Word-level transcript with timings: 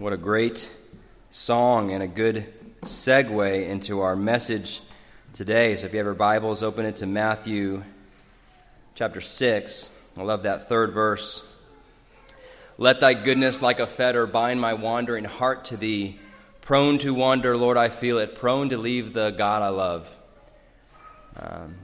What 0.00 0.14
a 0.14 0.16
great 0.16 0.70
song 1.28 1.92
and 1.92 2.02
a 2.02 2.06
good 2.06 2.46
segue 2.84 3.68
into 3.68 4.00
our 4.00 4.16
message 4.16 4.80
today. 5.34 5.76
So 5.76 5.88
if 5.88 5.92
you 5.92 5.98
have 5.98 6.06
your 6.06 6.14
Bibles, 6.14 6.62
open 6.62 6.86
it 6.86 6.96
to 6.96 7.06
Matthew 7.06 7.84
chapter 8.94 9.20
6. 9.20 9.90
I 10.16 10.22
love 10.22 10.44
that 10.44 10.70
third 10.70 10.92
verse. 10.92 11.42
Let 12.78 13.00
thy 13.00 13.12
goodness 13.12 13.60
like 13.60 13.78
a 13.78 13.86
fetter 13.86 14.26
bind 14.26 14.58
my 14.58 14.72
wandering 14.72 15.24
heart 15.26 15.66
to 15.66 15.76
thee. 15.76 16.18
Prone 16.62 16.96
to 17.00 17.12
wander, 17.12 17.54
Lord, 17.54 17.76
I 17.76 17.90
feel 17.90 18.16
it. 18.16 18.36
Prone 18.36 18.70
to 18.70 18.78
leave 18.78 19.12
the 19.12 19.32
God 19.32 19.60
I 19.60 19.68
love. 19.68 20.18
Um, 21.36 21.76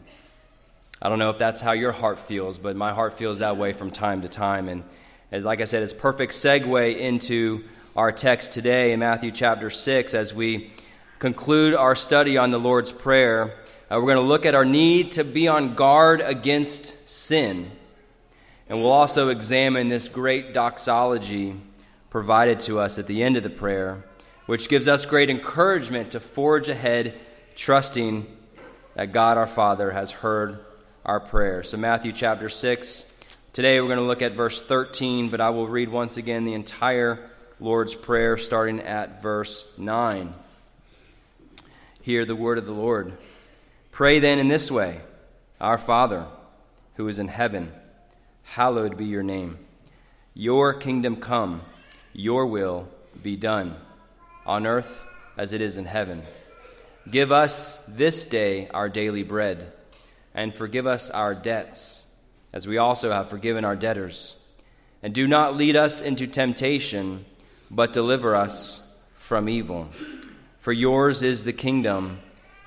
I 1.03 1.11
don't 1.11 1.19
know 1.19 1.29
if 1.29 1.37
that's 1.37 1.61
how 1.61 1.73
your 1.73 1.93
heart 1.93 2.19
feels, 2.19 2.57
but 2.57 2.77
my 2.77 2.95
heart 2.95 3.19
feels 3.19 3.41
that 3.41 3.59
way 3.59 3.75
from 3.75 3.91
time 3.91 4.23
to 4.23 4.29
time. 4.29 4.71
And, 4.71 4.85
and 5.31 5.45
like 5.45 5.61
I 5.61 5.67
said, 5.67 5.83
it's 5.83 5.93
perfect 5.93 6.33
segue 6.33 6.97
into 6.97 7.63
our 7.97 8.13
text 8.13 8.53
today 8.53 8.93
in 8.93 9.01
Matthew 9.01 9.31
chapter 9.31 9.71
6 9.71 10.13
as 10.13 10.35
we 10.35 10.71
conclude 11.19 11.75
our 11.75 11.97
study 11.97 12.37
on 12.37 12.51
the 12.51 12.59
Lord's 12.59 12.93
Prayer. 12.93 13.55
Uh, 13.91 13.97
we're 13.97 14.03
going 14.03 14.17
to 14.17 14.21
look 14.21 14.45
at 14.45 14.55
our 14.55 14.67
need 14.67 15.13
to 15.13 15.25
be 15.25 15.49
on 15.49 15.75
guard 15.75 16.21
against 16.21 17.09
sin. 17.09 17.71
And 18.69 18.81
we'll 18.81 18.93
also 18.93 19.31
examine 19.31 19.89
this 19.89 20.11
great 20.11 20.53
doxology 20.53 21.59
provided 22.11 22.61
to 22.61 22.79
us 22.79 22.99
at 22.99 23.07
the 23.07 23.23
end 23.23 23.39
of 23.39 23.43
the 23.43 23.49
prayer, 23.49 24.05
which 24.45 24.69
gives 24.69 24.89
us 24.89 25.07
great 25.07 25.31
encouragement 25.31 26.11
to 26.11 26.21
forge 26.21 26.69
ahead, 26.69 27.15
trusting 27.55 28.27
that 28.93 29.13
God 29.13 29.39
our 29.39 29.47
Father 29.47 29.93
has 29.93 30.11
heard 30.11 30.59
our 31.07 31.19
prayer. 31.19 31.63
So, 31.63 31.79
Matthew 31.79 32.13
chapter 32.13 32.51
6. 32.51 33.15
Today 33.55 33.81
we're 33.81 33.87
going 33.87 33.99
to 33.99 34.05
look 34.05 34.21
at 34.21 34.33
verse 34.33 34.61
13, 34.61 35.31
but 35.31 35.41
I 35.41 35.49
will 35.49 35.67
read 35.67 35.89
once 35.89 36.19
again 36.19 36.45
the 36.45 36.53
entire 36.53 37.31
Lord's 37.59 37.95
Prayer, 37.95 38.37
starting 38.37 38.81
at 38.81 39.23
verse 39.23 39.67
9. 39.79 40.35
Hear 42.03 42.27
the 42.27 42.37
word 42.37 42.59
of 42.59 42.67
the 42.67 42.73
Lord. 42.73 43.17
Pray 43.91 44.19
then 44.19 44.39
in 44.39 44.49
this 44.49 44.71
way 44.71 45.01
Our 45.59 45.79
Father, 45.79 46.27
who 46.97 47.09
is 47.09 47.19
in 47.19 47.29
heaven, 47.29 47.73
hallowed 48.43 48.99
be 48.99 49.07
your 49.07 49.23
name. 49.23 49.59
Your 50.35 50.75
kingdom 50.75 51.17
come, 51.17 51.63
your 52.13 52.45
will 52.45 52.91
be 53.23 53.37
done, 53.37 53.77
on 54.45 54.67
earth 54.67 55.03
as 55.39 55.55
it 55.55 55.63
is 55.63 55.79
in 55.79 55.87
heaven. 55.87 56.25
Give 57.11 57.33
us 57.33 57.79
this 57.89 58.27
day 58.27 58.69
our 58.69 58.91
daily 58.91 59.23
bread, 59.23 59.73
and 60.35 60.53
forgive 60.53 60.87
us 60.87 61.09
our 61.09 61.35
debts, 61.35 62.05
as 62.53 62.67
we 62.67 62.77
also 62.77 63.13
have 63.13 63.31
forgiven 63.31 63.65
our 63.65 63.77
debtors. 63.77 64.37
And 65.03 65.15
do 65.15 65.27
not 65.27 65.57
lead 65.57 65.75
us 65.75 66.03
into 66.03 66.27
temptation 66.27 67.25
but 67.71 67.93
deliver 67.93 68.35
us 68.35 68.95
from 69.17 69.49
evil. 69.49 69.89
For 70.59 70.73
yours 70.73 71.23
is 71.23 71.45
the 71.45 71.53
kingdom 71.53 72.19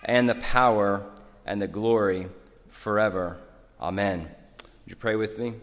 and 0.03 0.29
the 0.29 0.35
power 0.35 1.03
and 1.45 1.61
the 1.61 1.67
glory 1.67 2.27
forever. 2.69 3.37
Amen. 3.79 4.21
Would 4.21 4.87
you 4.87 4.95
pray 4.95 5.15
with 5.15 5.37
me? 5.37 5.53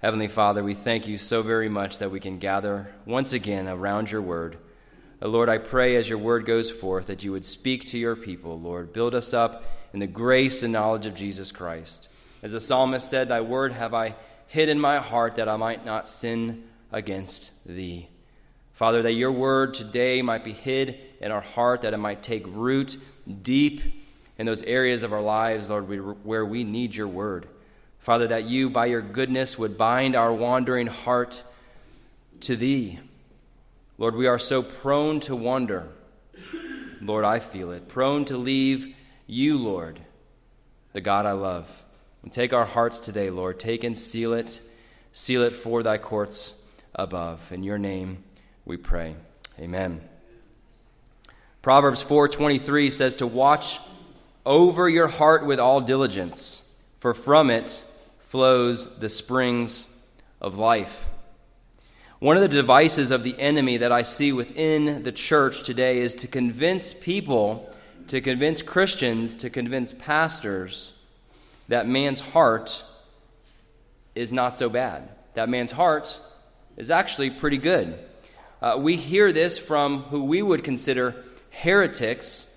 Heavenly 0.00 0.28
Father, 0.28 0.64
we 0.64 0.74
thank 0.74 1.06
you 1.06 1.16
so 1.16 1.42
very 1.42 1.68
much 1.68 1.98
that 1.98 2.10
we 2.10 2.18
can 2.18 2.38
gather 2.38 2.92
once 3.06 3.32
again 3.32 3.68
around 3.68 4.10
your 4.10 4.22
word. 4.22 4.58
Uh, 5.22 5.28
Lord, 5.28 5.48
I 5.48 5.58
pray 5.58 5.94
as 5.94 6.08
your 6.08 6.18
word 6.18 6.44
goes 6.44 6.70
forth 6.70 7.06
that 7.06 7.22
you 7.22 7.30
would 7.30 7.44
speak 7.44 7.86
to 7.86 7.98
your 7.98 8.16
people, 8.16 8.58
Lord. 8.58 8.92
Build 8.92 9.14
us 9.14 9.32
up 9.32 9.64
in 9.92 10.00
the 10.00 10.08
grace 10.08 10.64
and 10.64 10.72
knowledge 10.72 11.06
of 11.06 11.14
Jesus 11.14 11.52
Christ. 11.52 12.08
As 12.42 12.52
the 12.52 12.60
psalmist 12.60 13.08
said, 13.08 13.28
Thy 13.28 13.40
word 13.40 13.72
have 13.72 13.94
I 13.94 14.16
hid 14.48 14.68
in 14.68 14.80
my 14.80 14.98
heart 14.98 15.36
that 15.36 15.48
I 15.48 15.56
might 15.56 15.84
not 15.84 16.08
sin 16.08 16.64
against 16.90 17.52
thee. 17.64 18.08
Father, 18.74 19.02
that 19.02 19.12
your 19.12 19.32
word 19.32 19.74
today 19.74 20.22
might 20.22 20.44
be 20.44 20.52
hid 20.52 20.98
in 21.20 21.30
our 21.30 21.40
heart, 21.40 21.82
that 21.82 21.94
it 21.94 21.98
might 21.98 22.22
take 22.22 22.44
root 22.46 22.98
deep 23.42 23.82
in 24.38 24.46
those 24.46 24.62
areas 24.62 25.02
of 25.02 25.12
our 25.12 25.20
lives, 25.20 25.70
Lord, 25.70 26.24
where 26.24 26.44
we 26.44 26.64
need 26.64 26.96
your 26.96 27.08
word. 27.08 27.46
Father, 27.98 28.26
that 28.28 28.44
you, 28.44 28.68
by 28.68 28.86
your 28.86 29.02
goodness, 29.02 29.58
would 29.58 29.78
bind 29.78 30.16
our 30.16 30.32
wandering 30.32 30.88
heart 30.88 31.44
to 32.40 32.56
thee. 32.56 32.98
Lord, 33.98 34.16
we 34.16 34.26
are 34.26 34.38
so 34.38 34.62
prone 34.62 35.20
to 35.20 35.36
wander. 35.36 35.86
Lord, 37.00 37.24
I 37.24 37.38
feel 37.38 37.70
it. 37.70 37.88
Prone 37.88 38.24
to 38.26 38.36
leave 38.36 38.96
you, 39.26 39.58
Lord, 39.58 40.00
the 40.92 41.00
God 41.00 41.26
I 41.26 41.32
love. 41.32 41.84
And 42.22 42.32
take 42.32 42.52
our 42.52 42.64
hearts 42.64 42.98
today, 43.00 43.30
Lord. 43.30 43.60
Take 43.60 43.84
and 43.84 43.96
seal 43.96 44.32
it. 44.32 44.60
Seal 45.12 45.42
it 45.42 45.52
for 45.52 45.82
thy 45.82 45.98
courts 45.98 46.54
above. 46.94 47.52
In 47.52 47.62
your 47.62 47.78
name, 47.78 48.24
we 48.64 48.76
pray. 48.76 49.16
Amen. 49.58 50.00
Proverbs 51.62 52.02
4:23 52.02 52.90
says 52.90 53.16
to 53.16 53.26
watch 53.26 53.80
over 54.44 54.88
your 54.88 55.08
heart 55.08 55.46
with 55.46 55.60
all 55.60 55.80
diligence, 55.80 56.62
for 56.98 57.14
from 57.14 57.50
it 57.50 57.84
flows 58.18 58.98
the 58.98 59.08
springs 59.08 59.86
of 60.40 60.58
life. 60.58 61.06
One 62.18 62.36
of 62.36 62.42
the 62.42 62.48
devices 62.48 63.10
of 63.10 63.24
the 63.24 63.38
enemy 63.38 63.78
that 63.78 63.92
I 63.92 64.02
see 64.02 64.32
within 64.32 65.02
the 65.02 65.12
church 65.12 65.64
today 65.64 66.00
is 66.00 66.14
to 66.14 66.28
convince 66.28 66.92
people, 66.92 67.72
to 68.08 68.20
convince 68.20 68.62
Christians, 68.62 69.36
to 69.36 69.50
convince 69.50 69.92
pastors 69.92 70.92
that 71.68 71.86
man's 71.86 72.20
heart 72.20 72.84
is 74.14 74.32
not 74.32 74.54
so 74.54 74.68
bad. 74.68 75.08
That 75.34 75.48
man's 75.48 75.72
heart 75.72 76.20
is 76.76 76.90
actually 76.90 77.30
pretty 77.30 77.58
good. 77.58 77.98
Uh, 78.62 78.78
we 78.78 78.96
hear 78.96 79.30
this 79.32 79.58
from 79.58 80.04
who 80.04 80.22
we 80.22 80.40
would 80.40 80.62
consider 80.62 81.16
heretics 81.50 82.56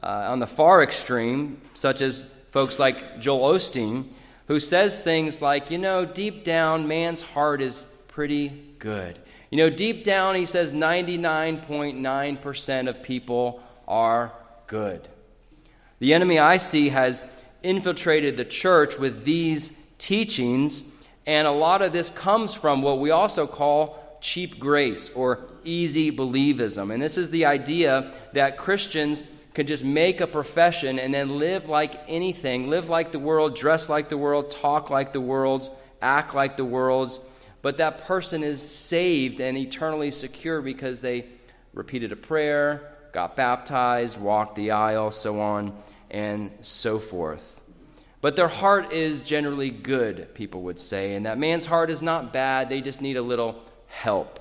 uh, 0.00 0.28
on 0.28 0.38
the 0.38 0.46
far 0.46 0.84
extreme, 0.84 1.60
such 1.74 2.00
as 2.00 2.22
folks 2.52 2.78
like 2.78 3.18
Joel 3.18 3.54
Osteen, 3.54 4.12
who 4.46 4.60
says 4.60 5.00
things 5.00 5.42
like, 5.42 5.68
you 5.68 5.78
know, 5.78 6.04
deep 6.04 6.44
down, 6.44 6.86
man's 6.86 7.22
heart 7.22 7.60
is 7.60 7.88
pretty 8.06 8.50
good. 8.78 9.18
You 9.50 9.58
know, 9.58 9.68
deep 9.68 10.04
down, 10.04 10.36
he 10.36 10.46
says 10.46 10.72
99.9% 10.72 12.88
of 12.88 13.02
people 13.02 13.60
are 13.88 14.32
good. 14.68 15.08
The 15.98 16.14
enemy 16.14 16.38
I 16.38 16.58
see 16.58 16.90
has 16.90 17.20
infiltrated 17.64 18.36
the 18.36 18.44
church 18.44 18.96
with 18.96 19.24
these 19.24 19.76
teachings, 19.98 20.84
and 21.26 21.48
a 21.48 21.52
lot 21.52 21.82
of 21.82 21.92
this 21.92 22.10
comes 22.10 22.54
from 22.54 22.80
what 22.80 23.00
we 23.00 23.10
also 23.10 23.48
call 23.48 24.01
cheap 24.22 24.58
grace 24.58 25.10
or 25.14 25.40
easy 25.64 26.10
believism. 26.10 26.94
And 26.94 27.02
this 27.02 27.18
is 27.18 27.30
the 27.30 27.44
idea 27.44 28.16
that 28.32 28.56
Christians 28.56 29.24
can 29.52 29.66
just 29.66 29.84
make 29.84 30.20
a 30.20 30.26
profession 30.26 30.98
and 30.98 31.12
then 31.12 31.38
live 31.38 31.68
like 31.68 32.00
anything, 32.08 32.70
live 32.70 32.88
like 32.88 33.12
the 33.12 33.18
world, 33.18 33.54
dress 33.54 33.90
like 33.90 34.08
the 34.08 34.16
world, 34.16 34.50
talk 34.50 34.88
like 34.88 35.12
the 35.12 35.20
world, 35.20 35.76
act 36.00 36.34
like 36.34 36.56
the 36.56 36.64
world. 36.64 37.18
But 37.62 37.76
that 37.78 38.04
person 38.04 38.44
is 38.44 38.62
saved 38.62 39.40
and 39.40 39.58
eternally 39.58 40.10
secure 40.12 40.62
because 40.62 41.00
they 41.00 41.26
repeated 41.74 42.12
a 42.12 42.16
prayer, 42.16 42.94
got 43.12 43.36
baptized, 43.36 44.18
walked 44.20 44.54
the 44.54 44.70
aisle, 44.70 45.10
so 45.10 45.40
on 45.40 45.76
and 46.10 46.52
so 46.62 46.98
forth. 46.98 47.62
But 48.20 48.36
their 48.36 48.48
heart 48.48 48.92
is 48.92 49.24
generally 49.24 49.70
good, 49.70 50.32
people 50.32 50.62
would 50.62 50.78
say, 50.78 51.16
and 51.16 51.26
that 51.26 51.38
man's 51.38 51.66
heart 51.66 51.90
is 51.90 52.02
not 52.02 52.32
bad. 52.32 52.68
They 52.68 52.80
just 52.80 53.02
need 53.02 53.16
a 53.16 53.22
little 53.22 53.60
help. 53.92 54.40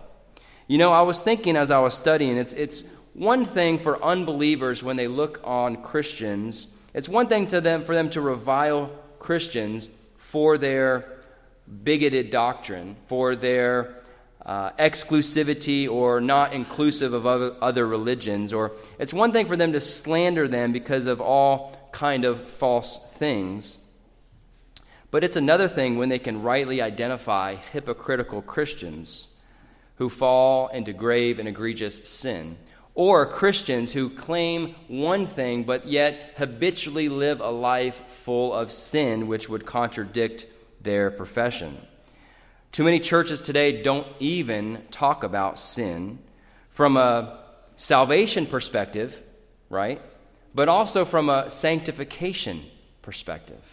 You 0.67 0.78
know, 0.78 0.94
I 0.94 1.01
was 1.01 1.22
thinking 1.22 1.57
as 1.57 1.69
I 1.69 1.79
was 1.79 1.94
studying, 1.94 2.38
it's, 2.38 2.53
it's 2.53 2.85
one 3.13 3.44
thing 3.44 3.78
for 3.78 4.01
unbelievers 4.01 4.81
when 4.81 4.95
they 4.95 5.09
look 5.09 5.41
on 5.44 5.84
Christians, 5.84 6.67
it's 6.94 7.09
one 7.09 7.28
thing 7.28 7.47
to 7.47 7.59
them, 7.59 7.84
for 7.84 7.94
them 7.94 8.09
to 8.11 8.22
revile 8.22 8.90
Christians 9.19 9.90
for 10.17 10.57
their 10.57 11.23
bigoted 11.84 12.29
doctrine, 12.29 12.95
for 13.07 13.35
their 13.35 13.95
uh, 14.45 14.72
exclusivity 14.72 15.90
or 15.90 16.22
not 16.22 16.53
inclusive 16.53 17.11
of 17.11 17.28
other, 17.28 17.53
other 17.61 17.85
religions, 17.85 18.53
or 18.53 18.72
it's 18.97 19.14
one 19.14 19.34
thing 19.34 19.46
for 19.46 19.58
them 19.58 19.73
to 19.73 19.79
slander 19.79 20.47
them 20.47 20.72
because 20.72 21.05
of 21.05 21.20
all 21.20 21.90
kind 21.91 22.23
of 22.23 22.49
false 22.49 22.99
things. 23.16 23.79
But 25.11 25.26
it's 25.26 25.35
another 25.35 25.67
thing 25.67 25.97
when 25.97 26.08
they 26.08 26.20
can 26.20 26.41
rightly 26.41 26.81
identify 26.81 27.55
hypocritical 27.55 28.41
Christians 28.41 29.28
who 30.02 30.09
fall 30.09 30.68
into 30.70 30.92
grave 30.92 31.38
and 31.38 31.48
egregious 31.48 31.98
sin, 32.09 32.58
or 32.96 33.24
Christians 33.24 33.94
who 33.94 34.09
claim 34.09 34.74
one 34.88 35.28
thing 35.28 35.64
but 35.64 35.86
yet 35.86 36.34
habitually 36.38 37.08
live 37.08 37.40
a 37.40 37.52
life 37.52 38.02
full 38.08 38.52
of 38.52 38.72
sin, 38.72 39.28
which 39.28 39.48
would 39.48 39.64
contradict 39.64 40.48
their 40.82 41.12
profession. 41.12 41.86
Too 42.72 42.84
many 42.84 43.00
churches 43.00 43.44
today 43.44 43.84
don't 43.84 44.08
even 44.20 44.84
talk 44.90 45.24
about 45.24 45.59
sin 45.59 46.18
from 46.72 46.98
a 46.98 47.40
salvation 47.76 48.48
perspective, 48.48 49.22
right? 49.70 50.02
But 50.56 50.68
also 50.68 51.06
from 51.06 51.30
a 51.30 51.48
sanctification 51.52 52.66
perspective. 53.03 53.64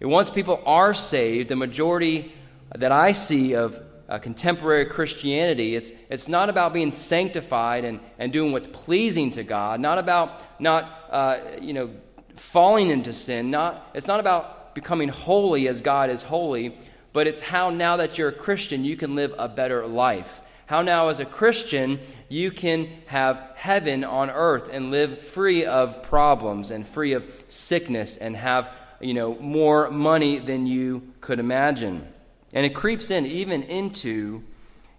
once 0.00 0.30
people 0.30 0.60
are 0.66 0.94
saved, 0.94 1.48
the 1.48 1.54
majority 1.54 2.34
that 2.74 2.90
I 2.90 3.12
see 3.12 3.54
of 3.54 3.80
uh, 4.08 4.18
contemporary 4.18 4.86
Christianity, 4.86 5.76
it's, 5.76 5.92
it's 6.08 6.28
not 6.28 6.48
about 6.48 6.72
being 6.72 6.92
sanctified 6.92 7.84
and, 7.84 8.00
and 8.18 8.32
doing 8.32 8.52
what's 8.52 8.66
pleasing 8.66 9.30
to 9.32 9.42
God, 9.42 9.80
not 9.80 9.98
about 9.98 10.60
not, 10.60 11.04
uh, 11.10 11.38
you 11.60 11.72
know, 11.72 11.90
falling 12.34 12.90
into 12.90 13.12
sin. 13.12 13.50
Not, 13.50 13.90
it's 13.94 14.06
not 14.06 14.20
about 14.20 14.74
becoming 14.74 15.08
holy 15.08 15.68
as 15.68 15.80
God 15.80 16.08
is 16.08 16.22
holy, 16.22 16.76
but 17.12 17.26
it's 17.26 17.40
how 17.40 17.70
now 17.70 17.96
that 17.96 18.16
you're 18.16 18.28
a 18.28 18.32
Christian, 18.32 18.84
you 18.84 18.96
can 18.96 19.14
live 19.14 19.34
a 19.38 19.48
better 19.48 19.86
life. 19.86 20.40
How 20.66 20.82
now, 20.82 21.08
as 21.08 21.18
a 21.18 21.24
Christian, 21.24 21.98
you 22.28 22.50
can 22.50 22.90
have 23.06 23.42
heaven 23.54 24.04
on 24.04 24.28
earth 24.28 24.68
and 24.70 24.90
live 24.90 25.18
free 25.18 25.64
of 25.64 26.02
problems 26.02 26.70
and 26.70 26.86
free 26.86 27.14
of 27.14 27.26
sickness 27.48 28.18
and 28.18 28.36
have, 28.36 28.70
you 29.00 29.14
know, 29.14 29.34
more 29.36 29.90
money 29.90 30.38
than 30.38 30.66
you 30.66 31.08
could 31.22 31.38
imagine. 31.38 32.06
And 32.52 32.64
it 32.64 32.74
creeps 32.74 33.10
in 33.10 33.26
even 33.26 33.62
into 33.62 34.42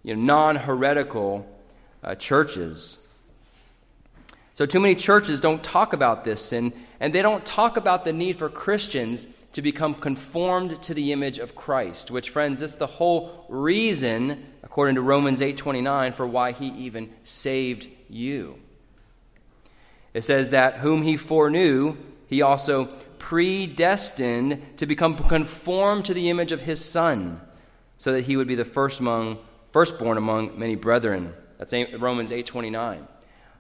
you 0.04 0.16
know, 0.16 0.22
non 0.22 0.56
heretical 0.56 1.48
uh, 2.04 2.16
churches. 2.16 3.00
So, 4.54 4.66
too 4.66 4.80
many 4.80 4.96
churches 4.96 5.40
don't 5.40 5.63
talk 5.63 5.94
about 5.94 6.24
this 6.24 6.42
sin, 6.42 6.74
and 7.00 7.13
they 7.13 7.22
don't 7.22 7.46
talk 7.46 7.78
about 7.78 8.04
the 8.04 8.13
need 8.13 8.38
for 8.38 8.50
Christians 8.50 9.28
to 9.54 9.62
become 9.62 9.96
conformed 9.96 10.81
to 10.84 10.94
the 10.94 11.12
image 11.12 11.40
of 11.40 11.56
Christ, 11.56 12.12
which, 12.12 12.30
friends, 12.30 12.60
this 12.60 12.74
is 12.74 12.78
the 12.78 12.88
whole 12.88 13.46
reason, 13.50 14.45
according 14.63 14.95
to 14.95 15.02
Romans 15.02 15.42
8:29, 15.42 16.13
for 16.13 16.28
why 16.28 16.52
he 16.52 16.68
even 16.68 17.12
saved 17.24 17.88
you. 18.10 18.60
It 20.13 20.24
says 20.24 20.50
that 20.52 20.75
whom 20.75 21.04
he 21.04 21.18
foreknew, 21.18 21.98
he 22.28 22.42
also 22.42 22.90
predestined 23.19 24.77
to 24.77 24.86
become 24.86 25.16
conformed 25.16 26.06
to 26.06 26.13
the 26.13 26.30
image 26.30 26.51
of 26.51 26.62
his 26.62 26.83
son, 26.83 27.42
so 27.98 28.12
that 28.12 28.21
he 28.21 28.38
would 28.38 28.48
be 28.48 28.56
the 28.56 28.66
first 28.66 29.00
among, 29.00 29.38
firstborn 29.71 30.18
among 30.18 30.57
many 30.57 30.75
brethren. 30.75 31.33
That's 31.57 31.74
Romans 31.98 32.31
8:29. 32.31 33.06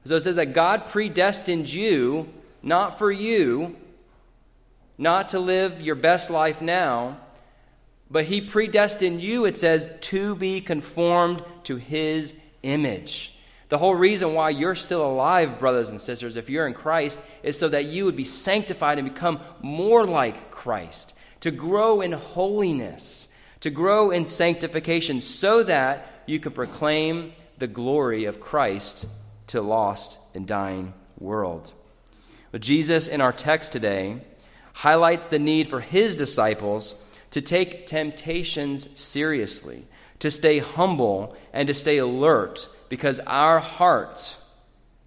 So 0.05 0.15
it 0.15 0.21
says 0.21 0.37
that 0.37 0.53
God 0.53 0.87
predestined 0.87 1.71
you 1.71 2.29
not 2.61 2.97
for 2.97 3.11
you, 3.11 3.75
not 4.97 5.29
to 5.29 5.39
live 5.39 5.81
your 5.81 5.95
best 5.95 6.29
life 6.29 6.61
now, 6.61 7.17
but 8.11 8.25
he 8.25 8.41
predestined 8.41 9.21
you, 9.21 9.45
it 9.45 9.55
says, 9.55 9.89
to 10.01 10.35
be 10.35 10.61
conformed 10.61 11.43
to 11.63 11.77
his 11.77 12.33
image. 12.63 13.35
The 13.69 13.77
whole 13.77 13.93
reason 13.93 14.33
why 14.33 14.49
you're 14.49 14.75
still 14.75 15.05
alive, 15.05 15.59
brothers 15.59 15.89
and 15.89 16.01
sisters, 16.01 16.35
if 16.35 16.49
you're 16.49 16.67
in 16.67 16.73
Christ, 16.73 17.21
is 17.43 17.57
so 17.57 17.69
that 17.69 17.85
you 17.85 18.05
would 18.05 18.15
be 18.15 18.25
sanctified 18.25 18.97
and 18.97 19.07
become 19.07 19.39
more 19.61 20.05
like 20.05 20.49
Christ, 20.49 21.13
to 21.41 21.51
grow 21.51 22.01
in 22.01 22.11
holiness, 22.11 23.29
to 23.59 23.69
grow 23.69 24.09
in 24.09 24.25
sanctification, 24.25 25.21
so 25.21 25.61
that 25.63 26.23
you 26.25 26.39
can 26.39 26.51
proclaim 26.51 27.33
the 27.59 27.67
glory 27.67 28.25
of 28.25 28.39
Christ 28.39 29.07
to 29.47 29.61
lost 29.61 30.17
and 30.33 30.47
dying 30.47 30.93
world. 31.19 31.71
But 32.51 32.61
Jesus, 32.61 33.07
in 33.07 33.21
our 33.21 33.33
text 33.33 33.71
today, 33.71 34.21
highlights 34.73 35.25
the 35.25 35.39
need 35.39 35.67
for 35.67 35.81
his 35.81 36.15
disciples 36.15 36.95
to 37.31 37.41
take 37.41 37.85
temptations 37.85 38.87
seriously, 38.99 39.85
to 40.17 40.31
stay 40.31 40.57
humble, 40.57 41.37
and 41.53 41.67
to 41.67 41.73
stay 41.75 41.99
alert 41.99 42.67
because 42.89 43.19
our 43.21 43.59
heart 43.59 44.37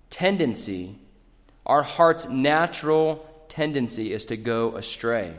tendency, 0.08 0.96
our 1.66 1.82
heart's 1.82 2.28
natural 2.28 3.26
tendency 3.48 4.12
is 4.12 4.24
to 4.26 4.36
go 4.36 4.76
astray, 4.76 5.34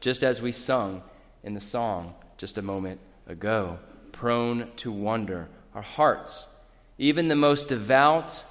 just 0.00 0.22
as 0.22 0.42
we 0.42 0.52
sung 0.52 1.02
in 1.42 1.54
the 1.54 1.60
song 1.60 2.14
just 2.36 2.58
a 2.58 2.62
moment 2.62 3.00
ago 3.26 3.78
prone 4.22 4.70
to 4.76 4.92
wonder. 4.92 5.48
Our 5.74 5.82
hearts, 5.82 6.48
even 6.96 7.26
the 7.26 7.34
most 7.34 7.66
devout 7.66 8.44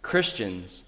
Christians, 0.00 0.84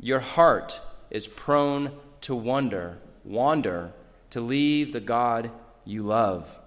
your 0.00 0.18
heart 0.18 0.80
is 1.10 1.28
prone 1.28 1.92
to 2.22 2.34
wonder, 2.34 2.98
wander, 3.24 3.92
to 4.30 4.40
leave 4.40 4.92
the 4.92 5.00
God 5.00 5.50
you 5.84 6.02
love. 6.02 6.58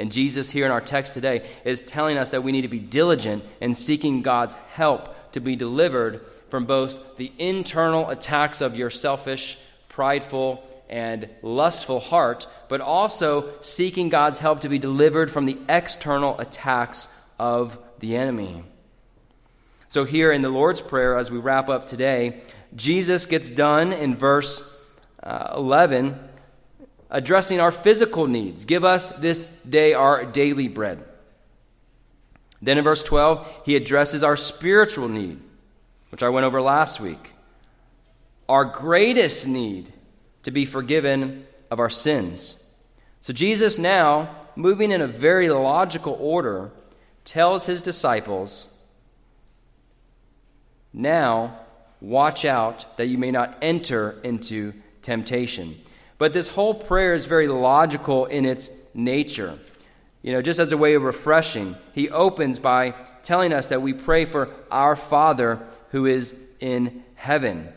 And 0.00 0.10
Jesus, 0.10 0.48
here 0.50 0.64
in 0.64 0.72
our 0.72 0.80
text 0.80 1.12
today, 1.12 1.46
is 1.62 1.82
telling 1.82 2.16
us 2.16 2.30
that 2.30 2.42
we 2.42 2.52
need 2.52 2.62
to 2.62 2.68
be 2.68 2.78
diligent 2.78 3.44
in 3.60 3.74
seeking 3.74 4.22
God's 4.22 4.54
help 4.72 5.32
to 5.32 5.40
be 5.40 5.56
delivered 5.56 6.24
from 6.48 6.64
both 6.64 7.18
the 7.18 7.30
internal 7.38 8.08
attacks 8.08 8.62
of 8.62 8.74
your 8.74 8.88
selfish, 8.88 9.58
prideful, 9.90 10.66
and 10.88 11.28
lustful 11.42 12.00
heart, 12.00 12.46
but 12.70 12.80
also 12.80 13.52
seeking 13.60 14.08
God's 14.08 14.38
help 14.38 14.60
to 14.60 14.70
be 14.70 14.78
delivered 14.78 15.30
from 15.30 15.44
the 15.44 15.58
external 15.68 16.38
attacks 16.38 17.06
of 17.38 17.78
the 17.98 18.16
enemy. 18.16 18.64
So, 19.90 20.04
here 20.04 20.32
in 20.32 20.40
the 20.40 20.48
Lord's 20.48 20.80
Prayer, 20.80 21.18
as 21.18 21.30
we 21.30 21.38
wrap 21.38 21.68
up 21.68 21.84
today, 21.84 22.40
Jesus 22.74 23.26
gets 23.26 23.50
done 23.50 23.92
in 23.92 24.16
verse 24.16 24.62
uh, 25.22 25.52
11 25.56 26.18
addressing 27.10 27.60
our 27.60 27.72
physical 27.72 28.26
needs. 28.26 28.64
Give 28.64 28.84
us 28.84 29.10
this 29.10 29.48
day 29.62 29.92
our 29.94 30.24
daily 30.24 30.68
bread. 30.68 31.04
Then 32.62 32.78
in 32.78 32.84
verse 32.84 33.02
12, 33.02 33.62
he 33.64 33.76
addresses 33.76 34.22
our 34.22 34.36
spiritual 34.36 35.08
need, 35.08 35.40
which 36.10 36.22
I 36.22 36.28
went 36.28 36.46
over 36.46 36.60
last 36.60 37.00
week. 37.00 37.32
Our 38.48 38.64
greatest 38.64 39.46
need 39.46 39.92
to 40.42 40.50
be 40.50 40.64
forgiven 40.64 41.46
of 41.70 41.80
our 41.80 41.90
sins. 41.90 42.62
So 43.20 43.32
Jesus 43.32 43.78
now, 43.78 44.34
moving 44.56 44.92
in 44.92 45.00
a 45.00 45.06
very 45.06 45.48
logical 45.48 46.16
order, 46.20 46.70
tells 47.24 47.66
his 47.66 47.82
disciples 47.82 48.68
now, 50.92 51.60
watch 52.00 52.44
out 52.44 52.96
that 52.96 53.06
you 53.06 53.18
may 53.18 53.30
not 53.30 53.56
enter 53.62 54.18
into 54.24 54.72
temptation. 55.02 55.80
But 56.20 56.34
this 56.34 56.48
whole 56.48 56.74
prayer 56.74 57.14
is 57.14 57.24
very 57.24 57.48
logical 57.48 58.26
in 58.26 58.44
its 58.44 58.68
nature. 58.92 59.58
You 60.20 60.34
know, 60.34 60.42
just 60.42 60.60
as 60.60 60.70
a 60.70 60.76
way 60.76 60.92
of 60.92 61.02
refreshing, 61.02 61.76
he 61.94 62.10
opens 62.10 62.58
by 62.58 62.90
telling 63.22 63.54
us 63.54 63.68
that 63.68 63.80
we 63.80 63.94
pray 63.94 64.26
for 64.26 64.50
our 64.70 64.96
Father 64.96 65.66
who 65.92 66.04
is 66.04 66.36
in 66.60 67.04
heaven. 67.14 67.72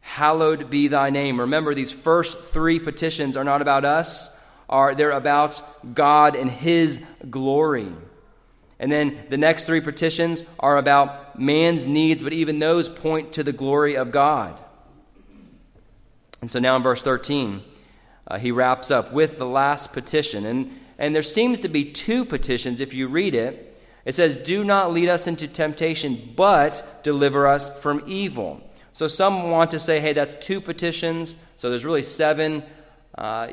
Hallowed 0.00 0.68
be 0.68 0.88
thy 0.88 1.10
name. 1.10 1.38
Remember, 1.38 1.76
these 1.76 1.92
first 1.92 2.40
three 2.40 2.80
petitions 2.80 3.36
are 3.36 3.44
not 3.44 3.62
about 3.62 3.84
us, 3.84 4.36
are 4.68 4.96
they're 4.96 5.12
about 5.12 5.62
God 5.94 6.34
and 6.34 6.50
his 6.50 7.00
glory. 7.30 7.86
And 8.80 8.90
then 8.90 9.26
the 9.28 9.38
next 9.38 9.64
three 9.64 9.80
petitions 9.80 10.42
are 10.58 10.76
about 10.76 11.38
man's 11.38 11.86
needs, 11.86 12.20
but 12.20 12.32
even 12.32 12.58
those 12.58 12.88
point 12.88 13.34
to 13.34 13.44
the 13.44 13.52
glory 13.52 13.96
of 13.96 14.10
God. 14.10 14.60
And 16.40 16.50
so 16.50 16.58
now 16.58 16.74
in 16.74 16.82
verse 16.82 17.04
13, 17.04 17.62
uh, 18.28 18.38
he 18.38 18.50
wraps 18.50 18.90
up 18.90 19.12
with 19.12 19.38
the 19.38 19.46
last 19.46 19.92
petition. 19.92 20.46
And, 20.46 20.78
and 20.98 21.14
there 21.14 21.22
seems 21.22 21.60
to 21.60 21.68
be 21.68 21.84
two 21.84 22.24
petitions 22.24 22.80
if 22.80 22.94
you 22.94 23.08
read 23.08 23.34
it. 23.34 23.80
It 24.04 24.14
says, 24.14 24.36
Do 24.36 24.64
not 24.64 24.92
lead 24.92 25.08
us 25.08 25.26
into 25.26 25.48
temptation, 25.48 26.32
but 26.36 27.02
deliver 27.02 27.46
us 27.46 27.76
from 27.80 28.02
evil. 28.06 28.62
So 28.96 29.08
some 29.08 29.50
want 29.50 29.72
to 29.72 29.78
say, 29.78 30.00
hey, 30.00 30.14
that's 30.14 30.34
two 30.36 30.58
petitions, 30.58 31.36
so 31.56 31.68
there's 31.68 31.84
really 31.84 32.00
seven. 32.00 32.62
Uh, 33.14 33.48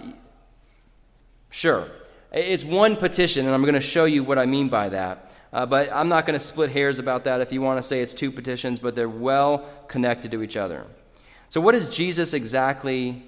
sure. 1.49 1.91
It's 2.31 2.63
one 2.63 2.95
petition, 2.95 3.45
and 3.45 3.53
I'm 3.53 3.63
going 3.63 3.73
to 3.73 3.81
show 3.81 4.05
you 4.05 4.23
what 4.23 4.39
I 4.39 4.45
mean 4.45 4.69
by 4.69 4.87
that. 4.87 5.35
Uh, 5.51 5.65
but 5.65 5.91
I'm 5.91 6.07
not 6.07 6.25
going 6.25 6.39
to 6.39 6.45
split 6.45 6.71
hairs 6.71 6.97
about 6.97 7.25
that 7.25 7.41
if 7.41 7.51
you 7.51 7.61
want 7.61 7.77
to 7.77 7.83
say 7.83 7.99
it's 7.99 8.13
two 8.13 8.31
petitions, 8.31 8.79
but 8.79 8.95
they're 8.95 9.09
well 9.09 9.67
connected 9.89 10.31
to 10.31 10.41
each 10.43 10.55
other. 10.55 10.85
So, 11.49 11.59
what 11.59 11.75
is 11.75 11.89
Jesus 11.89 12.33
exactly 12.33 13.21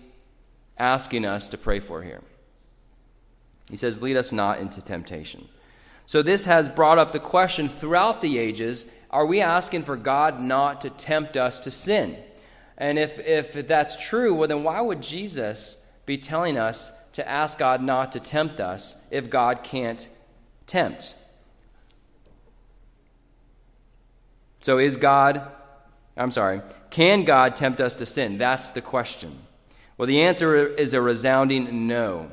asking 0.77 1.25
us 1.25 1.49
to 1.49 1.57
pray 1.57 1.79
for 1.79 2.03
here? 2.03 2.21
He 3.69 3.77
says, 3.77 4.01
Lead 4.01 4.17
us 4.17 4.31
not 4.31 4.59
into 4.59 4.81
temptation. 4.81 5.47
So, 6.05 6.21
this 6.21 6.45
has 6.45 6.69
brought 6.69 6.97
up 6.97 7.11
the 7.11 7.19
question 7.19 7.67
throughout 7.69 8.21
the 8.21 8.37
ages 8.37 8.85
are 9.09 9.25
we 9.25 9.41
asking 9.41 9.83
for 9.83 9.95
God 9.95 10.41
not 10.41 10.81
to 10.81 10.89
tempt 10.89 11.37
us 11.37 11.59
to 11.61 11.71
sin? 11.71 12.17
And 12.77 12.99
if, 12.99 13.17
if 13.19 13.67
that's 13.67 13.95
true, 13.95 14.33
well, 14.33 14.49
then 14.49 14.63
why 14.63 14.81
would 14.81 15.01
Jesus 15.01 15.77
be 16.05 16.17
telling 16.17 16.57
us 16.57 16.91
to 17.15 17.25
ask 17.25 17.57
God 17.57 17.81
not 17.81 18.11
to 18.11 18.19
tempt 18.19 18.59
us 18.59 18.97
if 19.09 19.29
God 19.29 19.63
can't 19.63 20.09
tempt. 20.67 21.15
So, 24.59 24.79
is 24.79 24.97
God, 24.97 25.41
I'm 26.17 26.31
sorry, 26.31 26.59
can 26.89 27.23
God 27.23 27.55
tempt 27.55 27.79
us 27.79 27.95
to 27.95 28.05
sin? 28.05 28.37
That's 28.37 28.71
the 28.71 28.81
question. 28.81 29.39
Well, 29.97 30.07
the 30.07 30.21
answer 30.21 30.67
is 30.67 30.93
a 30.93 31.01
resounding 31.01 31.87
no. 31.87 32.31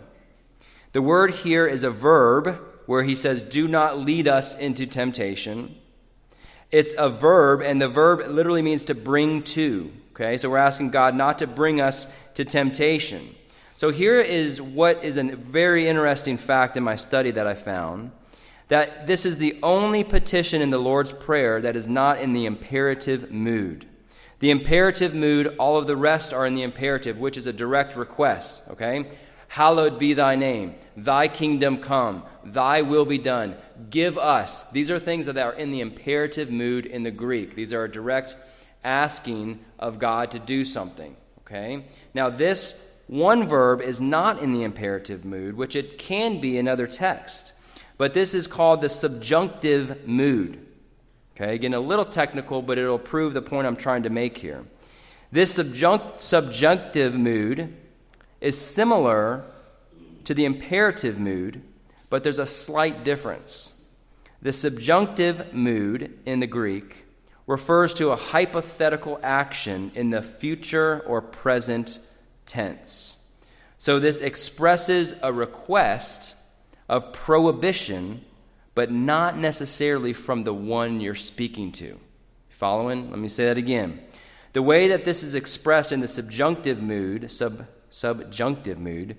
The 0.92 1.02
word 1.02 1.30
here 1.30 1.66
is 1.66 1.84
a 1.84 1.90
verb 1.90 2.58
where 2.86 3.04
he 3.04 3.14
says, 3.14 3.42
Do 3.42 3.68
not 3.68 3.98
lead 3.98 4.26
us 4.26 4.56
into 4.56 4.86
temptation. 4.86 5.76
It's 6.70 6.94
a 6.98 7.08
verb, 7.08 7.60
and 7.60 7.80
the 7.80 7.88
verb 7.88 8.28
literally 8.28 8.62
means 8.62 8.84
to 8.84 8.94
bring 8.94 9.42
to. 9.42 9.92
Okay, 10.12 10.36
so 10.36 10.50
we're 10.50 10.58
asking 10.58 10.90
God 10.90 11.14
not 11.14 11.38
to 11.38 11.46
bring 11.46 11.80
us 11.80 12.06
to 12.34 12.44
temptation. 12.44 13.34
So 13.76 13.90
here 13.90 14.20
is 14.20 14.60
what 14.60 15.02
is 15.02 15.16
a 15.16 15.22
very 15.22 15.88
interesting 15.88 16.36
fact 16.36 16.76
in 16.76 16.82
my 16.82 16.96
study 16.96 17.30
that 17.32 17.46
I 17.46 17.54
found 17.54 18.12
that 18.68 19.06
this 19.06 19.26
is 19.26 19.38
the 19.38 19.58
only 19.62 20.02
petition 20.02 20.62
in 20.62 20.70
the 20.70 20.78
Lord's 20.78 21.12
Prayer 21.12 21.60
that 21.60 21.76
is 21.76 21.86
not 21.86 22.20
in 22.20 22.32
the 22.32 22.46
imperative 22.46 23.30
mood. 23.30 23.86
The 24.42 24.50
imperative 24.50 25.14
mood, 25.14 25.54
all 25.56 25.78
of 25.78 25.86
the 25.86 25.94
rest 25.94 26.32
are 26.32 26.44
in 26.44 26.56
the 26.56 26.64
imperative, 26.64 27.16
which 27.16 27.36
is 27.36 27.46
a 27.46 27.52
direct 27.52 27.96
request, 27.96 28.64
okay? 28.70 29.08
Hallowed 29.46 30.00
be 30.00 30.14
thy 30.14 30.34
name, 30.34 30.74
thy 30.96 31.28
kingdom 31.28 31.78
come, 31.78 32.24
thy 32.44 32.82
will 32.82 33.04
be 33.04 33.18
done. 33.18 33.54
Give 33.88 34.18
us. 34.18 34.64
These 34.72 34.90
are 34.90 34.98
things 34.98 35.26
that 35.26 35.38
are 35.38 35.52
in 35.52 35.70
the 35.70 35.80
imperative 35.80 36.50
mood 36.50 36.86
in 36.86 37.04
the 37.04 37.12
Greek. 37.12 37.54
These 37.54 37.72
are 37.72 37.84
a 37.84 37.90
direct 37.90 38.34
asking 38.82 39.60
of 39.78 40.00
God 40.00 40.32
to 40.32 40.40
do 40.40 40.64
something, 40.64 41.14
okay? 41.42 41.84
Now, 42.12 42.28
this 42.28 42.84
one 43.06 43.46
verb 43.46 43.80
is 43.80 44.00
not 44.00 44.42
in 44.42 44.50
the 44.50 44.64
imperative 44.64 45.24
mood, 45.24 45.56
which 45.56 45.76
it 45.76 45.98
can 45.98 46.40
be 46.40 46.58
in 46.58 46.66
other 46.66 46.88
texts. 46.88 47.52
But 47.96 48.12
this 48.12 48.34
is 48.34 48.48
called 48.48 48.80
the 48.80 48.90
subjunctive 48.90 50.08
mood. 50.08 50.61
Okay, 51.34 51.54
again, 51.54 51.74
a 51.74 51.80
little 51.80 52.04
technical, 52.04 52.60
but 52.62 52.78
it'll 52.78 52.98
prove 52.98 53.32
the 53.32 53.42
point 53.42 53.66
I'm 53.66 53.76
trying 53.76 54.02
to 54.02 54.10
make 54.10 54.38
here. 54.38 54.64
This 55.30 55.58
subjunct, 55.58 56.20
subjunctive 56.20 57.14
mood 57.14 57.74
is 58.40 58.60
similar 58.60 59.44
to 60.24 60.34
the 60.34 60.44
imperative 60.44 61.18
mood, 61.18 61.62
but 62.10 62.22
there's 62.22 62.38
a 62.38 62.46
slight 62.46 63.02
difference. 63.02 63.72
The 64.42 64.52
subjunctive 64.52 65.54
mood 65.54 66.18
in 66.26 66.40
the 66.40 66.46
Greek 66.46 67.06
refers 67.46 67.94
to 67.94 68.10
a 68.10 68.16
hypothetical 68.16 69.18
action 69.22 69.90
in 69.94 70.10
the 70.10 70.20
future 70.20 71.00
or 71.06 71.22
present 71.22 71.98
tense. 72.44 73.16
So 73.78 73.98
this 73.98 74.20
expresses 74.20 75.14
a 75.22 75.32
request 75.32 76.34
of 76.88 77.12
prohibition, 77.12 78.24
but 78.74 78.90
not 78.90 79.36
necessarily 79.36 80.12
from 80.12 80.44
the 80.44 80.54
one 80.54 81.00
you're 81.00 81.14
speaking 81.14 81.72
to. 81.72 81.98
Following? 82.48 83.10
Let 83.10 83.18
me 83.18 83.28
say 83.28 83.46
that 83.46 83.58
again. 83.58 84.00
The 84.52 84.62
way 84.62 84.88
that 84.88 85.04
this 85.04 85.22
is 85.22 85.34
expressed 85.34 85.92
in 85.92 86.00
the 86.00 86.08
subjunctive 86.08 86.82
mood, 86.82 87.30
sub, 87.30 87.66
subjunctive 87.90 88.78
mood, 88.78 89.16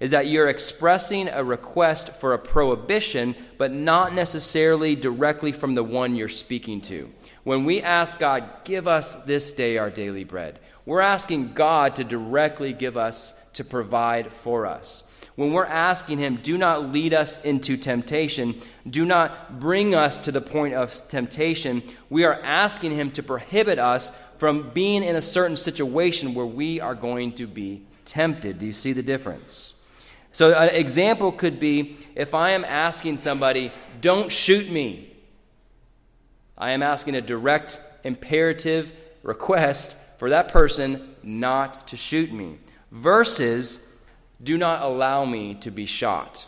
is 0.00 0.10
that 0.10 0.26
you're 0.26 0.48
expressing 0.48 1.28
a 1.28 1.42
request 1.42 2.10
for 2.10 2.34
a 2.34 2.38
prohibition, 2.38 3.34
but 3.58 3.72
not 3.72 4.12
necessarily 4.12 4.94
directly 4.94 5.52
from 5.52 5.74
the 5.74 5.84
one 5.84 6.14
you're 6.14 6.28
speaking 6.28 6.80
to. 6.82 7.10
When 7.44 7.64
we 7.64 7.80
ask 7.80 8.18
God, 8.18 8.48
give 8.64 8.86
us 8.86 9.24
this 9.24 9.52
day 9.52 9.78
our 9.78 9.90
daily 9.90 10.24
bread, 10.24 10.58
we're 10.86 11.00
asking 11.00 11.54
God 11.54 11.94
to 11.94 12.04
directly 12.04 12.72
give 12.72 12.96
us, 12.96 13.34
to 13.54 13.64
provide 13.64 14.32
for 14.32 14.66
us. 14.66 15.04
When 15.36 15.52
we're 15.52 15.64
asking 15.64 16.18
Him, 16.18 16.36
do 16.36 16.56
not 16.56 16.92
lead 16.92 17.12
us 17.12 17.42
into 17.42 17.76
temptation, 17.76 18.60
do 18.88 19.04
not 19.04 19.58
bring 19.58 19.94
us 19.94 20.18
to 20.20 20.32
the 20.32 20.40
point 20.40 20.74
of 20.74 20.94
temptation, 21.08 21.82
we 22.08 22.24
are 22.24 22.40
asking 22.42 22.92
Him 22.92 23.10
to 23.12 23.22
prohibit 23.22 23.78
us 23.78 24.12
from 24.38 24.70
being 24.70 25.02
in 25.02 25.16
a 25.16 25.22
certain 25.22 25.56
situation 25.56 26.34
where 26.34 26.46
we 26.46 26.80
are 26.80 26.94
going 26.94 27.32
to 27.32 27.46
be 27.46 27.82
tempted. 28.04 28.60
Do 28.60 28.66
you 28.66 28.72
see 28.72 28.92
the 28.92 29.02
difference? 29.02 29.74
So, 30.30 30.52
an 30.52 30.70
example 30.70 31.32
could 31.32 31.58
be 31.58 31.96
if 32.14 32.34
I 32.34 32.50
am 32.50 32.64
asking 32.64 33.16
somebody, 33.16 33.72
don't 34.00 34.30
shoot 34.30 34.70
me. 34.70 35.16
I 36.56 36.72
am 36.72 36.82
asking 36.82 37.16
a 37.16 37.20
direct 37.20 37.80
imperative 38.04 38.92
request 39.22 39.96
for 40.18 40.30
that 40.30 40.48
person 40.48 41.14
not 41.22 41.88
to 41.88 41.96
shoot 41.96 42.32
me, 42.32 42.58
versus 42.92 43.83
do 44.44 44.58
not 44.58 44.82
allow 44.82 45.24
me 45.24 45.54
to 45.56 45.70
be 45.70 45.86
shot. 45.86 46.46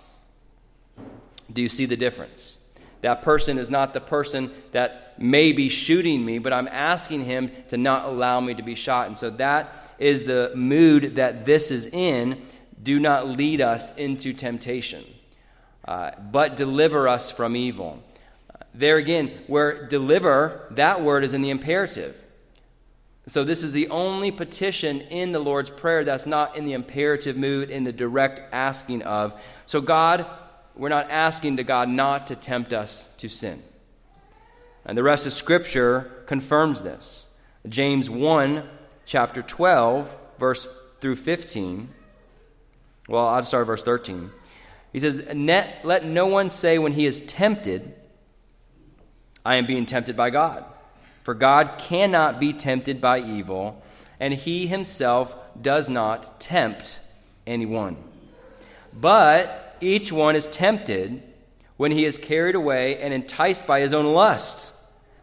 Do 1.53 1.63
you 1.63 1.69
see 1.69 1.87
the 1.87 1.97
difference? 1.97 2.57
That 3.01 3.23
person 3.23 3.59
is 3.59 3.71
not 3.71 3.95
the 3.95 4.01
person 4.01 4.51
that 4.73 5.15
may 5.19 5.53
be 5.53 5.69
shooting 5.69 6.25
me, 6.25 6.39
but 6.39 6.53
I'm 6.53 6.69
asking 6.69 7.25
him 7.25 7.51
to 7.69 7.77
not 7.77 8.07
allow 8.07 8.41
me 8.41 8.55
to 8.55 8.63
be 8.63 8.75
shot. 8.75 9.07
And 9.07 9.17
so 9.17 9.31
that 9.31 9.95
is 9.99 10.25
the 10.25 10.53
mood 10.55 11.17
that 11.17 11.47
this 11.47 11.71
is 11.71 11.87
in. 11.87 12.43
Do 12.83 12.99
not 12.99 13.29
lead 13.29 13.61
us 13.61 13.97
into 13.97 14.33
temptation, 14.33 15.05
uh, 15.87 16.11
but 16.31 16.57
deliver 16.57 17.09
us 17.09 17.31
from 17.31 17.57
evil. 17.57 18.03
Uh, 18.51 18.65
there 18.75 18.97
again, 18.99 19.33
where 19.47 19.87
deliver, 19.87 20.67
that 20.73 21.03
word 21.03 21.25
is 21.25 21.33
in 21.33 21.43
the 21.43 21.51
imperative. 21.51 22.23
So, 23.29 23.43
this 23.43 23.65
is 23.65 23.73
the 23.73 23.89
only 23.89 24.31
petition 24.31 25.01
in 25.01 25.33
the 25.33 25.41
Lord's 25.41 25.69
Prayer 25.69 26.05
that's 26.05 26.27
not 26.27 26.57
in 26.57 26.65
the 26.65 26.75
imperative 26.75 27.37
mood, 27.37 27.71
in 27.71 27.83
the 27.83 27.93
direct 27.93 28.41
asking 28.53 29.03
of. 29.03 29.41
So, 29.67 29.81
God, 29.81 30.27
we're 30.77 30.91
not 30.91 31.11
asking 31.11 31.57
to 31.57 31.65
God 31.65 31.89
not 31.89 32.29
to 32.29 32.37
tempt 32.37 32.73
us 32.73 33.09
to 33.19 33.29
sin. 33.29 33.63
And 34.85 34.97
the 34.97 35.03
rest 35.03 35.27
of 35.27 35.33
Scripture 35.33 36.23
confirms 36.27 36.85
this. 36.85 37.27
James 37.69 38.09
1, 38.09 38.63
chapter 39.07 39.43
12, 39.43 40.17
verse 40.39 40.69
through 41.01 41.17
15. 41.17 41.89
Well, 43.09 43.27
I'll 43.27 43.43
start 43.43 43.67
verse 43.67 43.83
13. 43.83 44.31
He 44.93 45.01
says, 45.01 45.17
Let 45.35 46.05
no 46.05 46.29
one 46.29 46.49
say 46.49 46.79
when 46.79 46.93
he 46.93 47.07
is 47.07 47.23
tempted, 47.23 47.93
I 49.45 49.57
am 49.57 49.67
being 49.67 49.85
tempted 49.85 50.17
by 50.17 50.31
God. 50.31 50.65
For 51.27 51.35
God 51.35 51.79
cannot 51.79 52.39
be 52.39 52.53
tempted 52.53 53.01
by 53.01 53.19
evil, 53.19 53.83
and 54.21 54.33
he 54.33 54.69
himself 54.69 55.35
does 55.61 55.89
not 55.89 56.41
tempt 56.41 57.01
anyone. 57.45 57.97
But 58.93 59.77
each 59.81 60.13
one 60.13 60.37
is 60.37 60.47
tempted 60.47 61.21
when 61.77 61.91
he 61.91 62.05
is 62.05 62.17
carried 62.17 62.55
away 62.55 63.01
and 63.01 63.13
enticed 63.13 63.67
by 63.67 63.81
his 63.81 63.93
own 63.93 64.15
lust. 64.15 64.73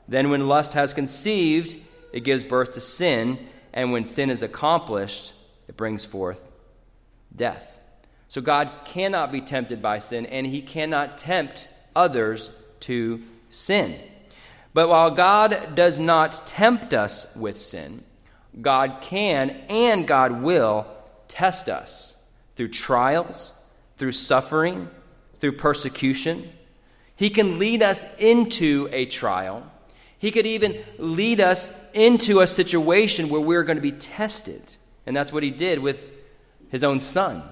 Then, 0.05 0.29
when 0.29 0.49
lust 0.49 0.73
has 0.73 0.93
conceived, 0.93 1.77
it 2.11 2.25
gives 2.25 2.43
birth 2.43 2.71
to 2.71 2.81
sin, 2.81 3.39
and 3.73 3.93
when 3.93 4.03
sin 4.03 4.29
is 4.29 4.43
accomplished, 4.43 5.31
it 5.69 5.77
brings 5.77 6.03
forth 6.03 6.51
death. 7.33 7.79
So, 8.27 8.41
God 8.41 8.69
cannot 8.83 9.31
be 9.31 9.39
tempted 9.39 9.81
by 9.81 9.99
sin, 9.99 10.25
and 10.25 10.47
he 10.47 10.61
cannot 10.61 11.17
tempt 11.17 11.69
others 11.95 12.51
to 12.81 13.21
sin. 13.49 13.97
But 14.73 14.89
while 14.89 15.11
God 15.11 15.75
does 15.75 15.99
not 15.99 16.47
tempt 16.47 16.93
us 16.93 17.27
with 17.35 17.57
sin, 17.57 18.03
God 18.59 18.97
can 19.01 19.49
and 19.69 20.07
God 20.07 20.41
will 20.41 20.87
test 21.27 21.69
us 21.69 22.15
through 22.55 22.69
trials, 22.69 23.53
through 23.97 24.11
suffering, 24.11 24.89
through 25.37 25.53
persecution. 25.53 26.49
He 27.15 27.29
can 27.29 27.59
lead 27.59 27.83
us 27.83 28.17
into 28.17 28.89
a 28.91 29.05
trial. 29.05 29.69
He 30.17 30.31
could 30.31 30.47
even 30.47 30.83
lead 30.97 31.41
us 31.41 31.69
into 31.93 32.39
a 32.39 32.47
situation 32.47 33.29
where 33.29 33.41
we're 33.41 33.63
going 33.63 33.77
to 33.77 33.81
be 33.81 33.91
tested. 33.91 34.75
And 35.05 35.15
that's 35.15 35.33
what 35.33 35.43
he 35.43 35.51
did 35.51 35.79
with 35.79 36.09
his 36.69 36.83
own 36.83 36.99
son, 36.99 37.43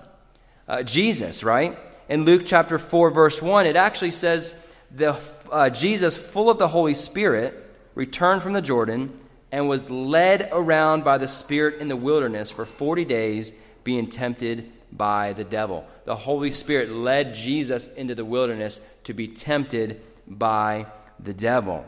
uh, 0.67 0.83
Jesus, 0.83 1.43
right? 1.43 1.77
In 2.09 2.23
Luke 2.23 2.43
chapter 2.45 2.79
4, 2.79 3.09
verse 3.11 3.41
1, 3.41 3.65
it 3.65 3.75
actually 3.75 4.11
says, 4.11 4.55
the 4.93 5.17
uh, 5.51 5.69
Jesus, 5.69 6.17
full 6.17 6.49
of 6.49 6.57
the 6.57 6.67
Holy 6.67 6.93
Spirit, 6.93 7.69
returned 7.95 8.43
from 8.43 8.53
the 8.53 8.61
Jordan 8.61 9.13
and 9.51 9.67
was 9.67 9.89
led 9.89 10.49
around 10.51 11.03
by 11.03 11.17
the 11.17 11.27
Spirit 11.27 11.81
in 11.81 11.87
the 11.87 11.95
wilderness 11.95 12.51
for 12.51 12.65
40 12.65 13.05
days, 13.05 13.53
being 13.83 14.07
tempted 14.07 14.71
by 14.91 15.33
the 15.33 15.43
devil. 15.43 15.87
The 16.05 16.15
Holy 16.15 16.51
Spirit 16.51 16.91
led 16.91 17.33
Jesus 17.33 17.87
into 17.87 18.15
the 18.15 18.25
wilderness 18.25 18.81
to 19.05 19.13
be 19.13 19.27
tempted 19.27 20.01
by 20.27 20.85
the 21.19 21.33
devil. 21.33 21.85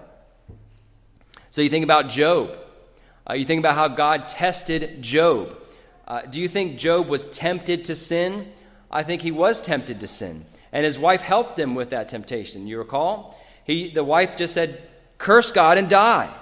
So 1.51 1.61
you 1.61 1.69
think 1.69 1.83
about 1.83 2.09
Job. 2.09 2.57
Uh, 3.29 3.33
you 3.33 3.45
think 3.45 3.59
about 3.59 3.75
how 3.75 3.87
God 3.87 4.27
tested 4.27 5.01
Job. 5.01 5.57
Uh, 6.07 6.21
do 6.21 6.41
you 6.41 6.47
think 6.47 6.77
Job 6.77 7.07
was 7.07 7.27
tempted 7.27 7.85
to 7.85 7.95
sin? 7.95 8.51
I 8.91 9.03
think 9.03 9.21
he 9.21 9.31
was 9.31 9.61
tempted 9.61 9.99
to 10.01 10.07
sin. 10.07 10.45
And 10.73 10.83
his 10.83 10.97
wife 10.97 11.21
helped 11.21 11.57
him 11.57 11.75
with 11.75 11.91
that 11.91 12.09
temptation. 12.09 12.67
You 12.67 12.79
recall? 12.79 13.39
He, 13.63 13.91
the 13.91 14.03
wife 14.03 14.35
just 14.35 14.55
said, 14.55 14.81
Curse 15.19 15.51
God 15.51 15.77
and 15.77 15.87
die. 15.87 16.33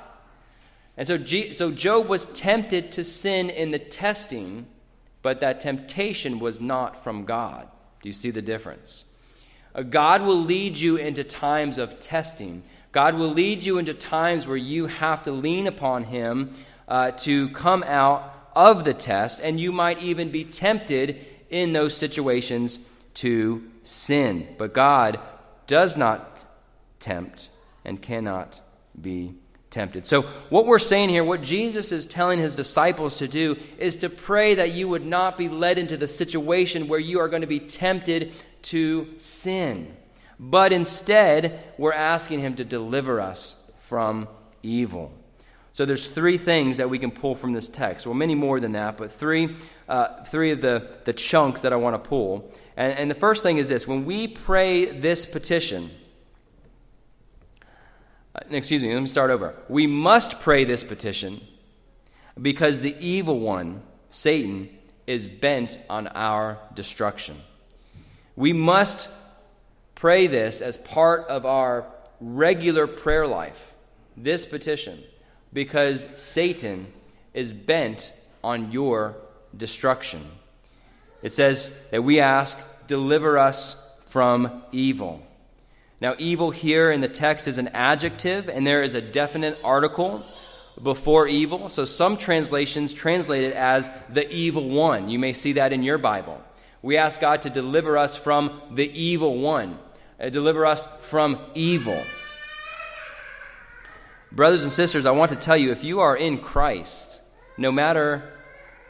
And 0.98 1.08
so, 1.08 1.18
G, 1.18 1.54
so 1.54 1.70
Job 1.70 2.08
was 2.08 2.28
tempted 2.28 2.94
to 2.94 3.04
sin 3.04 3.50
in 3.50 3.72
the 3.72 3.80
testing, 3.80 4.66
but 5.22 5.42
that 5.42 5.60
temptation 5.60 6.40
was 6.40 6.62
not 6.62 7.04
from 7.04 7.26
God. 7.26 7.68
Do 8.02 8.10
you 8.10 8.14
see 8.14 8.32
the 8.32 8.42
difference? 8.42 9.06
God 9.90 10.22
will 10.22 10.40
lead 10.40 10.78
you 10.78 10.98
into 10.98 11.24
times 11.24 11.78
of 11.78 12.00
testing. 12.00 12.64
God 12.92 13.16
will 13.16 13.30
lead 13.30 13.64
you 13.64 13.78
into 13.78 13.94
times 13.94 14.48
where 14.48 14.58
you 14.58 14.88
have 14.88 15.24
to 15.24 15.32
lean 15.32 15.68
upon 15.68 16.06
Him 16.06 16.52
uh, 16.88 17.12
to 17.12 17.50
come 17.50 17.84
out 17.84 18.50
of 18.56 18.84
the 18.84 18.94
test, 18.94 19.40
and 19.42 19.60
you 19.60 19.72
might 19.72 20.02
even 20.02 20.30
be 20.30 20.44
tempted 20.44 21.26
in 21.50 21.74
those 21.74 21.96
situations 21.96 22.80
to 23.16 23.71
sin. 23.84 24.56
But 24.58 24.74
God 24.74 25.20
does 25.68 25.98
not 25.98 26.46
tempt 27.00 27.50
and 27.84 28.02
cannot 28.02 28.62
be 29.00 29.36
tempted. 29.70 30.06
So, 30.06 30.24
what 30.50 30.66
we're 30.66 30.80
saying 30.80 31.10
here, 31.10 31.24
what 31.24 31.42
Jesus 31.42 31.92
is 31.92 32.06
telling 32.06 32.40
his 32.40 32.56
disciples 32.56 33.18
to 33.18 33.28
do, 33.28 33.58
is 33.78 33.98
to 33.98 34.10
pray 34.10 34.56
that 34.56 34.72
you 34.72 34.88
would 34.90 35.06
not 35.06 35.38
be 35.38 35.50
led 35.50 35.78
into 35.78 35.98
the 35.98 36.08
situation 36.08 36.88
where 36.88 37.00
you 37.00 37.20
are 37.20 37.30
going 37.30 37.42
to 37.42 37.48
be 37.48 37.60
tempted 37.60 38.34
to 38.64 39.08
sin. 39.18 39.96
But 40.40 40.74
instead, 40.74 41.64
we're 41.78 41.94
asking 41.94 42.40
him 42.40 42.56
to 42.56 42.66
deliver 42.66 43.22
us 43.22 43.72
from 43.80 44.28
evil. 44.64 45.12
So 45.74 45.86
there's 45.86 46.06
three 46.06 46.38
things 46.38 46.78
that 46.78 46.90
we 46.90 47.00
can 47.00 47.12
pull 47.12 47.36
from 47.36 47.54
this 47.54 47.70
text. 47.70 48.06
Well, 48.06 48.16
many 48.16 48.36
more 48.36 48.60
than 48.60 48.74
that, 48.74 48.98
but 48.98 49.12
three, 49.12 49.56
uh, 49.88 50.24
three 50.26 50.52
of 50.52 50.62
the, 50.62 50.98
the 51.06 51.14
chunks 51.14 51.62
that 51.62 51.72
I 51.72 51.78
want 51.78 52.02
to 52.02 52.10
pull. 52.10 52.52
And, 52.78 52.98
and 52.98 53.12
the 53.12 53.16
first 53.16 53.44
thing 53.44 53.58
is 53.58 53.70
this 53.70 53.88
when 53.88 54.06
we 54.06 54.28
pray 54.28 54.86
this 54.86 55.26
petition, 55.26 55.92
uh, 58.36 58.40
excuse 58.50 58.82
me, 58.82 58.94
let 58.94 59.00
me 59.00 59.06
start 59.06 59.30
over. 59.30 59.56
We 59.68 59.88
must 59.88 60.40
pray 60.40 60.64
this 60.64 60.84
petition 60.84 61.42
because 62.42 62.82
the 62.82 62.96
evil 63.00 63.40
one, 63.40 63.82
Satan, 64.10 64.70
is 65.08 65.28
bent 65.28 65.80
on 65.90 66.08
our 66.08 66.60
destruction. 66.74 67.42
We 68.36 68.54
must 68.54 69.10
pray 69.96 70.28
this 70.28 70.62
as 70.62 70.78
part 70.78 71.28
of 71.28 71.46
our 71.46 71.86
regular 72.20 72.88
prayer 72.88 73.28
life, 73.28 73.74
this 74.16 74.46
petition, 74.46 75.04
because 75.52 76.08
Satan 76.16 76.92
is 77.34 77.52
bent 77.52 78.14
on 78.44 78.72
your 78.72 79.18
destruction. 79.56 80.26
It 81.22 81.34
says 81.34 81.72
that 81.92 82.04
we 82.04 82.20
ask, 82.20 82.60
deliver 82.88 83.38
us 83.38 83.92
from 84.08 84.64
evil. 84.72 85.22
Now, 86.02 86.16
evil 86.18 86.50
here 86.50 86.92
in 86.92 87.02
the 87.02 87.08
text 87.08 87.48
is 87.48 87.60
an 87.60 87.68
adjective, 87.70 88.50
and 88.50 88.66
there 88.66 88.82
is 88.82 88.96
a 88.96 89.02
definite 89.02 89.60
article 89.64 90.26
before 90.82 91.28
evil. 91.28 91.70
So 91.70 91.86
some 91.86 92.18
translations 92.18 92.94
translate 92.94 93.44
it 93.44 93.54
as 93.54 93.92
the 94.10 94.30
evil 94.34 94.68
one. 94.68 95.10
You 95.10 95.20
may 95.20 95.34
see 95.34 95.54
that 95.54 95.74
in 95.74 95.84
your 95.84 96.00
Bible. 96.00 96.42
We 96.82 96.98
ask 96.98 97.22
God 97.22 97.44
to 97.44 97.50
deliver 97.52 97.98
us 97.98 98.18
from 98.18 98.60
the 98.72 98.92
evil 99.00 99.38
one, 99.38 99.78
uh, 100.20 100.30
deliver 100.30 100.66
us 100.66 100.88
from 101.02 101.40
evil. 101.54 102.02
Brothers 104.32 104.64
and 104.64 104.72
sisters, 104.72 105.06
I 105.06 105.12
want 105.12 105.30
to 105.30 105.36
tell 105.36 105.58
you 105.58 105.72
if 105.72 105.84
you 105.84 106.00
are 106.00 106.16
in 106.16 106.40
Christ, 106.40 107.20
no 107.58 107.72
matter 107.72 108.24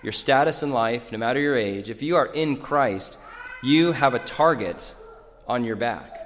your 0.03 0.13
status 0.13 0.63
in 0.63 0.71
life, 0.71 1.11
no 1.11 1.17
matter 1.17 1.39
your 1.39 1.57
age, 1.57 1.89
if 1.89 2.01
you 2.01 2.15
are 2.15 2.27
in 2.27 2.57
Christ, 2.57 3.17
you 3.61 3.91
have 3.91 4.13
a 4.13 4.19
target 4.19 4.95
on 5.47 5.63
your 5.63 5.75
back 5.75 6.21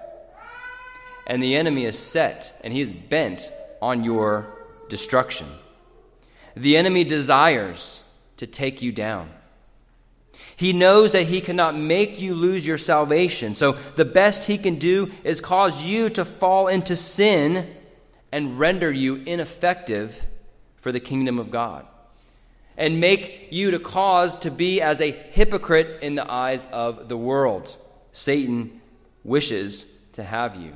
and 1.27 1.41
the 1.41 1.55
enemy 1.55 1.85
is 1.85 1.97
set 1.97 2.59
and 2.63 2.73
he 2.73 2.81
is 2.81 2.93
bent 2.93 3.51
on 3.81 4.03
your 4.03 4.47
destruction. 4.89 5.47
The 6.55 6.77
enemy 6.77 7.03
desires 7.03 8.03
to 8.37 8.47
take 8.47 8.81
you 8.81 8.91
down. 8.91 9.29
He 10.55 10.71
knows 10.71 11.11
that 11.13 11.23
he 11.23 11.41
cannot 11.41 11.77
make 11.77 12.21
you 12.21 12.33
lose 12.35 12.65
your 12.65 12.77
salvation. 12.77 13.55
So 13.55 13.73
the 13.95 14.05
best 14.05 14.47
he 14.47 14.57
can 14.57 14.75
do 14.75 15.11
is 15.23 15.41
cause 15.41 15.81
you 15.81 16.09
to 16.11 16.23
fall 16.23 16.67
into 16.67 16.95
sin 16.95 17.73
and 18.31 18.59
render 18.59 18.91
you 18.91 19.15
ineffective 19.25 20.25
for 20.77 20.91
the 20.91 20.99
kingdom 20.99 21.39
of 21.39 21.51
God. 21.51 21.85
And 22.77 22.99
make 22.99 23.47
you 23.51 23.71
to 23.71 23.79
cause 23.79 24.37
to 24.39 24.51
be 24.51 24.81
as 24.81 25.01
a 25.01 25.11
hypocrite 25.11 25.99
in 26.01 26.15
the 26.15 26.29
eyes 26.29 26.67
of 26.71 27.07
the 27.07 27.17
world. 27.17 27.77
Satan 28.11 28.81
wishes 29.23 29.85
to 30.13 30.23
have 30.23 30.55
you. 30.55 30.73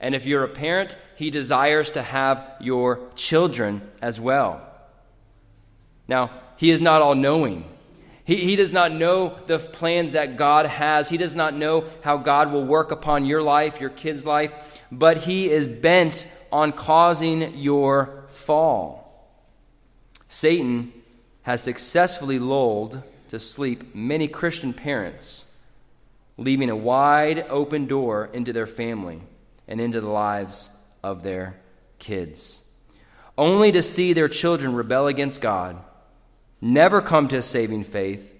And 0.00 0.14
if 0.14 0.26
you're 0.26 0.44
a 0.44 0.48
parent, 0.48 0.96
he 1.16 1.30
desires 1.30 1.90
to 1.92 2.02
have 2.02 2.56
your 2.60 3.08
children 3.16 3.82
as 4.00 4.20
well. 4.20 4.64
Now, 6.06 6.30
he 6.56 6.70
is 6.70 6.80
not 6.80 7.02
all 7.02 7.14
knowing. 7.14 7.64
He, 8.24 8.36
he 8.36 8.56
does 8.56 8.72
not 8.72 8.92
know 8.92 9.38
the 9.46 9.58
plans 9.58 10.12
that 10.12 10.36
God 10.36 10.66
has. 10.66 11.08
He 11.08 11.16
does 11.16 11.34
not 11.34 11.54
know 11.54 11.84
how 12.02 12.16
God 12.18 12.52
will 12.52 12.64
work 12.64 12.90
upon 12.90 13.26
your 13.26 13.42
life, 13.42 13.80
your 13.80 13.90
kid's 13.90 14.24
life, 14.24 14.54
but 14.92 15.18
he 15.18 15.50
is 15.50 15.66
bent 15.66 16.28
on 16.52 16.72
causing 16.72 17.56
your 17.56 18.24
fall. 18.28 19.34
Satan 20.28 20.92
has 21.48 21.62
successfully 21.62 22.38
lulled 22.38 23.02
to 23.26 23.38
sleep 23.38 23.94
many 23.94 24.28
Christian 24.28 24.74
parents, 24.74 25.46
leaving 26.36 26.68
a 26.68 26.76
wide 26.76 27.38
open 27.48 27.86
door 27.86 28.28
into 28.34 28.52
their 28.52 28.66
family 28.66 29.22
and 29.66 29.80
into 29.80 29.98
the 29.98 30.10
lives 30.10 30.68
of 31.02 31.22
their 31.22 31.58
kids. 31.98 32.66
Only 33.38 33.72
to 33.72 33.82
see 33.82 34.12
their 34.12 34.28
children 34.28 34.74
rebel 34.74 35.06
against 35.06 35.40
God, 35.40 35.78
never 36.60 37.00
come 37.00 37.28
to 37.28 37.38
a 37.38 37.42
saving 37.42 37.84
faith, 37.84 38.30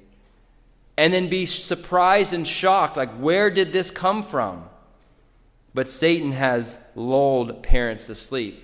and 0.99 1.11
then 1.11 1.31
be 1.31 1.47
surprised 1.47 2.35
and 2.35 2.47
shocked 2.47 2.99
like, 2.99 3.13
where 3.13 3.49
did 3.49 3.73
this 3.73 3.91
come 3.91 4.23
from? 4.23 4.69
But 5.73 5.89
Satan 5.89 6.33
has 6.33 6.79
lulled 6.95 7.63
parents 7.63 8.05
to 8.05 8.15
sleep 8.15 8.63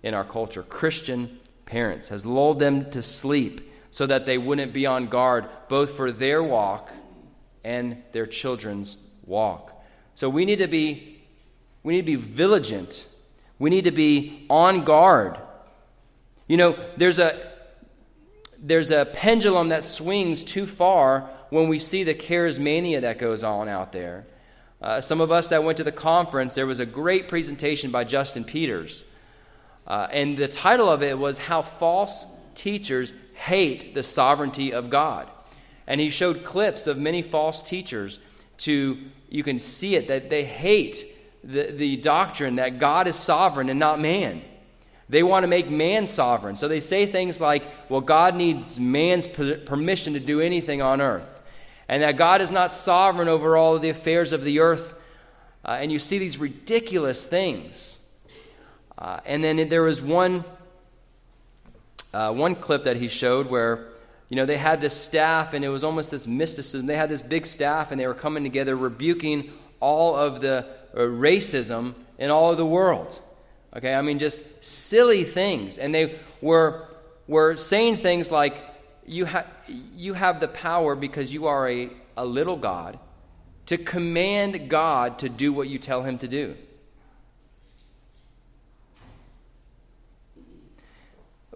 in 0.00 0.14
our 0.14 0.24
culture. 0.24 0.62
Christian 0.62 1.40
parents 1.66 2.10
has 2.10 2.24
lulled 2.24 2.60
them 2.60 2.88
to 2.92 3.02
sleep 3.02 3.66
so 3.90 4.06
that 4.06 4.26
they 4.26 4.38
wouldn't 4.38 4.72
be 4.72 4.86
on 4.86 5.06
guard 5.06 5.46
both 5.68 5.92
for 5.96 6.12
their 6.12 6.42
walk 6.42 6.92
and 7.64 8.02
their 8.12 8.26
children's 8.26 8.96
walk. 9.24 9.82
So 10.14 10.28
we 10.28 10.44
need 10.44 10.58
to 10.58 10.68
be 10.68 11.22
we 11.82 11.94
need 11.94 12.02
to 12.02 12.06
be 12.06 12.16
vigilant. 12.16 13.06
We 13.58 13.70
need 13.70 13.84
to 13.84 13.90
be 13.90 14.46
on 14.50 14.84
guard. 14.84 15.38
You 16.46 16.56
know, 16.56 16.78
there's 16.96 17.18
a 17.18 17.50
there's 18.58 18.90
a 18.90 19.06
pendulum 19.06 19.70
that 19.70 19.84
swings 19.84 20.44
too 20.44 20.66
far 20.66 21.30
when 21.48 21.68
we 21.68 21.78
see 21.78 22.04
the 22.04 22.14
charismania 22.14 23.00
that 23.00 23.18
goes 23.18 23.42
on 23.42 23.68
out 23.68 23.92
there. 23.92 24.26
Uh, 24.82 25.00
some 25.00 25.20
of 25.20 25.30
us 25.30 25.48
that 25.48 25.64
went 25.64 25.76
to 25.78 25.84
the 25.84 25.92
conference, 25.92 26.54
there 26.54 26.66
was 26.66 26.80
a 26.80 26.86
great 26.86 27.28
presentation 27.28 27.90
by 27.90 28.04
Justin 28.04 28.44
Peters. 28.44 29.04
Uh, 29.86 30.06
and 30.10 30.36
the 30.36 30.48
title 30.48 30.88
of 30.88 31.02
it 31.02 31.18
was 31.18 31.38
How 31.38 31.62
False 31.62 32.26
Teachers 32.54 33.12
Hate 33.40 33.94
the 33.94 34.02
Sovereignty 34.02 34.70
of 34.70 34.90
God. 34.90 35.30
And 35.86 35.98
he 35.98 36.10
showed 36.10 36.44
clips 36.44 36.86
of 36.86 36.98
many 36.98 37.22
false 37.22 37.62
teachers 37.62 38.20
to, 38.58 38.98
you 39.30 39.42
can 39.42 39.58
see 39.58 39.96
it, 39.96 40.08
that 40.08 40.28
they 40.28 40.44
hate 40.44 41.06
the, 41.42 41.72
the 41.72 41.96
doctrine 41.96 42.56
that 42.56 42.78
God 42.78 43.06
is 43.06 43.16
sovereign 43.16 43.70
and 43.70 43.80
not 43.80 43.98
man. 43.98 44.42
They 45.08 45.22
want 45.22 45.44
to 45.44 45.48
make 45.48 45.70
man 45.70 46.06
sovereign. 46.06 46.54
So 46.54 46.68
they 46.68 46.80
say 46.80 47.06
things 47.06 47.40
like, 47.40 47.66
well, 47.88 48.02
God 48.02 48.34
needs 48.36 48.78
man's 48.78 49.26
permission 49.26 50.12
to 50.12 50.20
do 50.20 50.42
anything 50.42 50.82
on 50.82 51.00
earth, 51.00 51.40
and 51.88 52.02
that 52.02 52.18
God 52.18 52.42
is 52.42 52.50
not 52.50 52.74
sovereign 52.74 53.28
over 53.28 53.56
all 53.56 53.74
of 53.74 53.80
the 53.80 53.88
affairs 53.88 54.32
of 54.32 54.44
the 54.44 54.60
earth. 54.60 54.94
Uh, 55.64 55.78
and 55.80 55.90
you 55.90 55.98
see 55.98 56.18
these 56.18 56.36
ridiculous 56.36 57.24
things. 57.24 58.00
Uh, 58.98 59.20
and 59.24 59.42
then 59.42 59.68
there 59.70 59.82
was 59.82 60.02
one, 60.02 60.44
uh, 62.12 62.32
one 62.32 62.54
clip 62.54 62.84
that 62.84 62.96
he 62.96 63.08
showed 63.08 63.48
where 63.48 63.90
you 64.30 64.36
know, 64.36 64.46
they 64.46 64.56
had 64.56 64.80
this 64.80 64.96
staff, 64.96 65.54
and 65.54 65.64
it 65.64 65.68
was 65.68 65.82
almost 65.82 66.12
this 66.12 66.26
mysticism. 66.26 66.86
They 66.86 66.96
had 66.96 67.08
this 67.08 67.20
big 67.20 67.44
staff, 67.44 67.90
and 67.90 68.00
they 68.00 68.06
were 68.06 68.14
coming 68.14 68.44
together, 68.44 68.76
rebuking 68.76 69.52
all 69.80 70.14
of 70.14 70.40
the 70.40 70.66
uh, 70.94 70.98
racism 70.98 71.94
in 72.16 72.30
all 72.30 72.52
of 72.52 72.56
the 72.56 72.64
world. 72.64 73.20
Okay, 73.76 73.92
I 73.92 74.02
mean, 74.02 74.20
just 74.20 74.44
silly 74.64 75.24
things. 75.24 75.78
And 75.78 75.92
they 75.92 76.20
were, 76.40 76.86
were 77.26 77.56
saying 77.56 77.96
things 77.96 78.30
like, 78.30 78.56
you, 79.04 79.26
ha- 79.26 79.46
you 79.66 80.14
have 80.14 80.38
the 80.38 80.48
power 80.48 80.94
because 80.94 81.32
you 81.32 81.48
are 81.48 81.68
a, 81.68 81.90
a 82.16 82.24
little 82.24 82.56
God 82.56 83.00
to 83.66 83.78
command 83.78 84.70
God 84.70 85.18
to 85.20 85.28
do 85.28 85.52
what 85.52 85.68
you 85.68 85.78
tell 85.78 86.04
him 86.04 86.18
to 86.18 86.28
do. 86.28 86.56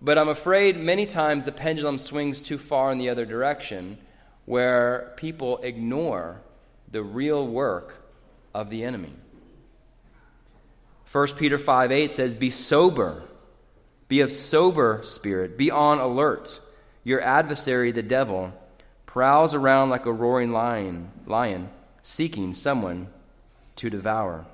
But 0.04 0.18
I'm 0.18 0.28
afraid 0.28 0.76
many 0.76 1.06
times 1.06 1.46
the 1.46 1.52
pendulum 1.52 1.96
swings 1.96 2.42
too 2.42 2.58
far 2.58 2.92
in 2.92 2.98
the 2.98 3.08
other 3.08 3.24
direction 3.24 3.96
where 4.44 5.14
people 5.16 5.56
ignore 5.62 6.42
the 6.90 7.02
real 7.02 7.46
work 7.46 8.06
of 8.52 8.68
the 8.68 8.84
enemy. 8.84 9.14
1 11.10 11.28
Peter 11.38 11.56
5 11.56 11.90
8 11.90 12.12
says, 12.12 12.34
Be 12.34 12.50
sober, 12.50 13.22
be 14.06 14.20
of 14.20 14.30
sober 14.30 15.00
spirit, 15.04 15.56
be 15.56 15.70
on 15.70 15.98
alert. 15.98 16.60
Your 17.02 17.22
adversary, 17.22 17.90
the 17.90 18.02
devil, 18.02 18.52
prowls 19.06 19.54
around 19.54 19.88
like 19.88 20.04
a 20.04 20.12
roaring 20.12 20.52
lion, 20.52 21.12
lion 21.24 21.70
seeking 22.02 22.52
someone 22.52 23.08
to 23.76 23.88
devour. 23.88 24.44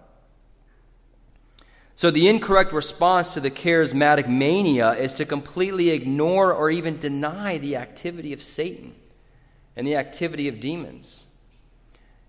So, 2.01 2.11
the 2.11 2.29
incorrect 2.29 2.73
response 2.73 3.35
to 3.35 3.41
the 3.41 3.51
charismatic 3.51 4.27
mania 4.27 4.93
is 4.93 5.13
to 5.13 5.27
completely 5.27 5.91
ignore 5.91 6.51
or 6.51 6.71
even 6.71 6.99
deny 6.99 7.59
the 7.59 7.77
activity 7.77 8.33
of 8.33 8.43
Satan 8.43 8.95
and 9.77 9.87
the 9.87 9.97
activity 9.97 10.49
of 10.49 10.61
demons. 10.61 11.27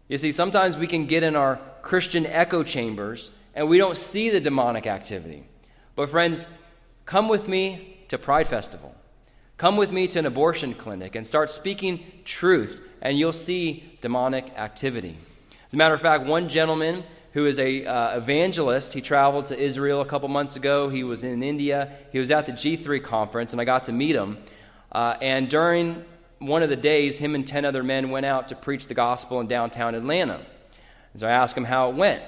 You 0.09 0.17
see, 0.17 0.33
sometimes 0.33 0.75
we 0.75 0.87
can 0.87 1.05
get 1.05 1.23
in 1.23 1.37
our 1.37 1.57
Christian 1.83 2.25
echo 2.25 2.63
chambers 2.63 3.31
and 3.55 3.69
we 3.69 3.77
don't 3.77 3.95
see 3.95 4.29
the 4.29 4.41
demonic 4.41 4.87
activity. 4.87 5.45
But, 5.95 6.09
friends, 6.09 6.47
Come 7.05 7.27
with 7.27 7.47
me 7.47 7.97
to 8.07 8.17
Pride 8.17 8.47
Festival. 8.47 8.93
Come 9.57 9.77
with 9.77 9.91
me 9.91 10.07
to 10.07 10.19
an 10.19 10.25
abortion 10.25 10.73
clinic 10.73 11.15
and 11.15 11.25
start 11.25 11.49
speaking 11.49 12.03
truth, 12.25 12.81
and 13.01 13.17
you'll 13.17 13.33
see 13.33 13.97
demonic 14.01 14.49
activity. 14.57 15.17
As 15.67 15.73
a 15.73 15.77
matter 15.77 15.93
of 15.93 16.01
fact, 16.01 16.25
one 16.25 16.49
gentleman 16.49 17.03
who 17.33 17.45
is 17.45 17.59
a 17.59 17.85
uh, 17.85 18.17
evangelist, 18.17 18.93
he 18.93 19.01
traveled 19.01 19.45
to 19.47 19.59
Israel 19.59 20.01
a 20.01 20.05
couple 20.05 20.27
months 20.27 20.55
ago. 20.55 20.89
He 20.89 21.03
was 21.03 21.23
in 21.23 21.43
India. 21.43 21.95
He 22.11 22.19
was 22.19 22.29
at 22.31 22.45
the 22.45 22.51
G3 22.51 23.01
conference, 23.03 23.53
and 23.53 23.61
I 23.61 23.65
got 23.65 23.85
to 23.85 23.91
meet 23.91 24.15
him. 24.15 24.37
Uh, 24.91 25.15
and 25.21 25.49
during 25.49 26.03
one 26.39 26.63
of 26.63 26.69
the 26.69 26.75
days, 26.75 27.19
him 27.19 27.35
and 27.35 27.47
10 27.47 27.63
other 27.63 27.83
men 27.83 28.09
went 28.09 28.25
out 28.25 28.49
to 28.49 28.55
preach 28.55 28.87
the 28.87 28.93
gospel 28.93 29.39
in 29.39 29.47
downtown 29.47 29.95
Atlanta. 29.95 30.41
So 31.15 31.27
I 31.27 31.31
asked 31.31 31.55
him 31.55 31.65
how 31.65 31.89
it 31.89 31.95
went. 31.95 32.23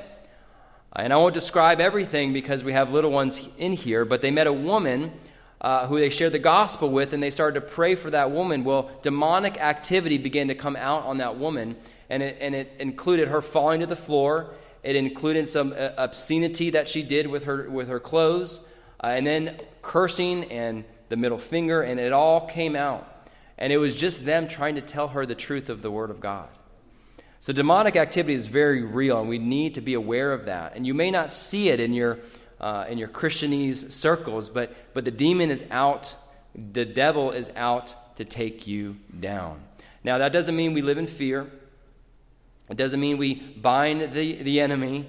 And 0.95 1.11
I 1.11 1.17
won't 1.17 1.33
describe 1.33 1.81
everything 1.81 2.33
because 2.33 2.63
we 2.63 2.73
have 2.73 2.91
little 2.91 3.11
ones 3.11 3.49
in 3.57 3.73
here, 3.73 4.05
but 4.05 4.21
they 4.21 4.29
met 4.29 4.45
a 4.45 4.53
woman 4.53 5.11
uh, 5.59 5.87
who 5.87 5.97
they 5.97 6.09
shared 6.09 6.33
the 6.33 6.39
gospel 6.39 6.91
with, 6.91 7.13
and 7.13 7.23
they 7.23 7.29
started 7.29 7.59
to 7.59 7.65
pray 7.65 7.95
for 7.95 8.11
that 8.11 8.31
woman. 8.31 8.63
Well, 8.63 8.91
demonic 9.01 9.59
activity 9.59 10.17
began 10.17 10.49
to 10.49 10.55
come 10.55 10.75
out 10.75 11.03
on 11.05 11.17
that 11.17 11.37
woman, 11.37 11.77
and 12.09 12.21
it, 12.21 12.37
and 12.39 12.53
it 12.53 12.73
included 12.79 13.29
her 13.29 13.41
falling 13.41 13.79
to 13.79 13.85
the 13.85 13.95
floor. 13.95 14.53
It 14.83 14.95
included 14.95 15.49
some 15.49 15.73
uh, 15.73 15.89
obscenity 15.97 16.71
that 16.71 16.87
she 16.87 17.03
did 17.03 17.27
with 17.27 17.45
her, 17.45 17.69
with 17.69 17.87
her 17.87 17.99
clothes, 17.99 18.61
uh, 19.03 19.07
and 19.07 19.25
then 19.25 19.57
cursing 19.81 20.45
and 20.51 20.83
the 21.09 21.15
middle 21.15 21.37
finger, 21.37 21.81
and 21.81 21.99
it 21.99 22.13
all 22.13 22.47
came 22.47 22.75
out. 22.75 23.09
And 23.57 23.71
it 23.71 23.77
was 23.77 23.95
just 23.95 24.25
them 24.25 24.47
trying 24.47 24.75
to 24.75 24.81
tell 24.81 25.09
her 25.09 25.25
the 25.25 25.35
truth 25.35 25.69
of 25.69 25.81
the 25.81 25.91
Word 25.91 26.09
of 26.09 26.19
God. 26.19 26.49
So, 27.39 27.53
demonic 27.53 27.95
activity 27.95 28.33
is 28.33 28.47
very 28.47 28.83
real, 28.83 29.19
and 29.19 29.29
we 29.29 29.37
need 29.37 29.75
to 29.75 29.81
be 29.81 29.93
aware 29.93 30.31
of 30.31 30.45
that. 30.45 30.75
And 30.75 30.87
you 30.87 30.93
may 30.93 31.11
not 31.11 31.31
see 31.31 31.69
it 31.69 31.79
in 31.79 31.93
your 31.93 32.19
uh, 32.63 32.85
in 32.87 32.97
your 32.97 33.09
Christianese 33.09 33.91
circles, 33.91 34.47
but, 34.47 34.73
but 34.93 35.03
the 35.03 35.11
demon 35.11 35.51
is 35.51 35.65
out, 35.69 36.15
the 36.55 36.85
devil 36.85 37.31
is 37.31 37.51
out 37.57 38.15
to 38.15 38.23
take 38.23 38.65
you 38.67 38.95
down. 39.19 39.61
Now, 40.01 40.17
that 40.19 40.31
doesn't 40.31 40.55
mean 40.55 40.73
we 40.73 40.81
live 40.81 40.97
in 40.97 41.05
fear. 41.05 41.51
It 42.69 42.77
doesn't 42.77 42.99
mean 42.99 43.17
we 43.17 43.35
bind 43.35 44.11
the, 44.11 44.41
the 44.41 44.59
enemy, 44.59 45.05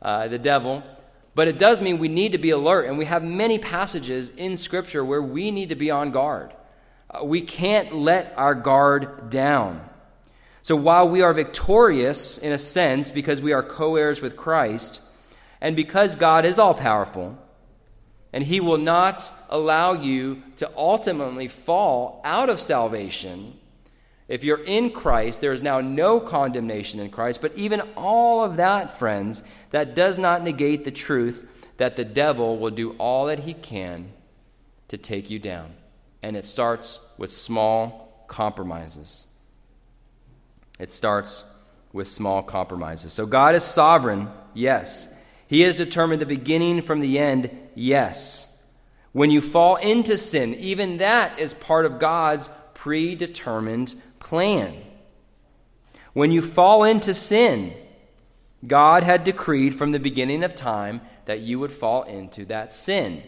uh, 0.00 0.28
the 0.28 0.38
devil, 0.38 0.82
but 1.34 1.48
it 1.48 1.58
does 1.58 1.80
mean 1.80 1.98
we 1.98 2.08
need 2.08 2.32
to 2.32 2.38
be 2.38 2.50
alert. 2.50 2.86
And 2.86 2.98
we 2.98 3.06
have 3.06 3.22
many 3.22 3.58
passages 3.58 4.30
in 4.30 4.56
Scripture 4.56 5.04
where 5.04 5.22
we 5.22 5.50
need 5.50 5.70
to 5.70 5.74
be 5.74 5.90
on 5.90 6.10
guard. 6.10 6.52
Uh, 7.10 7.24
we 7.24 7.40
can't 7.40 7.94
let 7.94 8.32
our 8.36 8.54
guard 8.54 9.30
down. 9.30 9.88
So 10.62 10.76
while 10.76 11.08
we 11.08 11.22
are 11.22 11.34
victorious 11.34 12.38
in 12.38 12.52
a 12.52 12.58
sense 12.58 13.10
because 13.10 13.42
we 13.42 13.52
are 13.52 13.62
co 13.62 13.96
heirs 13.96 14.22
with 14.22 14.36
Christ, 14.36 15.00
and 15.60 15.74
because 15.74 16.14
God 16.14 16.44
is 16.44 16.58
all 16.58 16.74
powerful, 16.74 17.36
and 18.32 18.44
He 18.44 18.60
will 18.60 18.78
not 18.78 19.32
allow 19.50 19.92
you 19.92 20.42
to 20.58 20.70
ultimately 20.76 21.48
fall 21.48 22.20
out 22.24 22.48
of 22.48 22.60
salvation, 22.60 23.58
if 24.28 24.44
you're 24.44 24.62
in 24.64 24.90
Christ, 24.90 25.40
there 25.40 25.52
is 25.52 25.62
now 25.62 25.80
no 25.80 26.20
condemnation 26.20 27.00
in 27.00 27.10
Christ. 27.10 27.40
But 27.42 27.54
even 27.56 27.80
all 27.96 28.44
of 28.44 28.56
that, 28.56 28.96
friends, 28.98 29.42
that 29.70 29.94
does 29.94 30.18
not 30.18 30.42
negate 30.42 30.84
the 30.84 30.90
truth 30.90 31.48
that 31.76 31.96
the 31.96 32.04
devil 32.04 32.58
will 32.58 32.70
do 32.70 32.92
all 32.92 33.26
that 33.26 33.40
he 33.40 33.54
can 33.54 34.12
to 34.88 34.96
take 34.96 35.30
you 35.30 35.38
down. 35.38 35.72
And 36.22 36.36
it 36.36 36.46
starts 36.46 37.00
with 37.18 37.32
small 37.32 38.24
compromises. 38.28 39.26
It 40.78 40.92
starts 40.92 41.44
with 41.92 42.08
small 42.08 42.42
compromises. 42.42 43.12
So 43.12 43.26
God 43.26 43.54
is 43.54 43.64
sovereign, 43.64 44.28
yes. 44.54 45.08
He 45.46 45.62
has 45.62 45.76
determined 45.76 46.22
the 46.22 46.26
beginning 46.26 46.82
from 46.82 47.00
the 47.00 47.18
end, 47.18 47.50
yes. 47.74 48.48
When 49.12 49.30
you 49.30 49.40
fall 49.40 49.76
into 49.76 50.16
sin, 50.16 50.54
even 50.54 50.98
that 50.98 51.38
is 51.38 51.52
part 51.52 51.84
of 51.84 51.98
God's 51.98 52.48
predetermined 52.74 53.94
plan. 54.22 54.74
When 56.12 56.30
you 56.30 56.40
fall 56.42 56.84
into 56.84 57.14
sin, 57.14 57.74
God 58.66 59.02
had 59.02 59.24
decreed 59.24 59.74
from 59.74 59.90
the 59.90 59.98
beginning 59.98 60.44
of 60.44 60.54
time 60.54 61.00
that 61.24 61.40
you 61.40 61.58
would 61.58 61.72
fall 61.72 62.04
into 62.04 62.44
that 62.46 62.72
sin. 62.72 63.22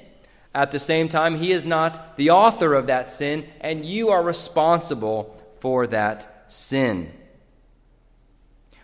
At 0.54 0.70
the 0.70 0.78
same 0.78 1.08
time, 1.08 1.38
He 1.38 1.50
is 1.50 1.64
not 1.64 2.16
the 2.16 2.30
author 2.30 2.74
of 2.74 2.86
that 2.86 3.10
sin, 3.10 3.46
and 3.60 3.84
you 3.84 4.10
are 4.10 4.22
responsible 4.22 5.36
for 5.60 5.86
that 5.88 6.44
sin. 6.46 7.10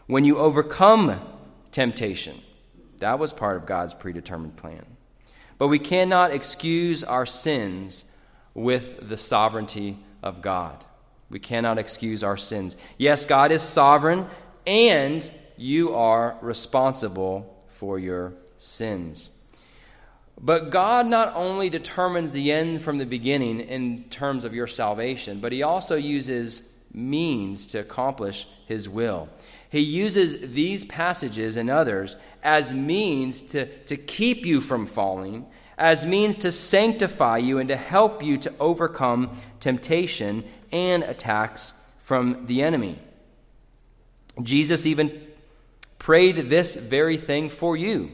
When 0.07 0.25
you 0.25 0.39
overcome 0.39 1.21
temptation, 1.71 2.41
that 2.99 3.21
was 3.21 3.33
part 3.33 3.57
of 3.57 3.67
God's 3.67 3.95
predetermined 3.95 4.57
plan. 4.57 4.85
But 5.59 5.69
we 5.69 5.79
cannot 5.79 6.33
excuse 6.33 7.05
our 7.05 7.27
sins 7.27 8.05
with 8.55 9.09
the 9.09 9.17
sovereignty 9.17 9.99
of 10.23 10.43
God. 10.43 10.85
We 11.31 11.39
cannot 11.39 11.79
excuse 11.79 12.25
our 12.25 12.37
sins. 12.37 12.77
Yes, 12.99 13.25
God 13.25 13.53
is 13.53 13.63
sovereign, 13.63 14.27
and 14.67 15.31
you 15.57 15.95
are 15.95 16.37
responsible 16.43 17.65
for 17.69 17.99
your 17.99 18.35
sins. 18.59 19.31
But 20.41 20.71
God 20.71 21.07
not 21.07 21.35
only 21.37 21.69
determines 21.71 22.33
the 22.33 22.51
end 22.51 22.83
from 22.83 22.99
the 22.99 23.07
beginning 23.07 23.61
in 23.61 24.05
terms 24.05 24.45
of 24.45 24.55
your 24.55 24.67
salvation, 24.67 25.41
but 25.41 25.53
He 25.53 25.63
also 25.63 25.97
uses 25.97 26.73
means 26.93 27.67
to 27.69 27.79
accomplish 27.79 28.47
His 28.67 28.89
will. 28.89 29.29
He 29.69 29.81
uses 29.81 30.53
these 30.53 30.85
passages 30.85 31.57
and 31.57 31.71
others 31.71 32.17
as 32.43 32.73
means 32.73 33.43
to, 33.43 33.67
to 33.85 33.97
keep 33.97 34.45
you 34.45 34.61
from 34.61 34.87
falling, 34.87 35.47
as 35.79 36.05
means 36.05 36.39
to 36.39 36.51
sanctify 36.51 37.39
you 37.39 37.59
and 37.59 37.69
to 37.69 37.77
help 37.77 38.23
you 38.23 38.37
to 38.39 38.53
overcome 38.59 39.37
temptation 39.61 40.45
and 40.73 41.03
attacks 41.03 41.75
from 42.01 42.47
the 42.47 42.63
enemy. 42.63 42.99
Jesus 44.43 44.87
even 44.87 45.27
prayed 45.99 46.51
this 46.51 46.77
very 46.77 47.17
thing 47.17 47.51
for 47.51 47.77
you. 47.77 48.11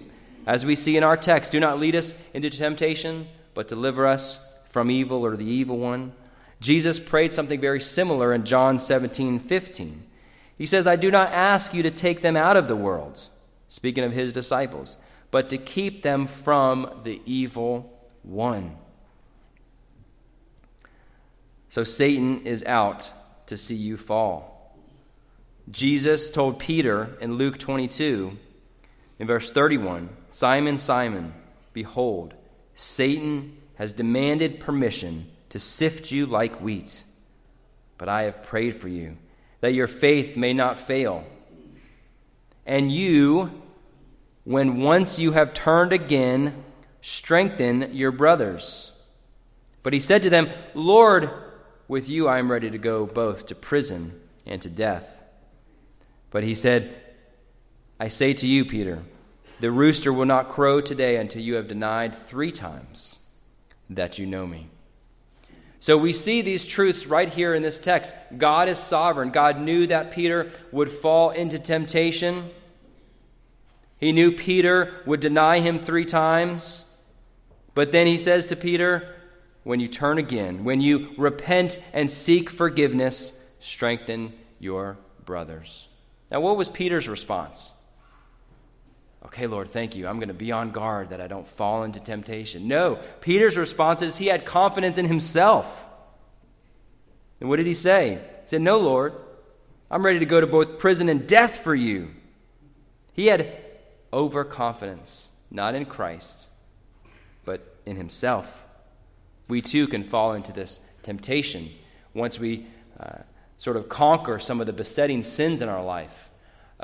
As 0.47 0.65
we 0.65 0.77
see 0.77 0.97
in 0.97 1.05
our 1.05 1.17
text, 1.17 1.53
do 1.53 1.61
not 1.61 1.81
lead 1.81 1.97
us 1.97 2.15
into 2.33 2.51
temptation, 2.51 3.29
but 3.55 3.69
deliver 3.69 4.07
us 4.07 4.55
from 4.71 4.91
evil 4.91 5.25
or 5.25 5.37
the 5.37 5.45
evil 5.45 5.79
one. 5.79 6.13
Jesus 6.61 7.01
prayed 7.01 7.33
something 7.33 7.61
very 7.61 7.81
similar 7.81 8.33
in 8.33 8.45
John 8.45 8.79
17 8.79 9.41
15. 9.41 10.03
He 10.59 10.67
says, 10.67 10.87
I 10.87 10.97
do 10.97 11.11
not 11.11 11.33
ask 11.33 11.75
you 11.75 11.83
to 11.83 11.91
take 11.91 12.23
them 12.23 12.37
out 12.37 12.57
of 12.57 12.69
the 12.69 12.77
world 12.77 13.29
speaking 13.69 14.05
of 14.05 14.13
his 14.13 14.33
disciples, 14.33 14.97
but 15.31 15.51
to 15.51 15.59
keep 15.59 16.03
them 16.03 16.27
from 16.27 17.01
the 17.05 17.21
evil 17.27 17.93
one. 18.23 18.77
So 21.69 21.85
Satan 21.85 22.47
is 22.47 22.65
out 22.65 23.13
to 23.47 23.57
see 23.57 23.75
you 23.75 23.97
fall. 23.97 24.77
Jesus 25.71 26.31
told 26.31 26.59
Peter 26.59 27.17
in 27.21 27.35
Luke 27.35 27.59
22, 27.59 28.37
in 29.19 29.27
verse 29.27 29.51
31 29.51 30.09
Simon, 30.29 30.79
Simon, 30.79 31.35
behold, 31.73 32.35
Satan 32.75 33.57
has 33.77 33.93
demanded 33.93 34.61
permission 34.61 35.27
to 35.49 35.59
sift 35.59 36.11
you 36.11 36.27
like 36.27 36.61
wheat. 36.61 37.05
But 37.99 38.09
I 38.09 38.23
have 38.23 38.43
prayed 38.43 38.77
for 38.77 38.89
you, 38.89 39.17
that 39.61 39.75
your 39.75 39.87
faith 39.87 40.37
may 40.37 40.53
not 40.53 40.79
fail. 40.79 41.25
And 42.67 42.93
you, 42.93 43.63
when 44.45 44.81
once 44.81 45.19
you 45.19 45.33
have 45.33 45.55
turned 45.55 45.93
again, 45.93 46.65
strengthen 47.01 47.95
your 47.95 48.11
brothers. 48.13 48.93
But 49.83 49.93
he 49.93 50.01
said 50.01 50.23
to 50.25 50.31
them, 50.31 50.51
Lord, 50.75 51.31
with 51.89 52.09
you 52.09 52.29
I 52.29 52.39
am 52.39 52.51
ready 52.51 52.71
to 52.71 52.79
go 52.79 53.07
both 53.07 53.47
to 53.47 53.55
prison 53.55 54.21
and 54.45 54.61
to 54.63 54.69
death. 54.69 55.23
But 56.31 56.45
he 56.45 56.55
said, 56.55 56.95
I 57.99 58.09
say 58.09 58.35
to 58.35 58.47
you, 58.47 58.65
Peter, 58.65 59.03
the 59.61 59.71
rooster 59.71 60.13
will 60.13 60.27
not 60.27 60.49
crow 60.49 60.81
today 60.81 61.17
until 61.17 61.43
you 61.43 61.55
have 61.55 61.69
denied 61.69 62.15
three 62.15 62.53
times 62.53 63.21
that 63.89 64.19
you 64.19 64.27
know 64.27 64.47
me. 64.47 64.69
So 65.79 65.97
we 65.97 66.13
see 66.13 66.43
these 66.43 66.67
truths 66.67 67.07
right 67.07 67.29
here 67.29 67.55
in 67.55 67.63
this 67.63 67.79
text. 67.79 68.13
God 68.37 68.69
is 68.69 68.79
sovereign. 68.79 69.31
God 69.31 69.61
knew 69.61 69.87
that 69.87 70.11
Peter 70.11 70.51
would 70.73 70.91
fall 70.91 71.31
into 71.31 71.59
temptation. 71.59 72.51
He 73.99 74.13
knew 74.13 74.33
Peter 74.33 75.01
would 75.07 75.21
deny 75.21 75.61
him 75.61 75.79
three 75.79 76.05
times. 76.05 76.85
But 77.75 77.93
then 77.93 78.07
he 78.07 78.19
says 78.19 78.47
to 78.49 78.57
Peter, 78.57 79.16
When 79.67 79.81
you 79.81 79.89
turn 79.89 80.19
again, 80.19 80.63
when 80.63 80.81
you 80.81 81.11
repent 81.17 81.81
and 81.93 82.09
seek 82.09 82.51
forgiveness, 82.51 83.45
strengthen 83.59 84.33
your 84.61 84.97
brothers. 85.25 85.89
Now, 86.31 86.39
what 86.39 86.57
was 86.57 86.69
Peter's 86.69 87.09
response? 87.09 87.73
Okay, 89.25 89.49
Lord, 89.49 89.67
thank 89.67 89.97
you. 89.97 90.07
I'm 90.07 90.21
going 90.21 90.29
to 90.29 90.35
be 90.35 90.53
on 90.53 90.71
guard 90.71 91.11
that 91.11 91.21
I 91.21 91.27
don't 91.27 91.49
fall 91.49 91.83
into 91.83 91.99
temptation. 91.99 92.69
No, 92.69 93.01
Peter's 93.21 93.57
response 93.57 94.03
is 94.03 94.19
he 94.19 94.29
had 94.29 94.47
confidence 94.47 94.99
in 94.99 95.07
himself. 95.07 95.89
And 97.41 97.49
what 97.49 97.57
did 97.57 97.67
he 97.67 97.75
say? 97.75 98.21
He 98.45 98.49
said, 98.49 98.63
No, 98.63 98.79
Lord, 98.79 99.15
I'm 99.91 100.07
ready 100.07 100.21
to 100.21 100.27
go 100.27 100.41
to 100.41 100.47
both 100.47 100.79
prison 100.79 101.09
and 101.09 101.27
death 101.27 101.57
for 101.57 101.75
you. 101.75 102.11
He 103.15 103.27
had 103.27 103.53
overconfidence, 104.13 105.31
not 105.51 105.75
in 105.75 105.87
Christ, 105.87 106.47
but 107.45 107.75
in 107.85 107.97
himself. 107.97 108.63
We 109.49 109.63
too 109.63 109.87
can 109.87 110.05
fall 110.05 110.33
into 110.33 110.53
this 110.53 110.81
temptation 111.03 111.71
once 112.15 112.39
we 112.39 112.67
uh, 112.99 113.19
sort 113.59 113.77
of 113.77 113.89
conquer 113.89 114.39
some 114.39 114.61
of 114.61 114.67
the 114.67 114.73
besetting 114.73 115.23
sins 115.23 115.63
in 115.63 115.69
our 115.69 115.85
life. 115.85 116.31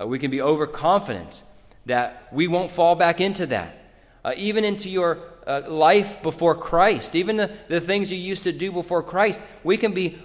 Uh, 0.01 0.07
we 0.07 0.19
can 0.19 0.31
be 0.31 0.41
overconfident 0.41 1.43
that 1.87 2.29
we 2.33 2.47
won't 2.47 2.71
fall 2.71 2.95
back 2.95 3.21
into 3.21 3.47
that. 3.47 3.77
Uh, 4.25 4.33
even 4.37 4.65
into 4.65 4.89
your 4.89 5.19
uh, 5.47 5.63
life 5.67 6.23
before 6.23 6.55
Christ, 6.55 7.17
even 7.17 7.37
the, 7.37 7.51
the 7.69 7.81
things 7.81 8.11
you 8.11 8.19
used 8.19 8.45
to 8.45 8.53
do 8.53 8.71
before 8.71 9.03
Christ, 9.03 9.43
we 9.65 9.77
can 9.77 9.93
be 9.93 10.19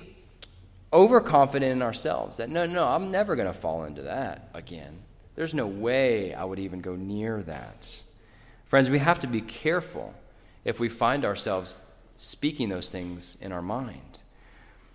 overconfident 0.94 1.72
in 1.72 1.82
ourselves 1.82 2.38
that 2.38 2.50
no, 2.50 2.66
no, 2.66 2.86
I'm 2.88 3.12
never 3.12 3.36
going 3.36 3.48
to 3.48 3.54
fall 3.54 3.84
into 3.86 4.04
that 4.04 4.50
again. 4.54 5.00
There's 5.36 5.54
no 5.54 5.68
way 5.68 6.34
I 6.34 6.44
would 6.44 6.60
even 6.60 6.82
go 6.82 6.96
near 6.96 7.42
that. 7.44 8.02
Friends, 8.66 8.90
we 8.90 9.00
have 9.00 9.20
to 9.22 9.28
be 9.28 9.42
careful 9.42 10.14
if 10.64 10.80
we 10.80 10.90
find 10.90 11.26
ourselves 11.26 11.82
speaking 12.18 12.70
those 12.70 12.90
things 12.90 13.38
in 13.40 13.52
our 13.52 13.62
mind. 13.62 14.20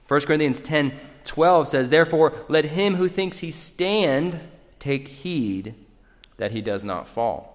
1 0.08 0.20
Corinthians 0.22 0.60
10 0.60 0.92
12 1.24 1.68
says, 1.68 1.90
Therefore, 1.90 2.34
let 2.48 2.66
him 2.66 2.96
who 2.96 3.08
thinks 3.08 3.38
he 3.38 3.50
stand 3.50 4.40
take 4.80 5.06
heed 5.06 5.74
that 6.36 6.50
he 6.50 6.60
does 6.60 6.82
not 6.82 7.06
fall. 7.06 7.52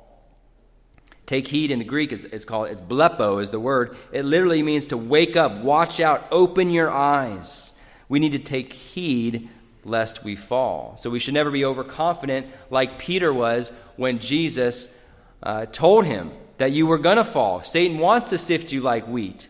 Take 1.26 1.50
heed 1.50 1.72
in 1.72 1.80
the 1.80 1.86
Greek 1.86 2.14
is, 2.14 2.24
is 2.24 2.46
called, 2.46 2.70
it's 2.70 2.82
blepo 2.82 3.42
is 3.42 3.52
the 3.52 3.60
word. 3.60 3.98
It 4.14 4.24
literally 4.24 4.64
means 4.64 4.88
to 4.88 4.98
wake 4.98 5.36
up, 5.36 5.62
watch 5.62 6.00
out, 6.00 6.26
open 6.32 6.70
your 6.70 6.90
eyes. 6.90 7.74
We 8.08 8.20
need 8.20 8.32
to 8.32 8.40
take 8.40 8.72
heed 8.72 9.50
lest 9.84 10.24
we 10.24 10.38
fall. 10.38 10.96
So 10.96 11.10
we 11.10 11.20
should 11.20 11.34
never 11.34 11.52
be 11.52 11.66
overconfident 11.66 12.48
like 12.70 12.98
Peter 12.98 13.34
was 13.34 13.74
when 13.98 14.20
Jesus 14.20 14.98
uh, 15.44 15.66
told 15.66 16.06
him 16.06 16.32
that 16.58 16.72
you 16.72 16.88
were 16.88 16.98
going 16.98 17.18
to 17.18 17.26
fall. 17.26 17.64
Satan 17.64 17.98
wants 17.98 18.30
to 18.30 18.38
sift 18.38 18.72
you 18.72 18.82
like 18.82 19.06
wheat. 19.08 19.50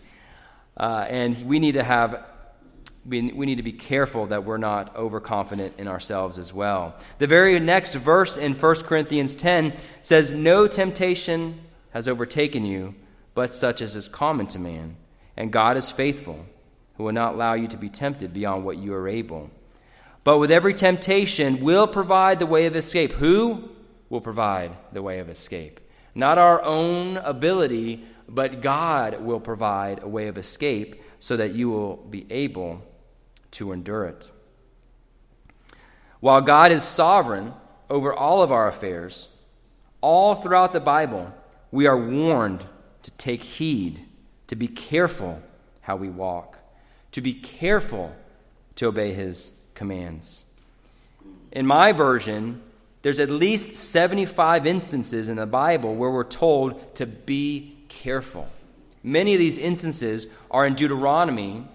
Uh, 0.79 1.05
and 1.09 1.41
we 1.47 1.59
need 1.59 1.73
to 1.73 1.83
have 1.83 2.23
we, 3.07 3.31
we 3.31 3.45
need 3.45 3.55
to 3.55 3.63
be 3.63 3.71
careful 3.71 4.27
that 4.27 4.43
we're 4.43 4.57
not 4.57 4.95
overconfident 4.95 5.75
in 5.77 5.87
ourselves 5.87 6.37
as 6.37 6.53
well. 6.53 6.95
The 7.19 7.27
very 7.27 7.57
next 7.59 7.95
verse 7.95 8.37
in 8.37 8.53
1 8.53 8.75
Corinthians 8.83 9.35
10 9.35 9.73
says, 10.01 10.31
No 10.31 10.67
temptation 10.67 11.61
has 11.91 12.07
overtaken 12.07 12.65
you, 12.65 12.95
but 13.33 13.53
such 13.53 13.81
as 13.81 13.95
is 13.95 14.09
common 14.09 14.47
to 14.47 14.59
man. 14.59 14.97
And 15.37 15.51
God 15.51 15.77
is 15.77 15.89
faithful, 15.89 16.45
who 16.95 17.05
will 17.05 17.13
not 17.13 17.35
allow 17.35 17.53
you 17.53 17.67
to 17.69 17.77
be 17.77 17.89
tempted 17.89 18.33
beyond 18.33 18.65
what 18.65 18.77
you 18.77 18.93
are 18.93 19.07
able. 19.07 19.51
But 20.23 20.39
with 20.39 20.51
every 20.51 20.73
temptation 20.73 21.63
will 21.63 21.87
provide 21.87 22.39
the 22.39 22.45
way 22.45 22.65
of 22.65 22.75
escape. 22.75 23.13
Who 23.13 23.69
will 24.09 24.19
provide 24.19 24.71
the 24.91 25.01
way 25.01 25.19
of 25.19 25.29
escape? 25.29 25.79
Not 26.13 26.37
our 26.37 26.61
own 26.63 27.17
ability, 27.17 28.03
but 28.27 28.61
God 28.61 29.21
will 29.21 29.39
provide 29.39 30.03
a 30.03 30.07
way 30.07 30.27
of 30.27 30.37
escape 30.37 31.01
so 31.19 31.37
that 31.37 31.53
you 31.53 31.69
will 31.69 31.97
be 31.97 32.25
able 32.29 32.83
to 33.51 33.71
endure 33.71 34.05
it. 34.05 34.31
While 36.19 36.41
God 36.41 36.71
is 36.71 36.83
sovereign 36.83 37.53
over 37.89 38.13
all 38.13 38.41
of 38.41 38.51
our 38.51 38.67
affairs, 38.67 39.29
all 40.01 40.35
throughout 40.35 40.73
the 40.73 40.79
Bible, 40.79 41.33
we 41.71 41.87
are 41.87 41.97
warned 41.97 42.65
to 43.03 43.11
take 43.11 43.43
heed, 43.43 44.05
to 44.47 44.55
be 44.55 44.67
careful 44.67 45.41
how 45.81 45.95
we 45.95 46.09
walk, 46.09 46.59
to 47.11 47.21
be 47.21 47.33
careful 47.33 48.15
to 48.75 48.87
obey 48.87 49.13
His 49.13 49.59
commands. 49.73 50.45
In 51.51 51.65
my 51.65 51.91
version, 51.93 52.61
there's 53.01 53.19
at 53.19 53.29
least 53.29 53.77
75 53.77 54.65
instances 54.65 55.29
in 55.29 55.37
the 55.37 55.45
Bible 55.45 55.95
where 55.95 56.09
we're 56.09 56.23
told 56.23 56.95
to 56.95 57.05
be 57.05 57.76
careful. 57.89 58.47
Many 59.03 59.33
of 59.33 59.39
these 59.39 59.57
instances 59.57 60.27
are 60.51 60.65
in 60.65 60.75
Deuteronomy. 60.75 61.65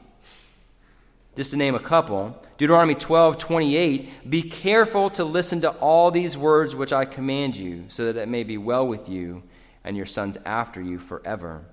Just 1.34 1.52
to 1.52 1.56
name 1.56 1.74
a 1.74 1.80
couple, 1.80 2.36
Deuteronomy 2.58 2.94
12, 2.94 3.38
28, 3.38 4.30
be 4.30 4.42
careful 4.42 5.08
to 5.10 5.24
listen 5.24 5.62
to 5.62 5.70
all 5.70 6.10
these 6.10 6.36
words 6.36 6.76
which 6.76 6.92
I 6.92 7.06
command 7.06 7.56
you, 7.56 7.84
so 7.88 8.12
that 8.12 8.20
it 8.20 8.28
may 8.28 8.42
be 8.42 8.58
well 8.58 8.86
with 8.86 9.08
you 9.08 9.42
and 9.82 9.96
your 9.96 10.06
sons 10.06 10.36
after 10.44 10.82
you 10.82 10.98
forever. 10.98 11.64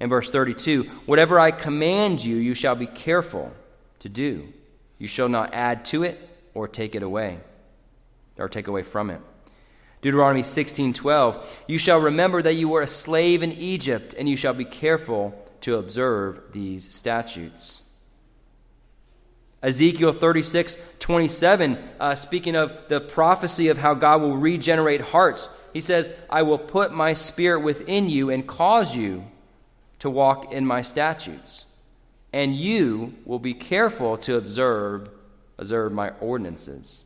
In 0.00 0.08
verse 0.08 0.30
32, 0.30 0.84
whatever 1.06 1.38
I 1.38 1.50
command 1.50 2.24
you, 2.24 2.36
you 2.36 2.54
shall 2.54 2.74
be 2.74 2.86
careful 2.86 3.52
to 3.98 4.08
do. 4.08 4.52
You 4.98 5.06
shall 5.06 5.28
not 5.28 5.52
add 5.52 5.84
to 5.86 6.02
it 6.02 6.18
or 6.54 6.66
take 6.66 6.94
it 6.94 7.02
away, 7.02 7.38
or 8.38 8.48
take 8.48 8.66
away 8.66 8.82
from 8.82 9.10
it. 9.10 9.20
Deuteronomy 10.02 10.42
16:12 10.42 11.42
You 11.66 11.78
shall 11.78 12.00
remember 12.00 12.42
that 12.42 12.54
you 12.54 12.68
were 12.68 12.82
a 12.82 12.86
slave 12.86 13.42
in 13.42 13.52
Egypt 13.52 14.14
and 14.18 14.28
you 14.28 14.36
shall 14.36 14.52
be 14.52 14.66
careful 14.66 15.34
to 15.62 15.76
observe 15.76 16.40
these 16.52 16.94
statutes. 16.94 17.82
Ezekiel 19.62 20.12
36, 20.12 20.76
27, 20.98 21.78
uh, 22.00 22.14
speaking 22.16 22.56
of 22.56 22.76
the 22.88 23.00
prophecy 23.00 23.68
of 23.68 23.78
how 23.78 23.94
God 23.94 24.20
will 24.20 24.36
regenerate 24.36 25.00
hearts, 25.00 25.48
he 25.72 25.80
says, 25.80 26.10
I 26.28 26.42
will 26.42 26.58
put 26.58 26.92
my 26.92 27.12
spirit 27.12 27.60
within 27.60 28.10
you 28.10 28.28
and 28.28 28.46
cause 28.46 28.96
you 28.96 29.24
to 30.00 30.10
walk 30.10 30.52
in 30.52 30.66
my 30.66 30.82
statutes 30.82 31.66
and 32.32 32.56
you 32.56 33.14
will 33.24 33.38
be 33.38 33.54
careful 33.54 34.16
to 34.16 34.36
observe 34.36 35.10
observe 35.58 35.92
my 35.92 36.10
ordinances. 36.20 37.04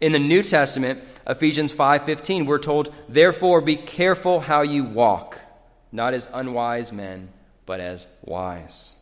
In 0.00 0.12
the 0.12 0.18
New 0.18 0.42
Testament, 0.42 1.02
Ephesians 1.26 1.72
5:15, 1.72 2.46
we're 2.46 2.58
told, 2.58 2.92
"Therefore 3.08 3.60
be 3.60 3.76
careful 3.76 4.40
how 4.40 4.62
you 4.62 4.84
walk, 4.84 5.40
not 5.90 6.14
as 6.14 6.28
unwise 6.32 6.92
men, 6.92 7.30
but 7.64 7.80
as 7.80 8.06
wise." 8.22 8.96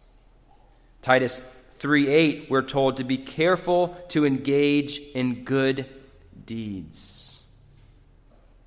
Titus 1.02 1.42
3:8, 1.78 2.48
we're 2.48 2.62
told 2.62 2.96
to 2.96 3.04
be 3.04 3.18
careful 3.18 3.96
to 4.08 4.24
engage 4.24 5.00
in 5.14 5.44
good 5.44 5.86
deeds. 6.46 7.42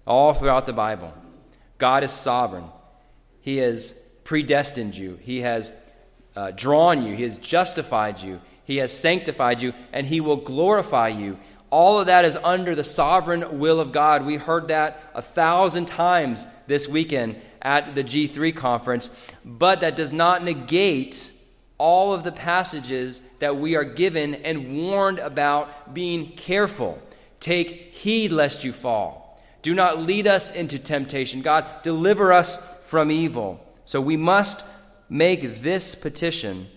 All 0.06 0.34
throughout 0.34 0.66
the 0.66 0.74
Bible, 0.74 1.14
God 1.78 2.04
is 2.04 2.12
sovereign. 2.12 2.66
He 3.42 3.58
has 3.58 3.94
predestined 4.24 4.96
you, 4.96 5.18
He 5.22 5.42
has 5.42 5.72
uh, 6.36 6.52
drawn 6.52 7.04
you, 7.04 7.16
He 7.16 7.24
has 7.24 7.38
justified 7.38 8.20
you, 8.20 8.42
He 8.66 8.78
has 8.78 8.92
sanctified 8.92 9.62
you, 9.62 9.74
and 9.94 10.06
He 10.06 10.20
will 10.20 10.36
glorify 10.36 11.08
you. 11.08 11.40
All 11.70 12.00
of 12.00 12.08
that 12.08 12.26
is 12.26 12.38
under 12.38 12.76
the 12.76 12.84
sovereign 12.84 13.60
will 13.60 13.80
of 13.80 13.92
God. 13.92 14.26
We 14.26 14.38
heard 14.38 14.70
that 14.70 15.04
a 15.14 15.22
thousand 15.22 15.88
times 15.88 16.46
this 16.68 16.88
weekend 16.88 17.42
at 17.62 17.96
the 17.96 18.04
G3 18.04 18.56
conference, 18.56 19.10
but 19.44 19.82
that 19.82 19.96
does 19.96 20.14
not 20.14 20.44
negate 20.44 21.32
all 21.78 22.14
of 22.14 22.24
the 22.24 22.32
passages 22.32 23.22
that 23.40 23.58
we 23.58 23.76
are 23.76 23.84
given 23.84 24.36
and 24.36 24.88
warned 24.90 25.20
about 25.20 25.94
being 25.94 26.32
careful. 26.32 27.02
Take 27.40 27.94
heed 27.94 28.32
lest 28.32 28.64
you 28.64 28.74
fall. 28.74 29.40
Do 29.62 29.74
not 29.74 30.00
lead 30.00 30.28
us 30.28 30.52
into 30.52 30.80
temptation. 30.80 31.42
God, 31.42 31.66
deliver 31.84 32.32
us 32.32 32.58
from 32.86 33.12
evil. 33.12 33.60
So 33.86 34.00
we 34.00 34.18
must 34.18 34.66
make 35.10 35.62
this 35.62 35.94
petition 35.96 36.68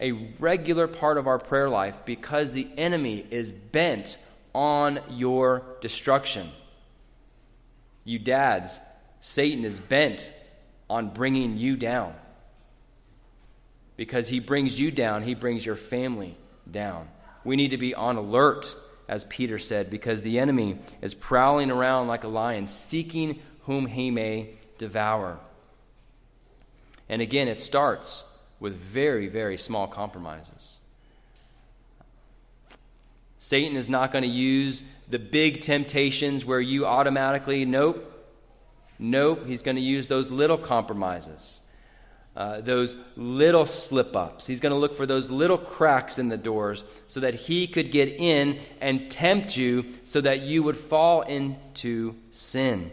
a 0.00 0.12
regular 0.38 0.86
part 0.86 1.18
of 1.18 1.26
our 1.26 1.38
prayer 1.38 1.68
life 1.68 1.98
because 2.04 2.52
the 2.52 2.66
enemy 2.76 3.26
is 3.30 3.52
bent 3.52 4.18
on 4.54 5.00
your 5.10 5.62
destruction. 5.80 6.50
You 8.04 8.18
dads, 8.18 8.80
Satan 9.20 9.64
is 9.64 9.78
bent 9.78 10.32
on 10.88 11.10
bringing 11.10 11.56
you 11.56 11.76
down. 11.76 12.14
Because 13.96 14.28
he 14.28 14.40
brings 14.40 14.80
you 14.80 14.90
down, 14.90 15.22
he 15.22 15.34
brings 15.34 15.64
your 15.64 15.76
family 15.76 16.36
down. 16.70 17.08
We 17.44 17.56
need 17.56 17.68
to 17.68 17.78
be 17.78 17.94
on 17.94 18.16
alert, 18.16 18.74
as 19.06 19.24
Peter 19.24 19.58
said, 19.58 19.90
because 19.90 20.22
the 20.22 20.38
enemy 20.38 20.78
is 21.00 21.14
prowling 21.14 21.70
around 21.70 22.08
like 22.08 22.24
a 22.24 22.28
lion, 22.28 22.66
seeking 22.66 23.40
whom 23.62 23.86
he 23.86 24.10
may 24.10 24.54
devour. 24.78 25.38
And 27.08 27.20
again, 27.22 27.48
it 27.48 27.60
starts 27.60 28.24
with 28.58 28.74
very, 28.74 29.28
very 29.28 29.58
small 29.58 29.86
compromises. 29.86 30.79
Satan 33.42 33.74
is 33.74 33.88
not 33.88 34.12
going 34.12 34.22
to 34.22 34.28
use 34.28 34.82
the 35.08 35.18
big 35.18 35.62
temptations 35.62 36.44
where 36.44 36.60
you 36.60 36.84
automatically, 36.84 37.64
nope, 37.64 38.04
nope. 38.98 39.46
He's 39.46 39.62
going 39.62 39.76
to 39.76 39.82
use 39.82 40.08
those 40.08 40.30
little 40.30 40.58
compromises, 40.58 41.62
uh, 42.36 42.60
those 42.60 42.98
little 43.16 43.64
slip 43.64 44.14
ups. 44.14 44.46
He's 44.46 44.60
going 44.60 44.74
to 44.74 44.78
look 44.78 44.94
for 44.94 45.06
those 45.06 45.30
little 45.30 45.56
cracks 45.56 46.18
in 46.18 46.28
the 46.28 46.36
doors 46.36 46.84
so 47.06 47.20
that 47.20 47.32
he 47.32 47.66
could 47.66 47.90
get 47.90 48.10
in 48.20 48.60
and 48.78 49.10
tempt 49.10 49.56
you 49.56 49.86
so 50.04 50.20
that 50.20 50.42
you 50.42 50.62
would 50.62 50.76
fall 50.76 51.22
into 51.22 52.16
sin. 52.28 52.92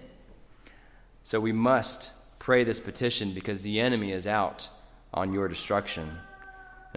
So 1.23 1.41
we 1.41 1.51
must 1.51 2.13
pray 2.39 2.63
this 2.63 2.79
petition 2.79 3.33
because 3.33 3.63
the 3.63 3.81
enemy 3.81 4.13
is 4.13 4.25
out 4.25 4.69
on 5.13 5.33
your 5.33 5.49
destruction. 5.49 6.19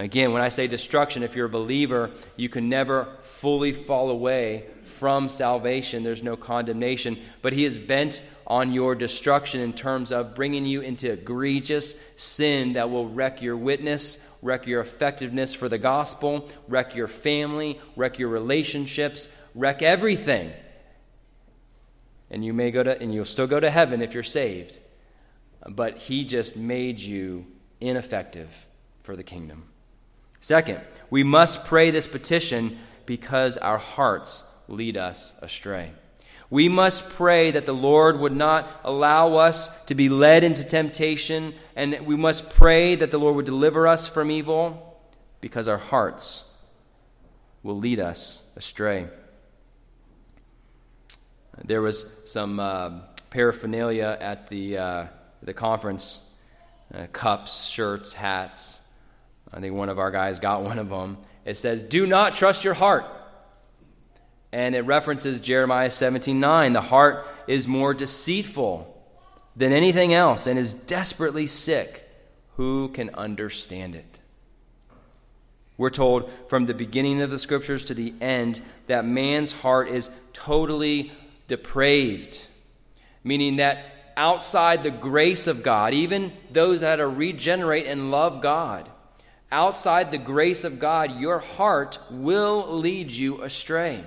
Again, 0.00 0.32
when 0.32 0.40
I 0.40 0.48
say 0.48 0.66
destruction, 0.66 1.22
if 1.22 1.36
you're 1.36 1.46
a 1.46 1.50
believer, 1.50 2.10
you 2.36 2.48
can 2.48 2.70
never 2.70 3.06
fully 3.20 3.72
fall 3.72 4.08
away 4.08 4.64
from 4.82 5.28
salvation. 5.28 6.02
There's 6.02 6.22
no 6.22 6.36
condemnation. 6.36 7.18
But 7.42 7.52
He 7.52 7.66
is 7.66 7.78
bent 7.78 8.22
on 8.46 8.72
your 8.72 8.94
destruction 8.94 9.60
in 9.60 9.74
terms 9.74 10.10
of 10.10 10.34
bringing 10.34 10.64
you 10.64 10.80
into 10.80 11.12
egregious 11.12 11.94
sin 12.16 12.72
that 12.72 12.88
will 12.88 13.10
wreck 13.10 13.42
your 13.42 13.58
witness, 13.58 14.26
wreck 14.40 14.66
your 14.66 14.80
effectiveness 14.80 15.54
for 15.54 15.68
the 15.68 15.78
gospel, 15.78 16.48
wreck 16.66 16.94
your 16.94 17.08
family, 17.08 17.78
wreck 17.94 18.18
your 18.18 18.30
relationships, 18.30 19.28
wreck 19.54 19.82
everything. 19.82 20.50
And 22.30 22.42
you 22.42 22.54
may 22.54 22.70
go 22.70 22.82
to, 22.82 22.98
and 22.98 23.12
you'll 23.12 23.26
still 23.26 23.46
go 23.46 23.60
to 23.60 23.70
heaven 23.70 24.00
if 24.00 24.14
you're 24.14 24.22
saved. 24.22 24.78
But 25.68 25.98
He 25.98 26.24
just 26.24 26.56
made 26.56 27.00
you 27.00 27.44
ineffective 27.82 28.66
for 29.02 29.14
the 29.14 29.24
kingdom. 29.24 29.69
Second, 30.40 30.80
we 31.10 31.22
must 31.22 31.64
pray 31.64 31.90
this 31.90 32.06
petition 32.06 32.78
because 33.06 33.58
our 33.58 33.78
hearts 33.78 34.44
lead 34.68 34.96
us 34.96 35.34
astray. 35.40 35.92
We 36.48 36.68
must 36.68 37.08
pray 37.10 37.52
that 37.52 37.66
the 37.66 37.74
Lord 37.74 38.18
would 38.18 38.34
not 38.34 38.80
allow 38.82 39.34
us 39.34 39.84
to 39.84 39.94
be 39.94 40.08
led 40.08 40.42
into 40.42 40.64
temptation, 40.64 41.54
and 41.76 42.06
we 42.06 42.16
must 42.16 42.50
pray 42.50 42.96
that 42.96 43.12
the 43.12 43.18
Lord 43.18 43.36
would 43.36 43.44
deliver 43.44 43.86
us 43.86 44.08
from 44.08 44.30
evil 44.32 45.00
because 45.40 45.68
our 45.68 45.78
hearts 45.78 46.44
will 47.62 47.78
lead 47.78 48.00
us 48.00 48.42
astray. 48.56 49.06
There 51.64 51.82
was 51.82 52.06
some 52.24 52.58
uh, 52.58 53.00
paraphernalia 53.30 54.16
at 54.20 54.48
the, 54.48 54.78
uh, 54.78 55.06
the 55.42 55.54
conference 55.54 56.26
uh, 56.92 57.06
cups, 57.12 57.66
shirts, 57.66 58.12
hats. 58.12 58.79
I 59.52 59.60
think 59.60 59.74
one 59.74 59.88
of 59.88 59.98
our 59.98 60.10
guys 60.10 60.38
got 60.38 60.62
one 60.64 60.78
of 60.78 60.88
them. 60.88 61.18
It 61.44 61.56
says, 61.56 61.84
Do 61.84 62.06
not 62.06 62.34
trust 62.34 62.64
your 62.64 62.74
heart. 62.74 63.06
And 64.52 64.74
it 64.74 64.82
references 64.82 65.40
Jeremiah 65.40 65.90
17 65.90 66.40
9. 66.40 66.72
The 66.72 66.80
heart 66.80 67.26
is 67.46 67.68
more 67.68 67.94
deceitful 67.94 68.86
than 69.56 69.72
anything 69.72 70.12
else 70.12 70.46
and 70.46 70.58
is 70.58 70.74
desperately 70.74 71.46
sick. 71.46 72.08
Who 72.56 72.88
can 72.88 73.10
understand 73.14 73.94
it? 73.94 74.18
We're 75.76 75.88
told 75.88 76.30
from 76.48 76.66
the 76.66 76.74
beginning 76.74 77.22
of 77.22 77.30
the 77.30 77.38
scriptures 77.38 77.86
to 77.86 77.94
the 77.94 78.12
end 78.20 78.60
that 78.86 79.06
man's 79.06 79.52
heart 79.52 79.88
is 79.88 80.10
totally 80.34 81.10
depraved, 81.48 82.46
meaning 83.24 83.56
that 83.56 84.12
outside 84.16 84.82
the 84.82 84.90
grace 84.90 85.46
of 85.46 85.62
God, 85.62 85.94
even 85.94 86.32
those 86.50 86.80
that 86.80 87.00
are 87.00 87.08
regenerate 87.08 87.86
and 87.86 88.10
love 88.10 88.42
God, 88.42 88.90
outside 89.52 90.10
the 90.10 90.18
grace 90.18 90.64
of 90.64 90.78
God, 90.78 91.20
your 91.20 91.38
heart 91.38 91.98
will 92.10 92.66
lead 92.78 93.10
you 93.10 93.42
astray. 93.42 94.04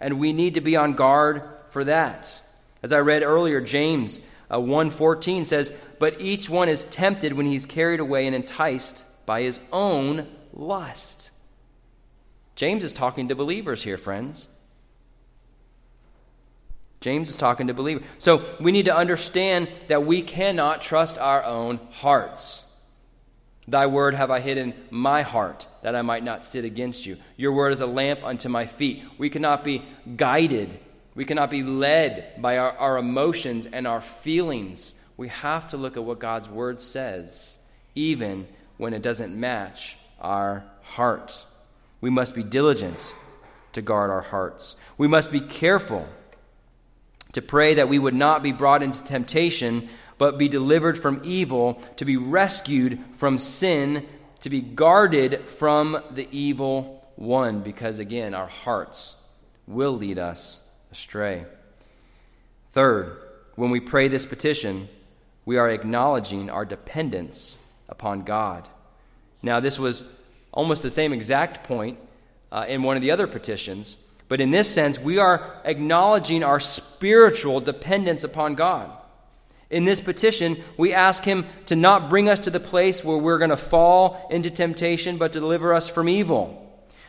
And 0.00 0.18
we 0.18 0.32
need 0.32 0.54
to 0.54 0.60
be 0.60 0.76
on 0.76 0.94
guard 0.94 1.42
for 1.70 1.84
that. 1.84 2.40
As 2.82 2.92
I 2.92 2.98
read 2.98 3.22
earlier, 3.22 3.60
James 3.60 4.20
uh, 4.50 4.58
1:14 4.58 5.44
says, 5.46 5.72
"But 5.98 6.20
each 6.20 6.50
one 6.50 6.68
is 6.68 6.84
tempted 6.84 7.32
when 7.32 7.46
he's 7.46 7.64
carried 7.64 8.00
away 8.00 8.26
and 8.26 8.34
enticed 8.34 9.04
by 9.24 9.42
his 9.42 9.60
own 9.72 10.26
lust." 10.52 11.30
James 12.54 12.84
is 12.84 12.92
talking 12.92 13.28
to 13.28 13.34
believers 13.34 13.84
here, 13.84 13.96
friends. 13.96 14.48
James 17.00 17.28
is 17.28 17.36
talking 17.36 17.66
to 17.66 17.74
believers. 17.74 18.04
So 18.18 18.44
we 18.60 18.70
need 18.70 18.84
to 18.84 18.94
understand 18.94 19.68
that 19.88 20.04
we 20.04 20.22
cannot 20.22 20.80
trust 20.80 21.18
our 21.18 21.42
own 21.42 21.80
hearts. 21.90 22.64
Thy 23.72 23.86
word 23.86 24.12
have 24.12 24.30
I 24.30 24.40
hid 24.40 24.58
in 24.58 24.74
my 24.90 25.22
heart, 25.22 25.66
that 25.80 25.96
I 25.96 26.02
might 26.02 26.22
not 26.22 26.44
sit 26.44 26.66
against 26.66 27.06
you. 27.06 27.16
Your 27.38 27.52
word 27.52 27.72
is 27.72 27.80
a 27.80 27.86
lamp 27.86 28.22
unto 28.22 28.50
my 28.50 28.66
feet. 28.66 29.02
We 29.16 29.30
cannot 29.30 29.64
be 29.64 29.82
guided, 30.14 30.78
we 31.14 31.24
cannot 31.24 31.48
be 31.48 31.62
led 31.62 32.34
by 32.42 32.58
our, 32.58 32.72
our 32.72 32.98
emotions 32.98 33.64
and 33.64 33.86
our 33.86 34.02
feelings. 34.02 34.94
We 35.16 35.28
have 35.28 35.68
to 35.68 35.78
look 35.78 35.96
at 35.96 36.04
what 36.04 36.18
God's 36.18 36.50
word 36.50 36.80
says, 36.80 37.56
even 37.94 38.46
when 38.76 38.92
it 38.92 39.00
doesn't 39.00 39.34
match 39.34 39.96
our 40.20 40.66
heart. 40.82 41.46
We 42.02 42.10
must 42.10 42.34
be 42.34 42.42
diligent 42.42 43.14
to 43.72 43.80
guard 43.80 44.10
our 44.10 44.20
hearts. 44.20 44.76
We 44.98 45.08
must 45.08 45.32
be 45.32 45.40
careful 45.40 46.06
to 47.32 47.40
pray 47.40 47.72
that 47.74 47.88
we 47.88 47.98
would 47.98 48.14
not 48.14 48.42
be 48.42 48.52
brought 48.52 48.82
into 48.82 49.02
temptation, 49.02 49.88
but 50.18 50.38
be 50.38 50.48
delivered 50.48 50.98
from 50.98 51.20
evil, 51.24 51.80
to 51.96 52.04
be 52.04 52.16
rescued 52.16 52.98
from 53.14 53.38
sin, 53.38 54.06
to 54.40 54.50
be 54.50 54.60
guarded 54.60 55.48
from 55.48 56.02
the 56.10 56.28
evil 56.30 57.06
one, 57.16 57.60
because 57.60 57.98
again, 57.98 58.34
our 58.34 58.46
hearts 58.46 59.16
will 59.66 59.92
lead 59.92 60.18
us 60.18 60.68
astray. 60.90 61.44
Third, 62.70 63.18
when 63.56 63.70
we 63.70 63.80
pray 63.80 64.08
this 64.08 64.26
petition, 64.26 64.88
we 65.44 65.56
are 65.58 65.68
acknowledging 65.68 66.50
our 66.50 66.64
dependence 66.64 67.58
upon 67.88 68.22
God. 68.22 68.68
Now, 69.42 69.60
this 69.60 69.78
was 69.78 70.04
almost 70.52 70.82
the 70.82 70.90
same 70.90 71.12
exact 71.12 71.66
point 71.66 71.98
uh, 72.50 72.64
in 72.68 72.82
one 72.82 72.96
of 72.96 73.02
the 73.02 73.10
other 73.10 73.26
petitions 73.26 73.96
but 74.32 74.40
in 74.40 74.50
this 74.50 74.72
sense, 74.72 74.98
we 74.98 75.18
are 75.18 75.60
acknowledging 75.62 76.42
our 76.42 76.58
spiritual 76.58 77.60
dependence 77.60 78.24
upon 78.24 78.54
God. 78.54 78.90
In 79.72 79.86
this 79.86 80.02
petition, 80.02 80.62
we 80.76 80.92
ask 80.92 81.24
Him 81.24 81.46
to 81.66 81.74
not 81.74 82.10
bring 82.10 82.28
us 82.28 82.40
to 82.40 82.50
the 82.50 82.60
place 82.60 83.02
where 83.02 83.16
we're 83.16 83.38
going 83.38 83.50
to 83.50 83.56
fall 83.56 84.28
into 84.30 84.50
temptation, 84.50 85.16
but 85.16 85.32
to 85.32 85.40
deliver 85.40 85.72
us 85.72 85.88
from 85.88 86.10
evil. 86.10 86.58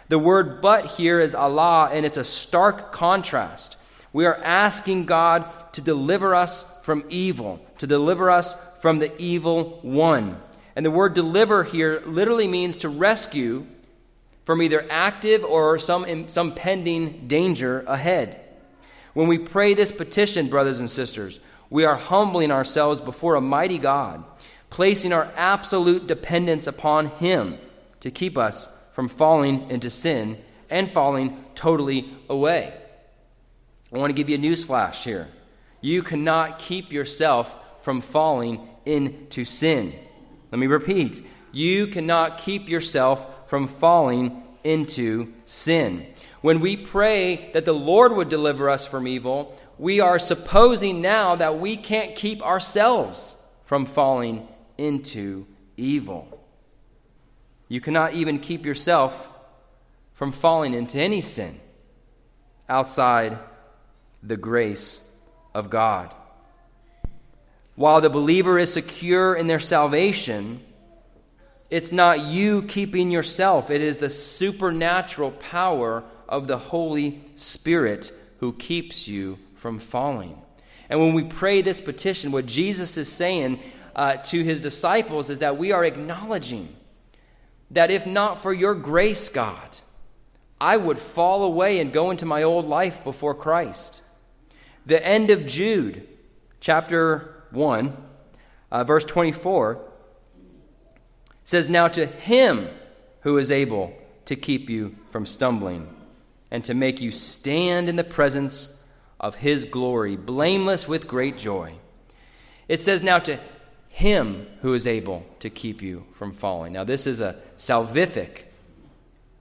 The 0.08 0.18
word 0.18 0.62
but 0.62 0.86
here 0.86 1.20
is 1.20 1.36
alla, 1.36 1.90
and 1.92 2.06
it's 2.06 2.16
a 2.18 2.24
stark 2.24 2.94
contrast. 2.94 3.76
We 4.14 4.26
are 4.26 4.42
asking 4.42 5.08
God 5.08 5.74
to 5.74 5.82
deliver 5.82 6.34
us 6.34 6.82
from 6.84 7.04
evil, 7.10 7.60
to 7.80 7.88
deliver 7.88 8.32
us 8.32 8.56
from 8.80 9.00
the 9.00 9.12
evil 9.22 9.80
one. 9.82 10.42
And 10.78 10.86
the 10.86 10.92
word 10.92 11.16
deliver 11.16 11.66
here 11.66 12.02
literally 12.06 12.48
means 12.48 12.78
to 12.78 12.90
rescue 12.90 13.68
from 14.46 14.62
either 14.62 14.86
active 14.90 15.44
or 15.44 15.78
some, 15.80 16.30
some 16.30 16.56
pending 16.56 17.28
danger 17.28 17.82
ahead. 17.88 18.40
When 19.14 19.28
we 19.28 19.38
pray 19.38 19.74
this 19.74 19.92
petition, 19.92 20.48
brothers 20.48 20.80
and 20.80 20.90
sisters, 20.90 21.42
we 21.74 21.86
are 21.86 21.96
humbling 21.96 22.52
ourselves 22.52 23.02
before 23.02 23.34
a 23.34 23.42
mighty 23.42 23.80
God, 23.80 24.24
placing 24.70 25.12
our 25.12 25.28
absolute 25.36 26.06
dependence 26.06 26.68
upon 26.68 27.08
Him 27.08 27.58
to 28.00 28.12
keep 28.12 28.38
us 28.38 28.70
from 28.94 29.08
falling 29.08 29.72
into 29.72 29.90
sin 29.90 30.38
and 30.70 30.92
falling 30.92 31.44
totally 31.56 32.14
away. 32.30 32.72
I 33.92 33.98
want 33.98 34.12
to 34.12 34.14
give 34.14 34.30
you 34.30 34.36
a 34.36 34.38
news 34.38 34.64
flash 34.64 35.04
here. 35.04 35.30
You 35.82 36.04
cannot 36.04 36.60
keep 36.60 36.94
yourself 36.94 37.56
from 37.82 38.02
falling 38.02 38.70
into 38.86 39.44
sin. 39.44 39.96
Let 40.52 40.60
me 40.60 40.68
repeat. 40.68 41.26
You 41.52 41.88
cannot 41.88 42.38
keep 42.38 42.70
yourself 42.70 43.50
from 43.50 43.68
falling 43.68 44.44
into 44.64 45.34
sin. 45.46 46.06
When 46.42 46.60
we 46.60 46.78
pray 46.78 47.50
that 47.54 47.66
the 47.66 47.74
Lord 47.74 48.14
would 48.14 48.30
deliver 48.30 48.70
us 48.70 48.86
from 48.86 49.08
evil, 49.08 49.58
we 49.78 50.00
are 50.00 50.20
supposing 50.20 51.02
now 51.02 51.36
that 51.36 51.60
we 51.60 51.76
can't 51.78 52.16
keep 52.16 52.42
ourselves 52.42 53.36
from 53.66 53.86
falling 53.86 54.48
into 54.78 55.46
evil. 55.78 56.40
You 57.68 57.82
cannot 57.82 58.14
even 58.14 58.40
keep 58.40 58.66
yourself 58.66 59.30
from 60.14 60.32
falling 60.32 60.74
into 60.74 61.00
any 61.00 61.22
sin 61.22 61.60
outside 62.70 63.38
the 64.22 64.38
grace 64.38 65.10
of 65.54 65.70
God. 65.70 66.14
While 67.76 68.02
the 68.02 68.10
believer 68.10 68.60
is 68.60 68.72
secure 68.72 69.34
in 69.36 69.48
their 69.48 69.60
salvation, 69.60 70.62
it's 71.70 71.92
not 71.92 72.20
you 72.22 72.62
keeping 72.62 73.10
yourself, 73.10 73.72
it 73.72 73.82
is 73.82 73.98
the 73.98 74.12
supernatural 74.12 75.32
power 75.32 76.04
of 76.30 76.48
the 76.48 76.58
Holy 76.58 77.24
Spirit 77.36 78.12
who 78.40 78.54
keeps 78.54 79.08
you 79.08 79.40
from 79.64 79.80
falling. 79.80 80.38
And 80.90 81.00
when 81.00 81.14
we 81.14 81.24
pray 81.24 81.62
this 81.62 81.80
petition, 81.80 82.34
what 82.34 82.46
Jesus 82.46 82.98
is 82.98 83.10
saying 83.10 83.62
uh, 83.96 84.18
to 84.18 84.44
his 84.44 84.60
disciples 84.60 85.30
is 85.30 85.40
that 85.40 85.58
we 85.58 85.72
are 85.72 85.86
acknowledging 85.86 86.76
that 87.72 87.90
if 87.90 88.06
not 88.06 88.44
for 88.44 88.52
your 88.52 88.76
grace, 88.76 89.30
God, 89.30 89.78
I 90.60 90.76
would 90.76 91.00
fall 91.00 91.44
away 91.44 91.80
and 91.80 91.94
go 91.94 92.12
into 92.12 92.26
my 92.26 92.44
old 92.44 92.68
life 92.68 93.06
before 93.06 93.34
Christ. 93.34 94.02
The 94.86 95.04
end 95.04 95.32
of 95.32 95.46
Jude, 95.46 96.10
chapter 96.60 97.46
1, 97.52 97.96
uh, 98.70 98.84
verse 98.84 99.06
24 99.06 99.80
says, 101.46 101.70
Now 101.70 101.88
to 101.88 102.06
him 102.06 102.68
who 103.22 103.38
is 103.38 103.50
able 103.50 103.94
to 104.26 104.36
keep 104.36 104.70
you 104.70 104.98
from 105.10 105.26
stumbling 105.26 105.88
and 106.52 106.66
to 106.66 106.74
make 106.74 107.00
you 107.00 107.12
stand 107.12 107.88
in 107.88 107.96
the 107.96 108.04
presence 108.04 108.83
of 109.24 109.36
his 109.36 109.64
glory, 109.64 110.18
blameless 110.18 110.86
with 110.86 111.08
great 111.08 111.38
joy. 111.38 111.74
It 112.68 112.82
says, 112.82 113.02
Now 113.02 113.20
to 113.20 113.40
Him 113.88 114.48
who 114.62 114.74
is 114.74 114.86
able 114.86 115.26
to 115.40 115.50
keep 115.50 115.82
you 115.82 116.04
from 116.14 116.34
falling. 116.34 116.74
Now, 116.74 116.84
this 116.84 117.08
is 117.08 117.22
a 117.22 117.38
salvific 117.58 118.44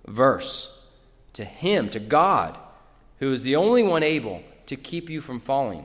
verse. 0.06 0.72
To 1.32 1.44
Him, 1.44 1.90
to 1.90 1.98
God, 1.98 2.56
who 3.18 3.32
is 3.32 3.42
the 3.42 3.56
only 3.56 3.82
one 3.82 4.04
able 4.04 4.44
to 4.66 4.76
keep 4.76 5.10
you 5.10 5.20
from 5.20 5.40
falling 5.40 5.84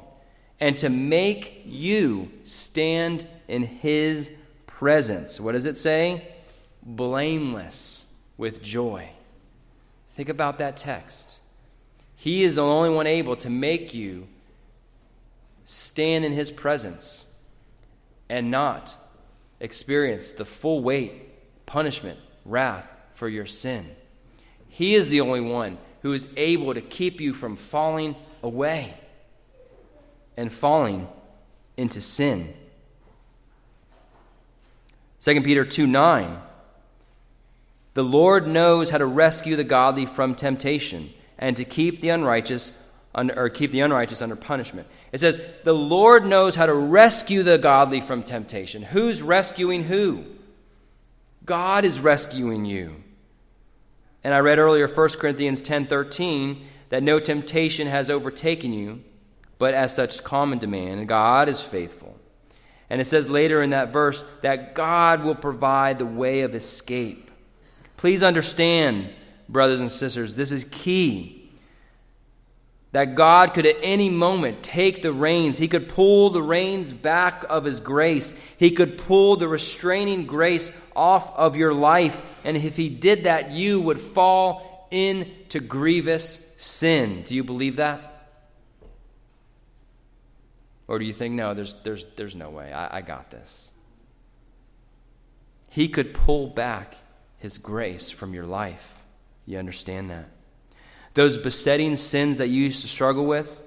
and 0.59 0.77
to 0.77 0.89
make 0.89 1.63
you 1.65 2.31
stand 2.43 3.25
in 3.47 3.63
His 3.63 4.29
presence. 4.67 5.39
What 5.39 5.53
does 5.53 5.65
it 5.65 5.75
say? 5.75 6.27
Blameless 6.83 8.13
with 8.37 8.61
joy. 8.61 9.09
Think 10.11 10.29
about 10.29 10.59
that 10.59 10.77
text. 10.77 11.36
He 12.18 12.43
is 12.43 12.55
the 12.55 12.63
only 12.63 12.89
one 12.89 13.07
able 13.07 13.36
to 13.38 13.49
make 13.49 13.93
you 13.93 14.28
stand 15.63 16.26
in 16.26 16.34
His 16.34 16.51
presence 16.51 17.28
and 18.28 18.51
not 18.51 18.95
experience 19.59 20.32
the 20.32 20.43
full 20.43 20.82
weight, 20.82 21.65
punishment, 21.65 22.20
wrath 22.43 22.91
for 23.13 23.30
your 23.30 23.45
sin. 23.45 23.95
He 24.68 24.95
is 24.95 25.09
the 25.09 25.22
only 25.22 25.41
one 25.41 25.78
who 26.01 26.11
is 26.11 26.28
able 26.36 26.74
to 26.74 26.82
keep 26.82 27.22
you 27.22 27.34
from 27.34 27.55
falling 27.55 28.15
away 28.43 28.95
and 30.36 30.51
falling 30.51 31.07
into 31.78 32.01
sin. 32.01 32.53
2 35.20 35.41
Peter 35.41 35.65
2 35.65 35.88
9. 35.88 36.41
The 37.93 38.03
Lord 38.03 38.47
knows 38.47 38.89
how 38.89 38.97
to 38.97 39.05
rescue 39.05 39.55
the 39.55 39.63
godly 39.63 40.05
from 40.05 40.36
temptation 40.36 41.11
and 41.38 41.55
to 41.57 41.65
keep 41.65 42.01
the 42.01 42.09
unrighteous 42.09 42.73
under, 43.13 43.38
or 43.39 43.49
keep 43.49 43.71
the 43.71 43.79
unrighteous 43.81 44.21
under 44.21 44.35
punishment. 44.35 44.88
It 45.11 45.19
says, 45.19 45.39
The 45.63 45.73
Lord 45.73 46.25
knows 46.25 46.55
how 46.55 46.65
to 46.65 46.73
rescue 46.73 47.43
the 47.43 47.57
godly 47.57 48.01
from 48.01 48.23
temptation. 48.23 48.83
Who's 48.83 49.21
rescuing 49.21 49.83
who? 49.85 50.23
God 51.45 51.85
is 51.85 51.99
rescuing 51.99 52.65
you. 52.65 53.03
And 54.23 54.33
I 54.33 54.39
read 54.39 54.59
earlier 54.59 54.88
1 54.88 55.19
Corinthians 55.19 55.61
10:13 55.61 56.63
that 56.89 57.03
no 57.03 57.19
temptation 57.19 57.88
has 57.88 58.09
overtaken 58.09 58.73
you, 58.73 59.03
but 59.57 59.73
as 59.73 59.95
such 59.95 60.23
common 60.23 60.59
demand, 60.59 60.99
and 60.99 61.07
God 61.07 61.49
is 61.49 61.61
faithful. 61.61 62.17
And 62.89 63.01
it 63.01 63.05
says 63.05 63.29
later 63.29 63.61
in 63.61 63.71
that 63.71 63.91
verse 63.91 64.23
that 64.41 64.75
God 64.75 65.23
will 65.23 65.35
provide 65.35 65.99
the 65.99 66.05
way 66.05 66.41
of 66.41 66.55
escape. 66.55 67.31
Please 67.97 68.23
understand, 68.23 69.09
brothers 69.49 69.79
and 69.79 69.91
sisters, 69.91 70.35
this 70.35 70.51
is 70.51 70.65
key 70.65 71.37
that 72.91 73.15
God 73.15 73.53
could 73.53 73.65
at 73.65 73.75
any 73.81 74.09
moment 74.09 74.63
take 74.63 75.01
the 75.01 75.11
reins. 75.11 75.57
He 75.57 75.67
could 75.67 75.89
pull 75.89 76.29
the 76.29 76.41
reins 76.41 76.93
back 76.93 77.45
of 77.49 77.65
His 77.65 77.79
grace. 77.79 78.33
He 78.57 78.71
could 78.71 78.97
pull 78.97 79.35
the 79.35 79.47
restraining 79.47 80.25
grace 80.25 80.71
off 80.95 81.35
of 81.37 81.55
your 81.55 81.73
life. 81.73 82.21
And 82.43 82.55
if 82.55 82.77
He 82.77 82.89
did 82.89 83.25
that, 83.25 83.51
you 83.51 83.81
would 83.81 83.99
fall 83.99 84.87
into 84.89 85.59
grievous 85.59 86.49
sin. 86.57 87.23
Do 87.23 87.35
you 87.35 87.43
believe 87.43 87.75
that? 87.75 88.29
Or 90.87 90.97
do 90.97 91.05
you 91.05 91.13
think, 91.13 91.35
no, 91.35 91.53
there's, 91.53 91.75
there's, 91.83 92.05
there's 92.15 92.35
no 92.35 92.49
way. 92.49 92.71
I, 92.71 92.97
I 92.97 93.01
got 93.01 93.29
this? 93.29 93.71
He 95.69 95.89
could 95.89 96.13
pull 96.13 96.47
back 96.47 96.95
His 97.37 97.57
grace 97.57 98.09
from 98.09 98.33
your 98.33 98.45
life. 98.45 98.96
You 99.47 99.57
understand 99.57 100.11
that? 100.11 100.29
those 101.17 101.35
besetting 101.35 101.97
sins 101.97 102.37
that 102.37 102.49
you 102.49 102.65
used 102.65 102.81
to 102.81 102.87
struggle 102.87 103.25
with, 103.25 103.63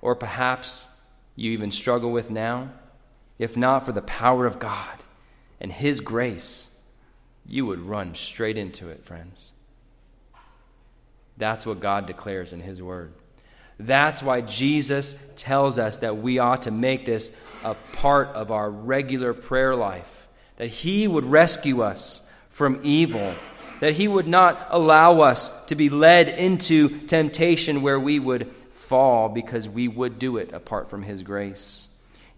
or 0.00 0.14
perhaps 0.14 0.88
you 1.36 1.50
even 1.50 1.70
struggle 1.70 2.10
with 2.10 2.30
now, 2.30 2.70
if 3.38 3.54
not 3.54 3.84
for 3.84 3.92
the 3.92 4.00
power 4.00 4.46
of 4.46 4.58
God 4.58 4.96
and 5.60 5.70
His 5.70 6.00
grace, 6.00 6.74
you 7.46 7.66
would 7.66 7.80
run 7.80 8.14
straight 8.14 8.56
into 8.56 8.88
it, 8.88 9.04
friends. 9.04 9.52
That's 11.36 11.66
what 11.66 11.80
God 11.80 12.06
declares 12.06 12.54
in 12.54 12.60
His 12.60 12.80
Word. 12.80 13.12
That's 13.78 14.22
why 14.22 14.40
Jesus 14.40 15.16
tells 15.36 15.78
us 15.78 15.98
that 15.98 16.16
we 16.16 16.38
ought 16.38 16.62
to 16.62 16.70
make 16.70 17.04
this 17.04 17.30
a 17.62 17.74
part 17.92 18.28
of 18.28 18.50
our 18.50 18.70
regular 18.70 19.34
prayer 19.34 19.76
life, 19.76 20.28
that 20.56 20.68
He 20.68 21.06
would 21.06 21.26
rescue 21.26 21.82
us 21.82 22.22
from 22.48 22.80
evil 22.82 23.34
that 23.80 23.94
He 23.94 24.08
would 24.08 24.28
not 24.28 24.68
allow 24.70 25.20
us 25.20 25.64
to 25.66 25.74
be 25.74 25.88
led 25.88 26.28
into 26.28 27.06
temptation 27.06 27.82
where 27.82 28.00
we 28.00 28.18
would 28.18 28.50
fall 28.70 29.28
because 29.28 29.68
we 29.68 29.88
would 29.88 30.18
do 30.18 30.36
it 30.36 30.52
apart 30.52 30.88
from 30.88 31.02
His 31.02 31.22
grace. 31.22 31.88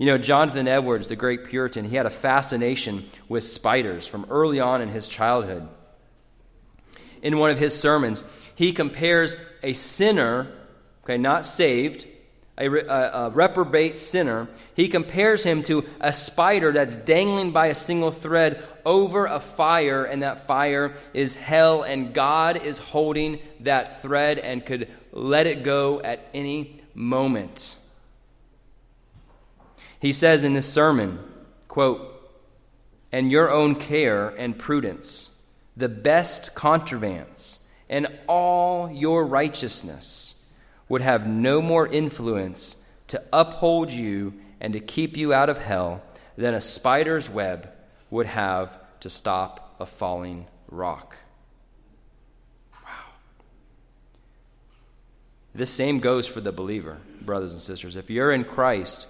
You 0.01 0.07
know, 0.07 0.16
Jonathan 0.16 0.66
Edwards, 0.66 1.09
the 1.09 1.14
great 1.14 1.45
Puritan, 1.45 1.84
he 1.84 1.97
had 1.97 2.07
a 2.07 2.11
fascination 2.11 3.07
with 3.28 3.45
spiders 3.45 4.07
from 4.07 4.26
early 4.30 4.59
on 4.59 4.80
in 4.80 4.88
his 4.88 5.07
childhood. 5.07 5.68
In 7.20 7.36
one 7.36 7.51
of 7.51 7.59
his 7.59 7.78
sermons, 7.78 8.24
he 8.55 8.72
compares 8.72 9.36
a 9.62 9.74
sinner, 9.74 10.51
okay, 11.05 11.18
not 11.18 11.45
saved, 11.45 12.07
a, 12.61 12.69
a, 12.69 13.27
a, 13.27 13.31
reprobate 13.31 13.97
sinner, 13.97 14.47
he 14.75 14.89
compares 14.89 15.43
him 15.43 15.63
to 15.65 15.85
a 16.01 16.13
spider 16.13 16.73
that's 16.73 16.97
dangling 16.97 17.53
by 17.53 17.67
a 17.69 17.75
single 17.75 18.13
thread 18.13 18.63
over 18.85 19.27
a 19.27 19.41
fire, 19.41 20.05
and 20.05 20.23
that 20.23 20.47
fire 20.47 20.95
is 21.15 21.35
hell, 21.35 21.83
and 21.83 22.13
God 22.13 22.63
is 22.63 22.79
holding 22.79 23.39
that 23.61 24.03
thread 24.03 24.39
and 24.39 24.65
could 24.65 24.89
let 25.13 25.47
it 25.47 25.63
go 25.63 26.01
at 26.03 26.29
any 26.35 26.81
moment. 26.95 27.77
He 29.99 30.13
says 30.13 30.45
in 30.45 30.55
this 30.55 30.71
sermon, 30.71 31.19
quote, 31.67 32.07
and 33.13 33.31
your 33.31 33.51
own 33.51 33.75
care 33.75 34.29
and 34.29 34.59
prudence, 34.59 35.31
the 35.77 35.89
best 35.89 36.55
contrivance, 36.55 37.61
and 37.89 38.07
all 38.29 38.91
your 38.91 39.27
righteousness 39.27 40.39
would 40.91 41.01
have 41.01 41.26
no 41.26 41.62
more 41.62 41.86
influence 41.86 42.76
to 43.07 43.22
uphold 43.32 43.91
you 43.91 44.34
and 44.61 44.74
to 44.74 44.80
keep 44.80 45.16
you 45.16 45.32
out 45.32 45.49
of 45.49 45.57
hell 45.57 46.03
than 46.36 46.53
a 46.53 46.61
spider's 46.61 47.30
web 47.30 47.70
would 48.11 48.26
have 48.26 48.76
to 48.99 49.09
stop 49.09 49.76
a 49.78 49.86
falling 49.86 50.47
rock. 50.68 51.16
Wow. 52.72 52.88
This 55.55 55.70
same 55.70 56.01
goes 56.01 56.26
for 56.26 56.41
the 56.41 56.53
believer, 56.53 56.99
brothers 57.22 57.53
and 57.53 57.61
sisters. 57.61 57.95
If 57.95 58.11
you're 58.11 58.32
in 58.32 58.43
Christ, 58.43 59.07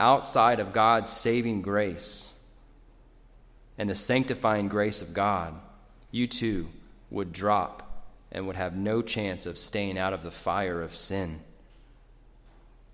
outside 0.00 0.58
of 0.58 0.72
God's 0.72 1.10
saving 1.10 1.62
grace 1.62 2.34
and 3.78 3.88
the 3.88 3.94
sanctifying 3.94 4.66
grace 4.66 5.00
of 5.00 5.14
God, 5.14 5.54
you 6.10 6.26
too 6.26 6.68
would 7.08 7.32
drop 7.32 7.89
and 8.32 8.46
would 8.46 8.56
have 8.56 8.76
no 8.76 9.02
chance 9.02 9.46
of 9.46 9.58
staying 9.58 9.98
out 9.98 10.12
of 10.12 10.22
the 10.22 10.30
fire 10.30 10.82
of 10.82 10.94
sin. 10.94 11.40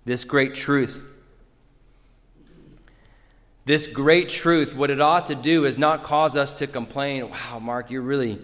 This 0.05 0.23
great 0.23 0.55
truth, 0.55 1.05
this 3.65 3.87
great 3.87 4.29
truth, 4.29 4.75
what 4.75 4.89
it 4.89 5.01
ought 5.01 5.25
to 5.25 5.35
do 5.35 5.65
is 5.65 5.77
not 5.77 6.01
cause 6.03 6.37
us 6.37 6.53
to 6.55 6.67
complain, 6.67 7.29
wow, 7.29 7.59
Mark, 7.59 7.91
you're 7.91 8.01
really, 8.01 8.39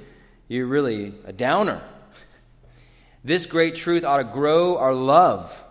you're 0.49 0.67
really 0.67 1.13
a 1.25 1.31
downer. 1.31 1.81
This 3.23 3.45
great 3.45 3.75
truth 3.75 4.03
ought 4.03 4.17
to 4.17 4.25
grow 4.25 4.77
our 4.77 4.93
love 4.93 5.63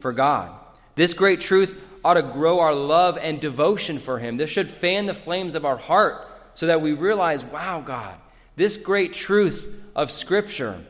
for 0.00 0.12
God. 0.12 0.50
This 0.96 1.14
great 1.14 1.40
truth 1.40 1.80
ought 2.04 2.14
to 2.14 2.22
grow 2.22 2.58
our 2.58 2.74
love 2.74 3.16
and 3.16 3.40
devotion 3.40 4.00
for 4.00 4.18
Him. 4.18 4.36
This 4.36 4.50
should 4.50 4.68
fan 4.68 5.06
the 5.06 5.14
flames 5.14 5.54
of 5.54 5.64
our 5.64 5.76
heart 5.76 6.26
so 6.54 6.66
that 6.66 6.82
we 6.82 6.92
realize, 6.92 7.44
wow, 7.44 7.80
God, 7.80 8.16
this 8.56 8.76
great 8.76 9.12
truth 9.12 9.72
of 10.00 10.10
Scripture. 10.10 10.82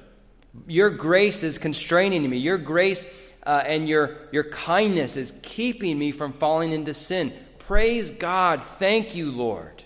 Your 0.69 0.89
grace 0.89 1.43
is 1.43 1.59
constraining 1.59 2.31
me. 2.31 2.37
Your 2.37 2.59
grace 2.59 3.13
uh, 3.45 3.61
and 3.67 3.89
your, 3.89 4.19
your 4.31 4.45
kindness 4.45 5.17
is 5.17 5.35
keeping 5.43 5.99
me 5.99 6.13
from 6.13 6.33
falling 6.33 6.71
into 6.71 6.95
sin. 6.95 7.33
Praise 7.59 8.13
God. 8.13 8.63
Thank 8.63 9.17
you, 9.17 9.33
Lord. 9.33 9.83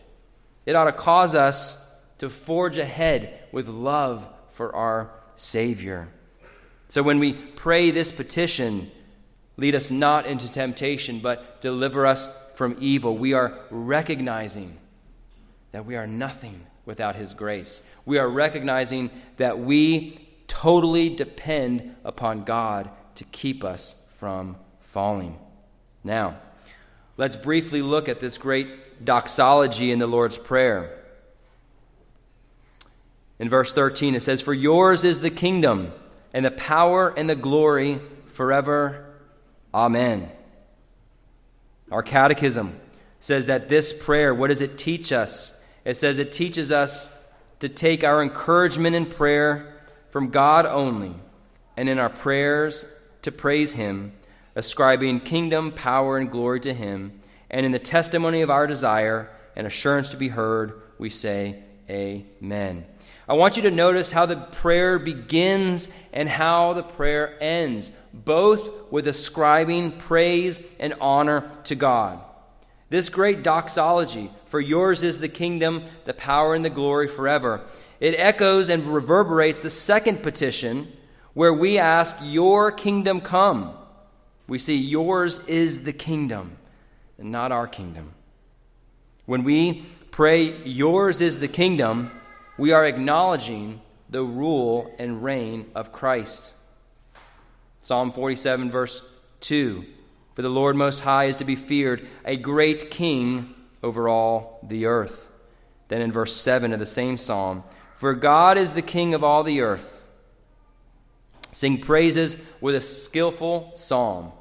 It 0.66 0.76
ought 0.76 0.84
to 0.84 0.92
cause 0.92 1.34
us 1.34 1.90
to 2.18 2.28
forge 2.28 2.76
ahead 2.76 3.46
with 3.50 3.66
love 3.66 4.28
for 4.50 4.76
our 4.76 5.10
Savior. 5.36 6.08
So 6.88 7.02
when 7.02 7.18
we 7.18 7.32
pray 7.32 7.90
this 7.90 8.12
petition, 8.12 8.90
lead 9.56 9.74
us 9.74 9.90
not 9.90 10.26
into 10.26 10.52
temptation, 10.52 11.20
but 11.20 11.62
deliver 11.62 12.04
us 12.04 12.28
from 12.56 12.76
evil, 12.78 13.16
we 13.16 13.32
are 13.32 13.58
recognizing 13.70 14.76
that 15.72 15.86
we 15.86 15.96
are 15.96 16.06
nothing 16.06 16.66
without 16.86 17.16
His 17.16 17.34
grace. 17.34 17.82
We 18.04 18.18
are 18.18 18.28
recognizing 18.28 19.10
that 19.36 19.58
we 19.58 20.28
totally 20.48 21.08
depend 21.08 21.94
upon 22.04 22.44
God 22.44 22.90
to 23.16 23.24
keep 23.24 23.64
us 23.64 24.08
from 24.16 24.56
falling. 24.80 25.38
Now, 26.02 26.38
let's 27.16 27.36
briefly 27.36 27.82
look 27.82 28.08
at 28.08 28.20
this 28.20 28.38
great 28.38 29.04
doxology 29.04 29.90
in 29.90 29.98
the 29.98 30.06
Lord's 30.06 30.38
Prayer. 30.38 31.00
In 33.38 33.48
verse 33.48 33.72
13, 33.72 34.14
it 34.14 34.20
says, 34.20 34.40
For 34.40 34.54
yours 34.54 35.04
is 35.04 35.20
the 35.20 35.30
kingdom, 35.30 35.92
and 36.32 36.44
the 36.44 36.50
power, 36.50 37.12
and 37.16 37.28
the 37.28 37.34
glory 37.34 38.00
forever. 38.26 39.06
Amen. 39.72 40.30
Our 41.90 42.02
catechism 42.02 42.80
says 43.20 43.46
that 43.46 43.68
this 43.68 43.92
prayer, 43.92 44.34
what 44.34 44.48
does 44.48 44.60
it 44.60 44.78
teach 44.78 45.12
us? 45.12 45.60
It 45.84 45.96
says 45.96 46.18
it 46.18 46.32
teaches 46.32 46.72
us 46.72 47.14
to 47.60 47.68
take 47.68 48.02
our 48.04 48.22
encouragement 48.22 48.96
in 48.96 49.06
prayer 49.06 49.74
from 50.10 50.30
God 50.30 50.66
only, 50.66 51.14
and 51.76 51.88
in 51.88 51.98
our 51.98 52.10
prayers 52.10 52.84
to 53.22 53.32
praise 53.32 53.72
Him, 53.72 54.12
ascribing 54.54 55.20
kingdom, 55.20 55.72
power, 55.72 56.16
and 56.16 56.30
glory 56.30 56.60
to 56.60 56.74
Him, 56.74 57.20
and 57.50 57.66
in 57.66 57.72
the 57.72 57.78
testimony 57.78 58.42
of 58.42 58.50
our 58.50 58.66
desire 58.66 59.30
and 59.56 59.66
assurance 59.66 60.10
to 60.10 60.16
be 60.16 60.28
heard, 60.28 60.80
we 60.98 61.10
say, 61.10 61.62
Amen. 61.88 62.86
I 63.28 63.34
want 63.34 63.56
you 63.56 63.62
to 63.62 63.70
notice 63.70 64.10
how 64.10 64.26
the 64.26 64.36
prayer 64.36 64.98
begins 64.98 65.88
and 66.12 66.28
how 66.28 66.74
the 66.74 66.82
prayer 66.82 67.36
ends, 67.40 67.90
both 68.12 68.90
with 68.90 69.08
ascribing 69.08 69.92
praise 69.92 70.60
and 70.78 70.94
honor 71.00 71.50
to 71.64 71.74
God. 71.74 72.20
This 72.90 73.08
great 73.08 73.42
doxology, 73.42 74.30
for 74.54 74.60
yours 74.60 75.02
is 75.02 75.18
the 75.18 75.28
kingdom, 75.28 75.82
the 76.04 76.14
power, 76.14 76.54
and 76.54 76.64
the 76.64 76.70
glory 76.70 77.08
forever, 77.08 77.60
it 77.98 78.14
echoes 78.16 78.68
and 78.68 78.86
reverberates 78.86 79.60
the 79.60 79.68
second 79.68 80.22
petition 80.22 80.92
where 81.32 81.52
we 81.52 81.76
ask, 81.76 82.16
Your 82.22 82.70
kingdom 82.70 83.20
come. 83.20 83.76
We 84.46 84.60
see 84.60 84.76
yours 84.76 85.44
is 85.48 85.82
the 85.82 85.92
kingdom 85.92 86.56
and 87.18 87.32
not 87.32 87.50
our 87.50 87.66
kingdom. 87.66 88.14
When 89.26 89.42
we 89.42 89.86
pray, 90.12 90.62
Yours 90.62 91.20
is 91.20 91.40
the 91.40 91.48
kingdom, 91.48 92.12
we 92.56 92.70
are 92.70 92.86
acknowledging 92.86 93.80
the 94.08 94.22
rule 94.22 94.94
and 95.00 95.24
reign 95.24 95.68
of 95.74 95.90
Christ. 95.90 96.54
Psalm 97.80 98.12
47, 98.12 98.70
verse 98.70 99.02
2 99.40 99.84
For 100.36 100.42
the 100.42 100.48
Lord 100.48 100.76
Most 100.76 101.00
High 101.00 101.24
is 101.24 101.38
to 101.38 101.44
be 101.44 101.56
feared, 101.56 102.06
a 102.24 102.36
great 102.36 102.92
king 102.92 103.52
over 103.84 104.08
all 104.08 104.58
the 104.62 104.86
earth. 104.86 105.30
Then 105.88 106.00
in 106.00 106.10
verse 106.10 106.34
7 106.34 106.72
of 106.72 106.80
the 106.80 106.86
same 106.86 107.16
psalm, 107.16 107.62
For 107.94 108.14
God 108.14 108.56
is 108.56 108.72
the 108.72 108.82
king 108.82 109.14
of 109.14 109.22
all 109.22 109.44
the 109.44 109.60
earth. 109.60 110.04
Sing 111.52 111.78
praises 111.78 112.36
with 112.60 112.74
a 112.74 112.80
skillful 112.80 113.72
psalm. 113.76 114.32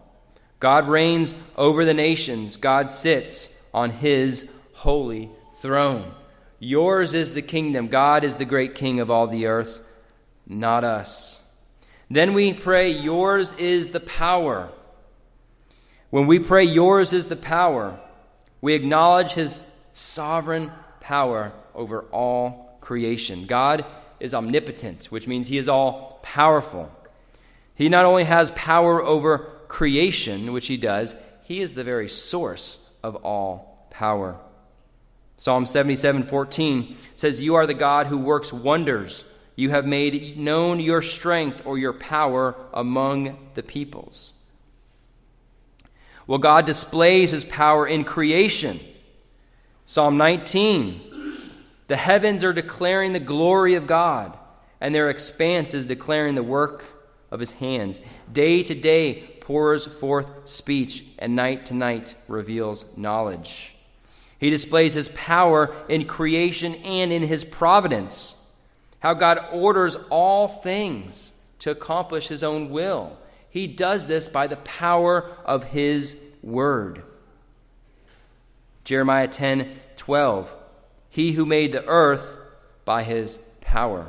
God 0.59 0.87
reigns 0.87 1.35
over 1.57 1.83
the 1.83 1.93
nations, 1.93 2.55
God 2.55 2.89
sits 2.89 3.61
on 3.73 3.89
his 3.91 4.49
holy 4.73 5.29
throne. 5.61 6.13
Yours 6.57 7.13
is 7.13 7.33
the 7.33 7.41
kingdom. 7.41 7.89
God 7.89 8.23
is 8.23 8.37
the 8.37 8.45
great 8.45 8.73
king 8.73 9.01
of 9.01 9.11
all 9.11 9.27
the 9.27 9.45
earth, 9.45 9.81
not 10.47 10.85
us. 10.85 11.41
Then 12.09 12.33
we 12.33 12.53
pray, 12.53 12.89
Yours 12.89 13.53
is 13.53 13.89
the 13.89 13.99
power. 13.99 14.71
When 16.09 16.25
we 16.25 16.39
pray, 16.39 16.63
Yours 16.63 17.11
is 17.11 17.27
the 17.27 17.35
power, 17.35 17.99
we 18.63 18.75
acknowledge 18.75 19.33
His 19.33 19.61
sovereign 19.91 20.71
power 21.01 21.51
over 21.75 22.03
all 22.13 22.77
creation. 22.79 23.45
God 23.45 23.83
is 24.21 24.33
omnipotent, 24.33 25.07
which 25.07 25.27
means 25.27 25.49
He 25.49 25.57
is 25.57 25.67
all 25.67 26.21
powerful. 26.23 26.89
He 27.75 27.89
not 27.89 28.05
only 28.05 28.23
has 28.23 28.51
power 28.51 29.03
over 29.03 29.39
creation, 29.67 30.53
which 30.53 30.67
He 30.67 30.77
does, 30.77 31.13
He 31.43 31.59
is 31.59 31.73
the 31.73 31.83
very 31.83 32.07
source 32.07 32.93
of 33.03 33.17
all 33.17 33.85
power. 33.89 34.39
Psalm 35.35 35.65
77 35.65 36.23
14 36.23 36.95
says, 37.17 37.41
You 37.41 37.55
are 37.55 37.67
the 37.67 37.73
God 37.73 38.07
who 38.07 38.17
works 38.17 38.53
wonders. 38.53 39.25
You 39.57 39.71
have 39.71 39.85
made 39.85 40.39
known 40.39 40.79
your 40.79 41.01
strength 41.01 41.63
or 41.65 41.77
your 41.77 41.91
power 41.91 42.55
among 42.73 43.37
the 43.55 43.63
peoples. 43.63 44.31
Well, 46.25 46.39
God 46.39 46.65
displays 46.65 47.31
his 47.31 47.43
power 47.43 47.85
in 47.85 48.03
creation. 48.03 48.79
Psalm 49.85 50.17
19 50.17 51.01
The 51.87 51.95
heavens 51.95 52.43
are 52.43 52.53
declaring 52.53 53.13
the 53.13 53.19
glory 53.19 53.75
of 53.75 53.87
God, 53.87 54.37
and 54.79 54.95
their 54.95 55.09
expanse 55.09 55.73
is 55.73 55.85
declaring 55.85 56.35
the 56.35 56.43
work 56.43 56.85
of 57.29 57.39
his 57.39 57.53
hands. 57.53 57.99
Day 58.31 58.63
to 58.63 58.75
day 58.75 59.37
pours 59.41 59.85
forth 59.85 60.47
speech, 60.47 61.03
and 61.19 61.35
night 61.35 61.65
to 61.65 61.73
night 61.73 62.15
reveals 62.27 62.85
knowledge. 62.95 63.75
He 64.39 64.49
displays 64.49 64.93
his 64.93 65.09
power 65.09 65.75
in 65.89 66.05
creation 66.05 66.75
and 66.75 67.11
in 67.11 67.23
his 67.23 67.43
providence. 67.43 68.41
How 68.99 69.13
God 69.13 69.39
orders 69.51 69.97
all 70.09 70.47
things 70.47 71.33
to 71.59 71.71
accomplish 71.71 72.29
his 72.29 72.43
own 72.43 72.69
will. 72.69 73.17
He 73.53 73.67
does 73.67 74.07
this 74.07 74.27
by 74.27 74.47
the 74.47 74.55
power 74.55 75.29
of 75.45 75.65
his 75.65 76.19
word. 76.41 77.03
Jeremiah 78.83 79.27
10 79.27 79.77
12. 79.95 80.55
He 81.11 81.33
who 81.33 81.45
made 81.45 81.71
the 81.71 81.85
earth 81.85 82.39
by 82.83 83.03
his 83.03 83.37
power. 83.61 84.07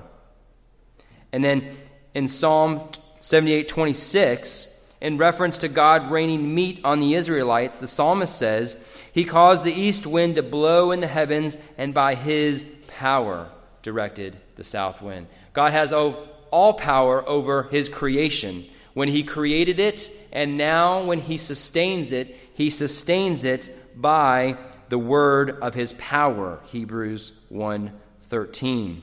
And 1.31 1.45
then 1.45 1.77
in 2.15 2.27
Psalm 2.27 2.89
78 3.21 3.69
26, 3.69 4.83
in 5.03 5.19
reference 5.19 5.59
to 5.59 5.69
God 5.69 6.11
raining 6.11 6.55
meat 6.55 6.81
on 6.83 7.01
the 7.01 7.13
Israelites, 7.13 7.77
the 7.77 7.87
psalmist 7.87 8.39
says, 8.39 8.83
he 9.13 9.25
caused 9.25 9.63
the 9.63 9.75
east 9.75 10.07
wind 10.07 10.37
to 10.37 10.43
blow 10.43 10.91
in 10.91 11.01
the 11.01 11.07
heavens, 11.07 11.59
and 11.77 11.93
by 11.93 12.15
his 12.15 12.65
power 12.89 13.51
directed 13.83 14.39
the 14.57 14.65
south 14.65 15.03
wind. 15.03 15.27
God 15.53 15.73
has 15.73 15.93
all 15.93 16.73
power 16.73 17.29
over 17.29 17.65
his 17.65 17.91
creation. 17.91 18.65
When 18.95 19.09
he 19.09 19.23
created 19.23 19.79
it, 19.79 20.11
and 20.33 20.57
now 20.57 21.03
when 21.05 21.21
he 21.21 21.37
sustains 21.37 22.13
it, 22.13 22.35
he 22.55 22.71
sustains 22.71 23.45
it 23.45 24.01
by 24.01 24.57
the 24.89 24.99
word 24.99 25.51
of 25.61 25.75
his 25.75 25.93
power. 25.95 26.61
Hebrews 26.67 27.33
1:13. 27.51 29.03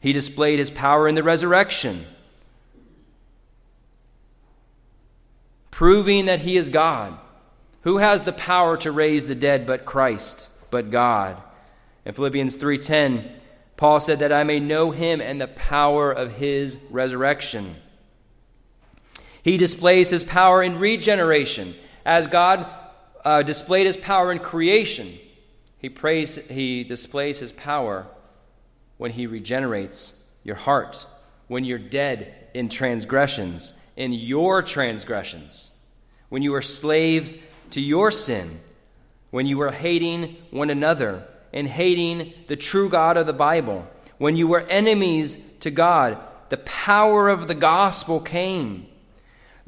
He 0.00 0.12
displayed 0.12 0.58
his 0.58 0.70
power 0.70 1.08
in 1.08 1.14
the 1.14 1.22
resurrection, 1.22 2.06
proving 5.70 6.26
that 6.26 6.40
he 6.40 6.56
is 6.56 6.68
God. 6.68 7.16
Who 7.82 7.98
has 7.98 8.24
the 8.24 8.32
power 8.32 8.76
to 8.78 8.90
raise 8.90 9.26
the 9.26 9.36
dead 9.36 9.66
but 9.66 9.84
Christ, 9.84 10.50
but 10.70 10.90
God? 10.90 11.40
In 12.04 12.12
Philippians 12.12 12.56
3:10, 12.56 13.37
Paul 13.78 14.00
said 14.00 14.18
that 14.18 14.32
I 14.32 14.44
may 14.44 14.60
know 14.60 14.90
him 14.90 15.22
and 15.22 15.40
the 15.40 15.48
power 15.48 16.12
of 16.12 16.34
his 16.34 16.78
resurrection. 16.90 17.76
He 19.42 19.56
displays 19.56 20.10
his 20.10 20.22
power 20.22 20.62
in 20.62 20.78
regeneration. 20.78 21.74
As 22.04 22.26
God 22.26 22.66
uh, 23.24 23.42
displayed 23.42 23.86
his 23.86 23.96
power 23.96 24.30
in 24.30 24.40
creation, 24.40 25.18
he, 25.78 25.88
prays, 25.88 26.36
he 26.50 26.84
displays 26.84 27.38
his 27.38 27.52
power 27.52 28.06
when 28.98 29.12
he 29.12 29.26
regenerates 29.26 30.22
your 30.44 30.56
heart, 30.56 31.06
when 31.46 31.64
you're 31.64 31.78
dead 31.78 32.34
in 32.52 32.68
transgressions, 32.68 33.72
in 33.96 34.12
your 34.12 34.60
transgressions, 34.60 35.70
when 36.28 36.42
you 36.42 36.52
were 36.52 36.60
slaves 36.60 37.36
to 37.70 37.80
your 37.80 38.10
sin 38.10 38.60
when 39.30 39.46
you 39.46 39.58
were 39.58 39.72
hating 39.72 40.36
one 40.50 40.70
another 40.70 41.24
and 41.52 41.66
hating 41.66 42.32
the 42.46 42.56
true 42.56 42.88
God 42.88 43.16
of 43.16 43.26
the 43.26 43.32
Bible, 43.32 43.88
when 44.18 44.36
you 44.36 44.48
were 44.48 44.60
enemies 44.62 45.38
to 45.60 45.70
God, 45.70 46.18
the 46.48 46.58
power 46.58 47.28
of 47.28 47.48
the 47.48 47.54
gospel 47.54 48.20
came. 48.20 48.86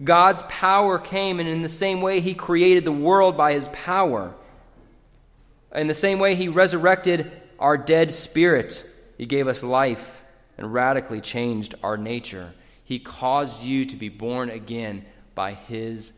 God's 0.02 0.42
power 0.44 0.98
came, 0.98 1.40
and 1.40 1.48
in 1.48 1.62
the 1.62 1.68
same 1.68 2.00
way, 2.00 2.20
He 2.20 2.34
created 2.34 2.84
the 2.84 2.92
world 2.92 3.36
by 3.36 3.52
His 3.52 3.68
power. 3.68 4.34
In 5.74 5.86
the 5.86 5.94
same 5.94 6.18
way, 6.18 6.34
He 6.34 6.48
resurrected 6.48 7.30
our 7.58 7.76
dead 7.76 8.12
spirit. 8.12 8.84
He 9.18 9.26
gave 9.26 9.46
us 9.46 9.62
life 9.62 10.22
and 10.56 10.72
radically 10.72 11.20
changed 11.20 11.74
our 11.82 11.96
nature. 11.96 12.54
He 12.82 12.98
caused 12.98 13.62
you 13.62 13.84
to 13.84 13.96
be 13.96 14.08
born 14.08 14.50
again 14.50 15.04
by 15.34 15.52
His 15.52 16.12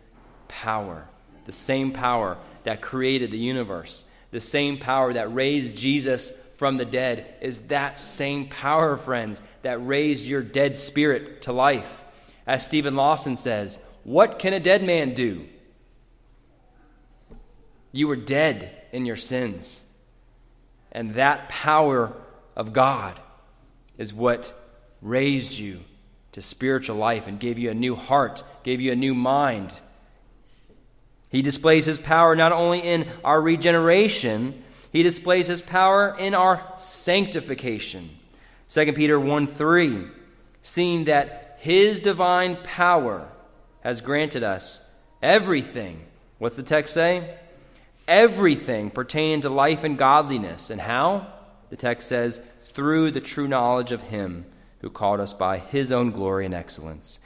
power 0.49 1.09
the 1.45 1.53
same 1.53 1.93
power 1.93 2.39
that 2.65 2.83
created 2.83 3.31
the 3.31 3.39
universe, 3.39 4.05
the 4.33 4.41
same 4.41 4.79
power 4.79 5.13
that 5.13 5.33
raised 5.33 5.77
Jesus 5.77 6.33
from 6.57 6.77
the 6.77 6.85
dead, 6.85 7.35
is 7.41 7.61
that 7.69 7.99
same 7.99 8.49
power, 8.49 8.97
friends, 8.97 9.41
that 9.63 9.85
raised 9.87 10.27
your 10.27 10.43
dead 10.43 10.77
spirit 10.77 11.43
to 11.43 11.53
life. 11.53 12.03
As 12.47 12.65
Steven 12.65 12.97
Lawson 12.97 13.37
says, 13.37 13.79
what 14.05 14.39
can 14.39 14.53
a 14.53 14.61
dead 14.61 14.83
man 14.83 15.15
do? 15.15 15.47
You 17.93 18.09
were 18.09 18.17
dead 18.17 18.71
in 18.91 19.07
your 19.07 19.17
sins. 19.17 19.85
And 20.91 21.15
that 21.15 21.49
power 21.49 22.13
of 22.57 22.73
God 22.73 23.19
is 23.99 24.15
what 24.15 24.53
raised 25.01 25.59
you 25.59 25.81
to 26.33 26.41
spiritual 26.41 26.97
life 26.97 27.27
and 27.27 27.39
gave 27.39 27.59
you 27.59 27.71
a 27.71 27.75
new 27.75 27.95
heart, 27.95 28.43
gave 28.63 28.81
you 28.81 28.93
a 28.93 28.97
new 28.97 29.15
mind, 29.15 29.81
he 31.33 31.43
displays 31.43 31.87
his 31.87 31.99
power 31.99 32.37
not 32.37 32.53
only 32.53 32.79
in 32.79 33.09
our 33.25 33.41
regeneration, 33.41 34.63
he 34.93 35.03
displays 35.03 35.49
his 35.49 35.63
power 35.63 36.17
in 36.17 36.35
our 36.35 36.63
sanctification. 36.77 38.11
2 38.69 38.93
Peter 38.93 39.19
1 39.19 39.49
3, 39.49 40.07
seeing 40.63 41.07
that 41.07 41.57
his 41.59 41.99
divine 41.99 42.57
power 42.63 43.29
has 43.81 44.01
granted 44.01 44.45
us 44.45 44.89
everything. 45.21 46.05
What's 46.39 46.57
the 46.57 46.63
text 46.63 46.95
say? 46.95 47.39
everything 48.09 48.91
pertaining 48.91 49.43
to 49.43 49.51
life 49.51 49.85
and 49.85 49.97
godliness. 49.97 50.71
And 50.71 50.81
how? 50.81 51.27
The 51.71 51.77
text 51.77 52.09
says, 52.09 52.41
through 52.63 53.11
the 53.11 53.21
true 53.21 53.49
knowledge 53.49 53.93
of 53.93 54.03
Him 54.03 54.47
who 54.81 54.91
called 54.91 55.21
us 55.21 55.33
by 55.33 55.59
His 55.59 55.93
own 55.93 56.11
glory 56.11 56.47
and 56.47 56.55
excellence. 56.55 57.21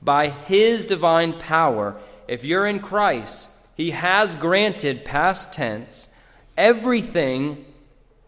By 0.00 0.30
His 0.30 0.84
divine 0.84 1.34
power, 1.34 1.96
if 2.28 2.44
you're 2.44 2.66
in 2.66 2.80
Christ, 2.80 3.50
He 3.74 3.90
has 3.90 4.34
granted, 4.34 5.04
past 5.04 5.52
tense, 5.52 6.08
everything 6.56 7.64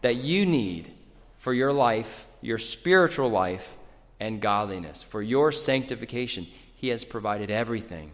that 0.01 0.15
you 0.15 0.45
need 0.45 0.91
for 1.37 1.53
your 1.53 1.73
life, 1.73 2.25
your 2.41 2.57
spiritual 2.57 3.29
life, 3.29 3.77
and 4.19 4.41
godliness, 4.41 5.03
for 5.03 5.21
your 5.21 5.51
sanctification. 5.51 6.47
He 6.75 6.89
has 6.89 7.05
provided 7.05 7.51
everything. 7.51 8.11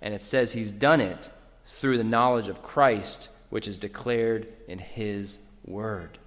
And 0.00 0.14
it 0.14 0.24
says 0.24 0.52
He's 0.52 0.72
done 0.72 1.00
it 1.00 1.30
through 1.64 1.98
the 1.98 2.04
knowledge 2.04 2.48
of 2.48 2.62
Christ, 2.62 3.30
which 3.50 3.66
is 3.66 3.78
declared 3.78 4.46
in 4.68 4.78
His 4.78 5.40
Word. 5.64 6.18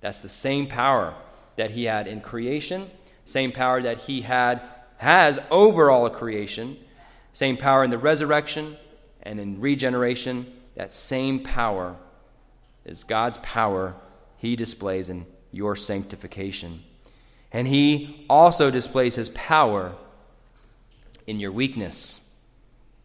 That's 0.00 0.18
the 0.18 0.28
same 0.28 0.66
power 0.66 1.14
that 1.56 1.70
He 1.70 1.84
had 1.84 2.06
in 2.06 2.20
creation, 2.20 2.90
same 3.24 3.52
power 3.52 3.80
that 3.82 4.02
He 4.02 4.22
had 4.22 4.60
has 4.98 5.38
over 5.50 5.90
all 5.90 6.06
of 6.06 6.12
creation, 6.12 6.76
same 7.32 7.56
power 7.56 7.84
in 7.84 7.90
the 7.90 7.98
resurrection 7.98 8.76
and 9.26 9.40
in 9.40 9.60
regeneration. 9.60 10.52
That 10.76 10.94
same 10.94 11.40
power 11.40 11.96
is 12.84 13.04
God's 13.04 13.38
power 13.38 13.94
He 14.38 14.56
displays 14.56 15.10
in 15.10 15.26
your 15.50 15.76
sanctification. 15.76 16.82
And 17.52 17.66
He 17.66 18.24
also 18.30 18.70
displays 18.70 19.16
His 19.16 19.28
power 19.30 19.94
in 21.26 21.40
your 21.40 21.52
weakness. 21.52 22.22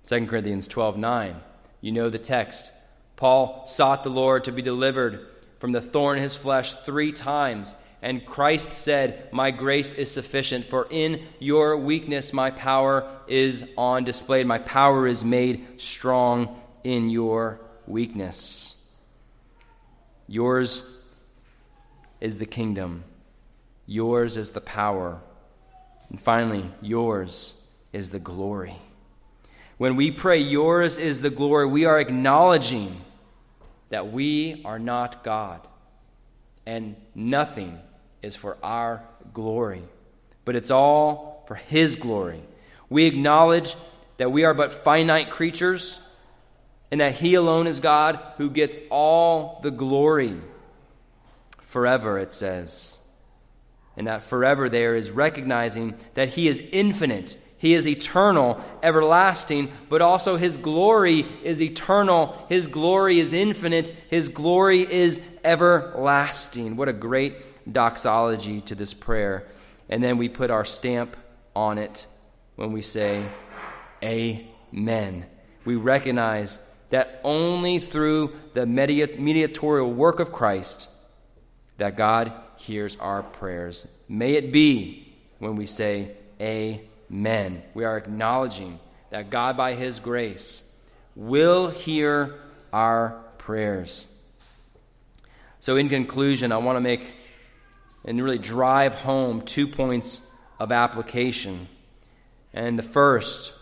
2 0.06 0.28
Corinthians 0.28 0.68
12 0.68 0.98
9. 0.98 1.36
You 1.82 1.92
know 1.92 2.10
the 2.10 2.20
text. 2.20 2.72
Paul 3.16 3.66
sought 3.66 4.04
the 4.04 4.10
Lord 4.10 4.44
to 4.46 4.52
be 4.52 4.62
delivered 4.62 5.28
from 5.60 5.72
the 5.72 5.82
thorn 5.82 6.18
in 6.18 6.24
his 6.24 6.36
flesh 6.36 6.74
three 6.74 7.12
times. 7.12 7.76
And 8.02 8.26
Christ 8.26 8.72
said, 8.72 9.30
My 9.32 9.52
grace 9.52 9.94
is 9.94 10.12
sufficient, 10.12 10.66
for 10.66 10.88
in 10.90 11.28
your 11.40 11.78
weakness 11.78 12.34
my 12.34 12.50
power 12.50 13.08
is 13.28 13.70
on 13.78 14.04
display. 14.04 14.44
My 14.44 14.58
power 14.58 15.08
is 15.08 15.24
made 15.24 15.80
strong 15.80 16.60
in 16.84 17.10
your 17.10 17.62
weakness. 17.86 18.84
Yours 20.28 21.04
is 22.20 22.38
the 22.38 22.46
kingdom, 22.46 23.04
yours 23.86 24.38
is 24.38 24.52
the 24.52 24.62
power, 24.62 25.20
and 26.10 26.20
finally, 26.20 26.72
yours 26.82 27.56
is 27.94 28.12
the 28.12 28.20
glory. 28.20 28.76
When 29.78 29.96
we 29.96 30.12
pray, 30.12 30.38
Yours 30.38 31.00
is 31.00 31.22
the 31.22 31.32
glory, 31.32 31.66
we 31.66 31.86
are 31.86 32.00
acknowledging 32.00 33.02
that 33.90 34.12
we 34.12 34.62
are 34.64 34.78
not 34.78 35.24
God 35.24 35.68
and 36.66 36.96
nothing 37.16 37.80
is 38.22 38.36
for 38.36 38.58
our 38.64 39.04
glory, 39.34 39.84
but 40.46 40.56
it's 40.56 40.72
all 40.72 41.44
for 41.48 41.56
His 41.56 41.96
glory. 41.96 42.42
We 42.90 43.06
acknowledge 43.06 43.76
that 44.18 44.32
we 44.32 44.44
are 44.44 44.54
but 44.54 44.72
finite 44.72 45.30
creatures 45.30 46.00
and 46.92 47.02
that 47.02 47.16
He 47.16 47.36
alone 47.36 47.68
is 47.68 47.80
God 47.80 48.20
who 48.38 48.50
gets 48.50 48.78
all 48.90 49.60
the 49.64 49.72
glory 49.72 50.36
forever, 51.62 52.20
it 52.20 52.32
says. 52.32 53.00
And 53.98 54.08
that 54.08 54.24
forever 54.24 54.70
there 54.70 54.96
is 54.96 55.12
recognizing 55.12 55.96
that 56.14 56.30
He 56.30 56.48
is 56.48 56.62
infinite 56.72 57.38
he 57.62 57.76
is 57.76 57.88
eternal, 57.88 58.60
everlasting, 58.82 59.72
but 59.88 60.02
also 60.02 60.36
His 60.36 60.58
glory 60.58 61.28
is 61.44 61.62
eternal. 61.62 62.44
His 62.50 62.66
glory 62.66 63.20
is 63.20 63.34
infinite. 63.34 63.96
His 64.10 64.30
glory 64.30 64.92
is 64.92 65.22
everlasting. 65.44 66.76
What 66.76 66.90
a 66.90 66.94
great 66.94 67.36
doxology 67.74 68.62
to 68.62 68.76
this 68.76 68.94
prayer. 68.94 69.48
And 69.90 70.04
then 70.04 70.18
we 70.18 70.30
put 70.30 70.52
our 70.52 70.66
stamp 70.66 71.18
on 71.56 71.78
it 71.78 72.08
when 72.56 72.72
we 72.72 72.82
say, 72.82 73.24
Amen. 74.04 75.26
We 75.66 75.76
recognize 75.76 76.60
that 76.90 77.22
only 77.24 77.80
through 77.80 78.36
the 78.54 78.66
mediatorial 78.66 79.92
work 79.92 80.20
of 80.20 80.32
Christ 80.32 80.90
that 81.78 81.96
God 81.96 82.34
hears 82.58 82.96
our 82.98 83.24
prayers. 83.24 83.88
May 84.08 84.34
it 84.34 84.52
be 84.52 85.16
when 85.40 85.56
we 85.56 85.66
say, 85.66 86.12
Amen. 86.40 87.64
We 87.74 87.86
are 87.86 87.98
acknowledging 87.98 88.80
that 89.10 89.30
God, 89.30 89.58
by 89.58 89.74
His 89.74 90.00
grace, 90.00 90.64
will 91.16 91.70
hear 91.70 92.36
our 92.72 93.22
prayers. 93.38 94.08
So, 95.60 95.76
in 95.76 95.90
conclusion, 95.90 96.52
I 96.52 96.58
want 96.58 96.78
to 96.78 96.82
make 96.82 97.14
and 98.06 98.22
really 98.22 98.38
drive 98.38 98.96
home 98.96 99.42
two 99.42 99.68
points 99.68 100.22
of 100.60 100.72
application. 100.72 101.68
And 102.54 102.78
the 102.78 102.84
first 102.84 103.54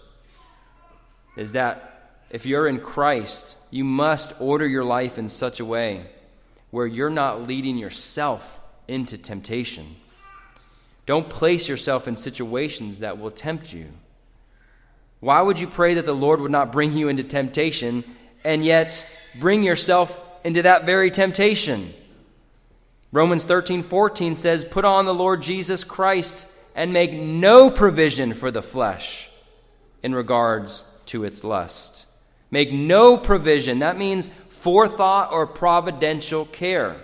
is 1.36 1.54
that 1.54 2.20
if 2.30 2.46
you're 2.46 2.68
in 2.68 2.80
Christ, 2.80 3.58
you 3.72 3.84
must 3.84 4.34
order 4.40 4.68
your 4.68 4.84
life 4.84 5.18
in 5.18 5.30
such 5.30 5.60
a 5.60 5.66
way 5.66 6.06
where 6.72 6.86
you're 6.86 7.10
not 7.10 7.48
leading 7.48 7.78
yourself 7.78 8.60
into 8.88 9.18
temptation. 9.18 9.96
Don't 11.06 11.30
place 11.30 11.68
yourself 11.68 12.08
in 12.08 12.16
situations 12.16 13.00
that 13.00 13.18
will 13.18 13.32
tempt 13.32 13.74
you. 13.74 13.88
Why 15.20 15.42
would 15.42 15.60
you 15.60 15.68
pray 15.68 15.96
that 15.96 16.06
the 16.06 16.14
Lord 16.14 16.40
would 16.40 16.52
not 16.52 16.72
bring 16.72 16.96
you 16.96 17.10
into 17.10 17.24
temptation 17.24 18.04
and 18.44 18.64
yet 18.64 19.06
bring 19.40 19.64
yourself 19.64 20.22
into 20.44 20.62
that 20.62 20.86
very 20.86 21.12
temptation? 21.12 21.94
Romans 23.12 23.44
13 23.44 23.84
14 23.84 24.36
says, 24.36 24.66
Put 24.66 24.86
on 24.86 25.06
the 25.06 25.14
Lord 25.14 25.42
Jesus 25.42 25.84
Christ 25.84 26.48
and 26.76 26.94
make 26.94 27.14
no 27.14 27.72
provision 27.72 28.34
for 28.34 28.52
the 28.52 28.62
flesh 28.62 29.30
in 30.04 30.14
regards 30.14 30.84
to 31.08 31.24
its 31.24 31.44
lust. 31.44 32.06
Make 32.52 32.72
no 32.72 33.18
provision. 33.18 33.80
That 33.80 33.98
means 33.98 34.28
forethought 34.28 35.32
or 35.32 35.48
providential 35.48 36.46
care. 36.46 36.98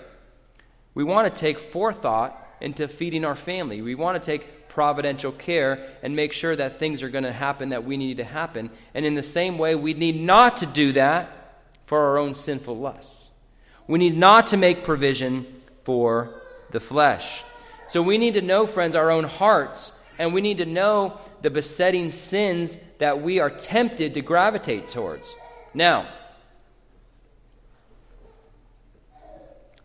We 0.94 1.04
want 1.04 1.34
to 1.34 1.40
take 1.40 1.60
forethought 1.60 2.42
into 2.62 2.88
feeding 2.88 3.26
our 3.26 3.36
family. 3.36 3.82
We 3.82 3.96
want 3.96 4.22
to 4.22 4.26
take 4.26 4.70
providential 4.70 5.32
care 5.32 5.90
and 6.04 6.16
make 6.16 6.34
sure 6.34 6.56
that 6.56 6.80
things 6.80 7.02
are 7.04 7.10
going 7.10 7.24
to 7.24 7.32
happen 7.32 7.70
that 7.70 7.86
we 7.86 7.98
need 7.98 8.18
to 8.18 8.24
happen. 8.24 8.70
And 8.94 9.06
in 9.06 9.14
the 9.14 9.24
same 9.24 9.58
way, 9.58 9.76
we 9.76 9.94
need 9.94 10.20
not 10.20 10.58
to 10.58 10.66
do 10.66 10.92
that 10.94 11.30
for 11.86 12.00
our 12.00 12.18
own 12.18 12.34
sinful 12.34 12.78
lusts. 12.78 13.32
We 13.88 14.00
need 14.00 14.18
not 14.18 14.48
to 14.48 14.58
make 14.58 14.84
provision 14.84 15.46
for 15.86 16.42
the 16.72 16.80
flesh. 16.82 17.44
So 17.88 18.02
we 18.02 18.18
need 18.18 18.34
to 18.34 18.42
know, 18.42 18.68
friends, 18.68 18.96
our 18.96 19.10
own 19.10 19.24
hearts, 19.24 19.94
and 20.20 20.34
we 20.34 20.42
need 20.42 20.58
to 20.58 20.66
know 20.66 21.20
the 21.42 21.50
besetting 21.50 22.12
sins 22.12 22.78
that 22.98 23.22
we 23.22 23.40
are 23.40 23.50
tempted 23.50 24.14
to 24.16 24.22
gravitate 24.22 24.90
towards. 24.90 25.34
Now, 25.74 26.08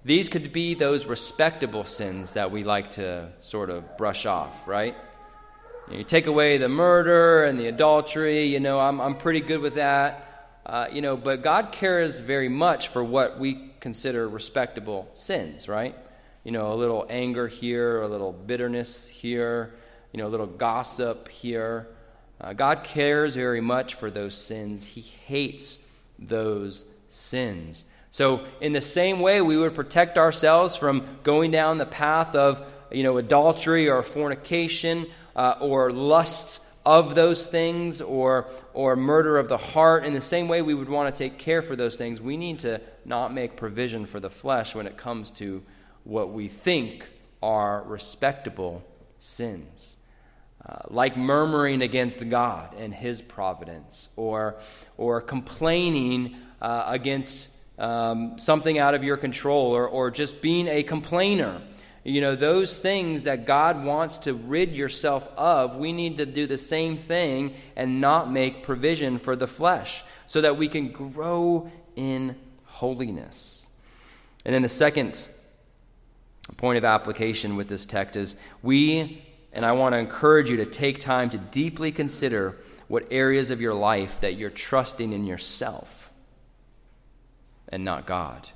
These 0.03 0.31
could 0.31 0.51
be 0.53 0.75
those 0.75 1.05
respectable 1.05 1.85
sins 1.85 2.33
that 2.33 2.51
we 2.51 2.65
like 2.65 2.91
to 2.91 3.29
sort 3.41 3.69
of 3.69 3.99
brush 3.99 4.25
off, 4.25 4.67
right? 4.67 4.97
You, 5.91 6.05
take 6.05 6.27
away 6.27 6.57
the 6.57 6.71
murder 6.71 7.45
and 7.45 7.59
the 7.59 7.67
adultery, 7.67 8.47
you 8.47 8.61
know, 8.61 8.81
I'm, 8.81 8.99
I'm 8.99 9.15
pretty 9.15 9.41
good 9.41 9.61
with 9.61 9.75
that. 9.75 10.61
Uh, 10.65 10.87
you 10.91 11.03
know, 11.03 11.17
but 11.17 11.43
God 11.43 11.73
cares 11.73 12.19
very 12.19 12.49
much 12.49 12.89
for 12.89 13.05
what 13.05 13.39
we 13.39 13.70
consider 13.81 14.29
respectable 14.29 15.11
sins, 15.15 15.69
right? 15.69 15.97
You 16.45 16.53
know, 16.53 16.73
a 16.73 16.77
little 16.77 17.07
anger 17.09 17.49
here, 17.49 18.03
a 18.03 18.09
little 18.09 18.33
bitterness 18.33 19.09
here, 19.09 19.75
you 20.13 20.19
know, 20.19 20.27
a 20.27 20.31
little 20.31 20.47
gossip 20.47 21.29
here. 21.29 21.89
Uh, 22.41 22.53
God 22.53 22.85
cares 22.85 23.35
very 23.35 23.61
much 23.61 23.95
for 23.95 24.11
those 24.11 24.35
sins. 24.35 24.85
He 24.85 25.01
hates 25.01 25.85
those 26.19 26.85
sins. 27.09 27.85
So, 28.11 28.45
in 28.61 28.73
the 28.73 28.81
same 28.81 29.21
way, 29.21 29.41
we 29.41 29.57
would 29.57 29.75
protect 29.75 30.19
ourselves 30.19 30.75
from 30.75 31.07
going 31.23 31.51
down 31.51 31.79
the 31.79 31.87
path 31.87 32.35
of 32.35 32.67
you 32.91 33.03
know, 33.03 33.19
adultery 33.19 33.89
or 33.89 34.03
fornication 34.03 35.07
uh, 35.37 35.57
or 35.61 35.93
lusts 35.93 36.61
of 36.85 37.15
those 37.15 37.47
things 37.47 38.01
or, 38.01 38.49
or 38.75 38.97
murder 38.97 39.39
of 39.39 39.49
the 39.49 39.59
heart. 39.59 40.05
In 40.05 40.15
the 40.15 40.21
same 40.21 40.49
way, 40.49 40.63
we 40.63 40.75
would 40.75 40.89
want 40.89 41.15
to 41.15 41.19
take 41.19 41.39
care 41.39 41.63
for 41.63 41.77
those 41.77 41.97
things. 41.97 42.21
We 42.21 42.37
need 42.37 42.61
to 42.61 42.81
not 43.05 43.33
make 43.33 43.57
provision 43.57 44.07
for 44.07 44.21
the 44.21 44.31
flesh 44.31 44.75
when 44.75 44.87
it 44.87 44.97
comes 44.97 45.31
to 45.33 45.63
what 46.05 46.33
we 46.33 46.49
think 46.49 47.09
are 47.43 47.83
respectable 47.83 48.83
sins. 49.19 49.97
Uh, 50.65 50.77
like 50.89 51.17
murmuring 51.17 51.81
against 51.81 52.29
God 52.29 52.75
and 52.79 52.93
His 52.93 53.23
providence, 53.23 54.11
or, 54.17 54.57
or 54.99 55.23
complaining 55.23 56.37
uh, 56.61 56.85
against 56.87 57.49
um, 57.79 58.39
something 58.39 58.79
out 58.79 58.95
of 58.95 59.03
your 59.03 59.17
control 59.17 59.75
or, 59.75 59.89
or 59.89 60.11
just 60.11 60.43
being 60.43 60.69
a 60.69 60.83
complainer. 60.83 61.63
You 62.05 62.21
know, 62.21 62.37
those 62.37 62.79
things 62.79 63.25
that 63.25 63.47
God 63.47 63.85
wants 63.85 64.19
to 64.19 64.35
rid 64.35 64.75
yourself 64.75 65.29
of, 65.37 65.77
we 65.77 65.93
need 65.93 66.19
to 66.19 66.27
do 66.27 66.47
the 66.47 66.59
same 66.59 66.97
thing 66.97 67.55
and 67.75 68.01
not 68.01 68.31
make 68.31 68.63
provision 68.63 69.19
for 69.19 69.37
the 69.37 69.47
flesh 69.47 70.03
so 70.27 70.41
that 70.43 70.57
we 70.57 70.69
can 70.69 70.93
grow 70.93 71.71
in 71.97 72.37
holiness. 72.71 73.67
And 74.45 74.55
then 74.55 74.63
the 74.63 74.69
second 74.69 75.29
point 76.57 76.79
of 76.79 76.85
application 76.85 77.57
with 77.57 77.69
this 77.69 77.87
text 77.87 78.17
is 78.17 78.37
we, 78.63 79.23
and 79.53 79.65
I 79.65 79.73
want 79.73 79.95
to 79.95 79.99
encourage 79.99 80.51
you 80.51 80.57
to 80.59 80.67
take 80.67 81.01
time 81.01 81.31
to 81.31 81.39
deeply 81.39 81.93
consider 81.93 82.57
what 82.89 83.07
areas 83.11 83.51
of 83.51 83.61
your 83.61 83.75
life 83.75 84.21
that 84.21 84.37
you're 84.37 84.51
trusting 84.51 85.13
in 85.13 85.25
yourself 85.27 86.11
and 87.69 87.85
not 87.85 88.07
God, 88.07 88.49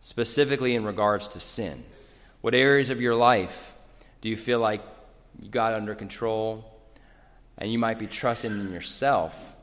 specifically 0.00 0.74
in 0.74 0.84
regards 0.84 1.28
to 1.28 1.40
sin. 1.40 1.84
What 2.40 2.54
areas 2.54 2.88
of 2.88 3.00
your 3.00 3.14
life 3.14 3.74
do 4.22 4.28
you 4.30 4.36
feel 4.36 4.60
like 4.60 4.82
you 5.40 5.50
got 5.50 5.74
under 5.74 5.94
control 5.94 6.64
and 7.58 7.70
you 7.70 7.78
might 7.78 7.98
be 7.98 8.06
trusting 8.06 8.50
in 8.50 8.72
yourself 8.72 9.54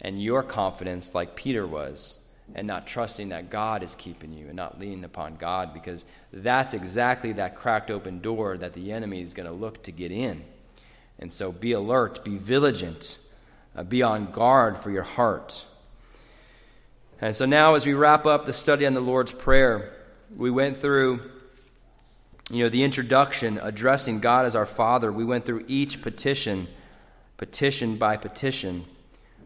and 0.00 0.22
your 0.22 0.44
confidence 0.44 1.14
like 1.14 1.34
Peter 1.34 1.66
was? 1.66 2.19
And 2.54 2.66
not 2.66 2.86
trusting 2.86 3.28
that 3.30 3.50
God 3.50 3.82
is 3.82 3.94
keeping 3.94 4.32
you 4.32 4.46
and 4.46 4.56
not 4.56 4.78
leaning 4.78 5.04
upon 5.04 5.36
God 5.36 5.72
because 5.72 6.04
that's 6.32 6.74
exactly 6.74 7.32
that 7.32 7.56
cracked 7.56 7.90
open 7.90 8.20
door 8.20 8.56
that 8.56 8.74
the 8.74 8.92
enemy 8.92 9.22
is 9.22 9.34
going 9.34 9.46
to 9.46 9.52
look 9.52 9.82
to 9.84 9.92
get 9.92 10.10
in. 10.10 10.44
And 11.18 11.32
so 11.32 11.52
be 11.52 11.72
alert, 11.72 12.24
be 12.24 12.38
vigilant, 12.38 13.18
uh, 13.76 13.84
be 13.84 14.02
on 14.02 14.32
guard 14.32 14.78
for 14.78 14.90
your 14.90 15.02
heart. 15.02 15.64
And 17.20 17.36
so 17.36 17.44
now, 17.44 17.74
as 17.74 17.84
we 17.84 17.92
wrap 17.92 18.24
up 18.24 18.46
the 18.46 18.52
study 18.52 18.86
on 18.86 18.94
the 18.94 19.00
Lord's 19.00 19.32
Prayer, 19.32 19.92
we 20.34 20.50
went 20.50 20.78
through 20.78 21.20
you 22.50 22.64
know 22.64 22.68
the 22.68 22.82
introduction 22.82 23.60
addressing 23.62 24.20
God 24.20 24.46
as 24.46 24.56
our 24.56 24.66
Father. 24.66 25.12
We 25.12 25.24
went 25.24 25.44
through 25.44 25.64
each 25.68 26.02
petition, 26.02 26.66
petition 27.36 27.96
by 27.96 28.16
petition. 28.16 28.86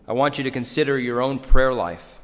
I 0.06 0.12
want 0.12 0.38
you 0.38 0.44
to 0.44 0.50
consider 0.50 0.98
your 0.98 1.20
own 1.20 1.38
prayer 1.38 1.72
life. 1.72 2.18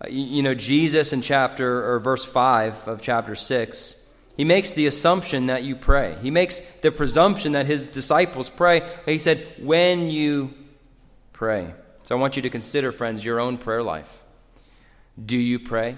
Uh, 0.00 0.08
you 0.08 0.42
know, 0.42 0.54
Jesus 0.54 1.12
in 1.12 1.22
chapter 1.22 1.92
or 1.92 2.00
verse 2.00 2.24
5 2.24 2.88
of 2.88 3.00
chapter 3.00 3.34
6, 3.34 4.00
he 4.36 4.44
makes 4.44 4.72
the 4.72 4.86
assumption 4.86 5.46
that 5.46 5.62
you 5.62 5.76
pray. 5.76 6.16
He 6.20 6.30
makes 6.30 6.58
the 6.58 6.90
presumption 6.90 7.52
that 7.52 7.66
his 7.66 7.86
disciples 7.86 8.50
pray. 8.50 8.82
He 9.06 9.18
said, 9.18 9.46
when 9.60 10.10
you 10.10 10.52
pray. 11.32 11.72
So 12.04 12.16
I 12.16 12.20
want 12.20 12.36
you 12.36 12.42
to 12.42 12.50
consider, 12.50 12.90
friends, 12.90 13.24
your 13.24 13.38
own 13.38 13.58
prayer 13.58 13.82
life. 13.82 14.24
Do 15.24 15.36
you 15.36 15.60
pray? 15.60 15.96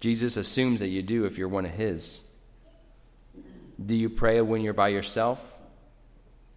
Jesus 0.00 0.36
assumes 0.36 0.80
that 0.80 0.88
you 0.88 1.02
do 1.02 1.24
if 1.24 1.38
you're 1.38 1.48
one 1.48 1.64
of 1.64 1.72
his. 1.72 2.22
Do 3.84 3.94
you 3.94 4.10
pray 4.10 4.40
when 4.40 4.62
you're 4.62 4.72
by 4.72 4.88
yourself? 4.88 5.40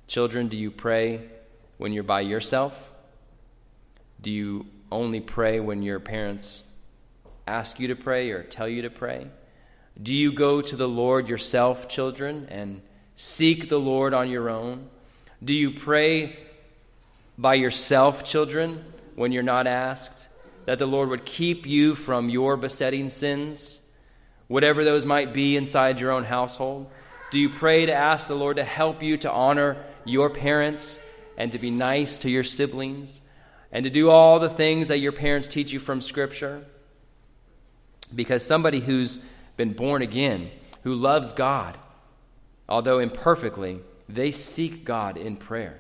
Children, 0.08 0.48
do 0.48 0.58
you 0.58 0.72
pray 0.72 1.22
when 1.80 1.94
you're 1.94 2.04
by 2.04 2.20
yourself? 2.22 2.92
Do 4.22 4.30
you 4.30 4.68
only 4.92 5.22
pray 5.22 5.60
when 5.60 5.82
your 5.82 6.00
parents 6.00 6.66
ask 7.48 7.80
you 7.80 7.88
to 7.88 7.96
pray 7.96 8.30
or 8.32 8.44
tell 8.44 8.68
you 8.68 8.84
to 8.84 8.90
pray? 8.90 9.28
Do 10.02 10.14
you 10.14 10.32
go 10.34 10.62
to 10.62 10.76
the 10.76 10.90
Lord 10.90 11.30
yourself, 11.30 11.88
children, 11.88 12.48
and 12.52 12.82
seek 13.16 13.70
the 13.70 13.80
Lord 13.80 14.14
on 14.14 14.30
your 14.30 14.50
own? 14.50 14.90
Do 15.44 15.54
you 15.54 15.72
pray 15.72 16.38
by 17.38 17.54
yourself, 17.54 18.26
children, 18.26 18.84
when 19.16 19.32
you're 19.32 19.42
not 19.42 19.66
asked? 19.66 20.28
That 20.66 20.80
the 20.80 20.86
Lord 20.86 21.08
would 21.10 21.24
keep 21.24 21.66
you 21.66 21.96
from 21.96 22.30
your 22.30 22.58
besetting 22.58 23.08
sins, 23.08 23.80
whatever 24.50 24.84
those 24.84 25.06
might 25.06 25.34
be 25.34 25.56
inside 25.56 26.02
your 26.02 26.12
own 26.12 26.26
household? 26.26 26.92
Do 27.32 27.40
you 27.40 27.48
pray 27.50 27.86
to 27.86 27.94
ask 27.94 28.28
the 28.28 28.36
Lord 28.36 28.58
to 28.58 28.66
help 28.66 29.02
you 29.02 29.16
to 29.18 29.32
honor 29.32 29.78
your 30.04 30.30
parents 30.30 31.00
and 31.40 31.52
to 31.54 31.58
be 31.58 31.72
nice 31.72 32.20
to 32.20 32.30
your 32.30 32.44
siblings 32.44 33.22
and 33.72 33.86
to 33.86 33.90
do 33.90 34.10
all 34.10 34.40
the 34.40 34.50
things 34.50 34.90
that 34.90 35.00
your 35.00 35.14
parents 35.14 35.48
teach 35.48 35.72
you 35.72 35.80
from 35.80 36.02
Scripture. 36.02 36.66
Because 38.14 38.46
somebody 38.46 38.82
who's 38.82 39.20
been 39.56 39.74
born 39.74 40.02
again, 40.02 40.52
who 40.84 40.94
loves 40.94 41.34
God, 41.34 41.78
although 42.68 43.00
imperfectly, 43.00 43.80
they 44.08 44.32
seek 44.32 44.84
God 44.84 45.18
in 45.18 45.38
prayer. 45.38 45.80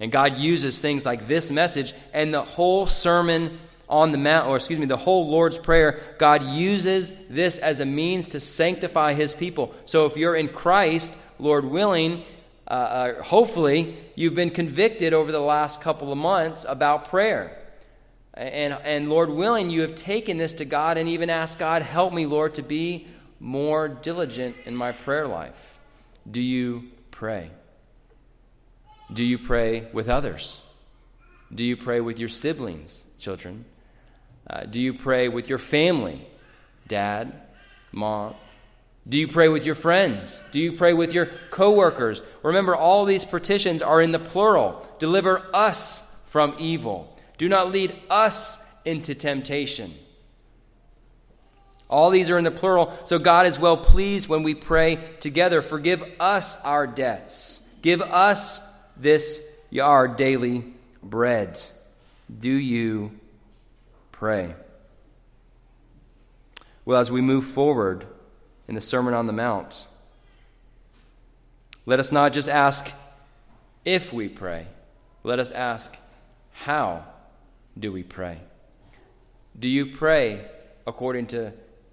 And 0.00 0.12
God 0.12 0.38
uses 0.38 0.80
things 0.80 1.06
like 1.06 1.26
this 1.26 1.50
message 1.50 1.92
and 2.12 2.32
the 2.32 2.42
whole 2.42 2.86
sermon 2.86 3.58
on 3.88 4.12
the 4.12 4.18
mount, 4.18 4.48
or 4.48 4.56
excuse 4.56 4.78
me, 4.78 4.86
the 4.86 4.96
whole 4.96 5.30
Lord's 5.30 5.58
Prayer. 5.58 6.00
God 6.18 6.42
uses 6.42 7.12
this 7.30 7.58
as 7.58 7.80
a 7.80 7.86
means 7.86 8.28
to 8.28 8.40
sanctify 8.40 9.14
his 9.14 9.32
people. 9.32 9.74
So 9.86 10.04
if 10.04 10.16
you're 10.16 10.36
in 10.36 10.48
Christ, 10.48 11.14
Lord 11.38 11.64
willing, 11.64 12.24
uh, 12.68 12.70
uh, 12.70 13.22
hopefully, 13.22 13.96
you've 14.14 14.34
been 14.34 14.50
convicted 14.50 15.14
over 15.14 15.32
the 15.32 15.40
last 15.40 15.80
couple 15.80 16.12
of 16.12 16.18
months 16.18 16.66
about 16.68 17.08
prayer. 17.08 17.56
And, 18.34 18.74
and 18.84 19.08
Lord 19.08 19.30
willing, 19.30 19.70
you 19.70 19.80
have 19.80 19.94
taken 19.94 20.36
this 20.36 20.54
to 20.54 20.64
God 20.64 20.98
and 20.98 21.08
even 21.08 21.30
asked 21.30 21.58
God, 21.58 21.82
help 21.82 22.12
me, 22.12 22.26
Lord, 22.26 22.54
to 22.54 22.62
be 22.62 23.08
more 23.40 23.88
diligent 23.88 24.54
in 24.64 24.76
my 24.76 24.92
prayer 24.92 25.26
life. 25.26 25.78
Do 26.30 26.42
you 26.42 26.90
pray? 27.10 27.50
Do 29.12 29.24
you 29.24 29.38
pray 29.38 29.88
with 29.92 30.08
others? 30.08 30.64
Do 31.54 31.64
you 31.64 31.76
pray 31.76 32.00
with 32.00 32.18
your 32.18 32.28
siblings, 32.28 33.04
children? 33.18 33.64
Uh, 34.48 34.64
do 34.64 34.80
you 34.80 34.92
pray 34.92 35.28
with 35.28 35.48
your 35.48 35.58
family, 35.58 36.26
dad, 36.86 37.32
mom, 37.92 38.34
do 39.08 39.16
you 39.16 39.26
pray 39.26 39.48
with 39.48 39.64
your 39.64 39.74
friends? 39.74 40.44
Do 40.52 40.58
you 40.58 40.72
pray 40.72 40.92
with 40.92 41.14
your 41.14 41.26
coworkers? 41.50 42.22
Remember, 42.42 42.76
all 42.76 43.06
these 43.06 43.24
petitions 43.24 43.80
are 43.80 44.02
in 44.02 44.12
the 44.12 44.18
plural. 44.18 44.86
Deliver 44.98 45.46
us 45.54 46.20
from 46.26 46.54
evil. 46.58 47.16
Do 47.38 47.48
not 47.48 47.72
lead 47.72 47.98
us 48.10 48.62
into 48.84 49.14
temptation. 49.14 49.94
All 51.88 52.10
these 52.10 52.28
are 52.28 52.36
in 52.36 52.44
the 52.44 52.50
plural, 52.50 52.92
so 53.06 53.18
God 53.18 53.46
is 53.46 53.58
well 53.58 53.78
pleased 53.78 54.28
when 54.28 54.42
we 54.42 54.54
pray 54.54 54.98
together. 55.20 55.62
Forgive 55.62 56.04
us 56.20 56.60
our 56.62 56.86
debts. 56.86 57.62
Give 57.80 58.02
us 58.02 58.60
this 58.94 59.42
our 59.80 60.06
daily 60.06 60.64
bread. 61.02 61.58
Do 62.38 62.50
you 62.50 63.12
pray? 64.12 64.54
Well, 66.84 67.00
as 67.00 67.10
we 67.10 67.22
move 67.22 67.46
forward, 67.46 68.06
in 68.68 68.74
the 68.74 68.80
Sermon 68.80 69.14
on 69.14 69.26
the 69.26 69.32
Mount. 69.32 69.86
Let 71.86 71.98
us 71.98 72.12
not 72.12 72.32
just 72.34 72.48
ask 72.48 72.90
if 73.84 74.12
we 74.12 74.28
pray, 74.28 74.66
let 75.24 75.38
us 75.38 75.50
ask 75.50 75.96
how 76.52 77.04
do 77.78 77.90
we 77.90 78.02
pray? 78.02 78.38
Do 79.58 79.68
you 79.68 79.96
pray 79.96 80.44
according 80.86 81.28
to 81.28 81.52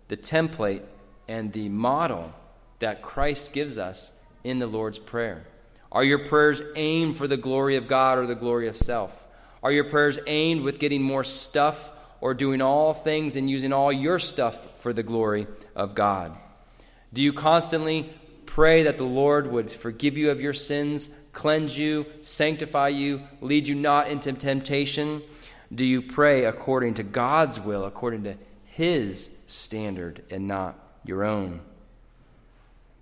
the 0.09 0.17
template 0.17 0.82
and 1.28 1.53
the 1.53 1.69
model 1.69 2.34
that 2.80 3.01
Christ 3.01 3.53
gives 3.53 3.78
us 3.78 4.11
in 4.43 4.59
the 4.59 4.67
Lord's 4.67 4.99
Prayer? 4.99 5.45
Are 5.91 6.03
your 6.03 6.19
prayers 6.28 6.61
aimed 6.76 7.15
for 7.15 7.28
the 7.28 7.38
glory 7.38 7.78
of 7.78 7.88
God 7.88 8.17
or 8.17 8.28
the 8.28 8.36
glory 8.36 8.67
of 8.67 8.76
self? 8.76 9.26
Are 9.63 9.71
your 9.71 9.86
prayers 9.86 10.19
aimed 10.28 10.61
with 10.61 10.78
getting 10.78 11.01
more 11.01 11.23
stuff 11.23 11.89
or 12.19 12.34
doing 12.34 12.61
all 12.61 12.93
things 12.93 13.36
and 13.36 13.49
using 13.49 13.71
all 13.71 13.91
your 13.93 14.19
stuff 14.19 14.82
for 14.82 14.91
the 14.91 15.03
glory 15.03 15.47
of 15.76 15.95
God? 15.95 16.38
Do 17.14 17.22
you 17.22 17.34
constantly 17.34 18.10
pray 18.45 18.84
that 18.84 18.97
the 18.97 19.03
Lord 19.03 19.51
would 19.51 19.72
forgive 19.72 20.18
you 20.18 20.30
of 20.30 20.41
your 20.41 20.53
sins, 20.53 21.10
cleanse 21.34 21.78
you, 21.78 22.06
sanctify 22.22 22.89
you, 22.89 23.22
lead 23.41 23.68
you 23.68 23.76
not 23.76 24.08
into 24.08 24.32
temptation? 24.34 25.22
Do 25.74 25.84
you 25.84 26.01
pray 26.01 26.45
according 26.45 26.93
to 26.95 27.03
God's 27.03 27.60
will, 27.60 27.86
according 27.86 28.24
to 28.24 28.36
His 28.66 29.32
standard, 29.47 30.24
and 30.30 30.47
not 30.47 30.78
your 31.03 31.24
own? 31.24 31.62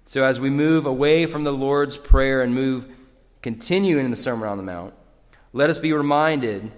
So, 0.06 0.24
as 0.24 0.40
we 0.40 0.50
move 0.50 0.86
away 0.86 1.26
from 1.26 1.44
the 1.44 1.54
Lord's 1.54 1.98
Prayer 1.98 2.42
and 2.42 2.54
move, 2.54 2.88
continuing 3.42 4.06
in 4.06 4.12
the 4.12 4.18
Sermon 4.18 4.48
on 4.48 4.58
the 4.58 4.64
Mount, 4.64 4.94
let 5.54 5.70
us 5.70 5.80
be 5.80 5.94
reminded 5.94 6.72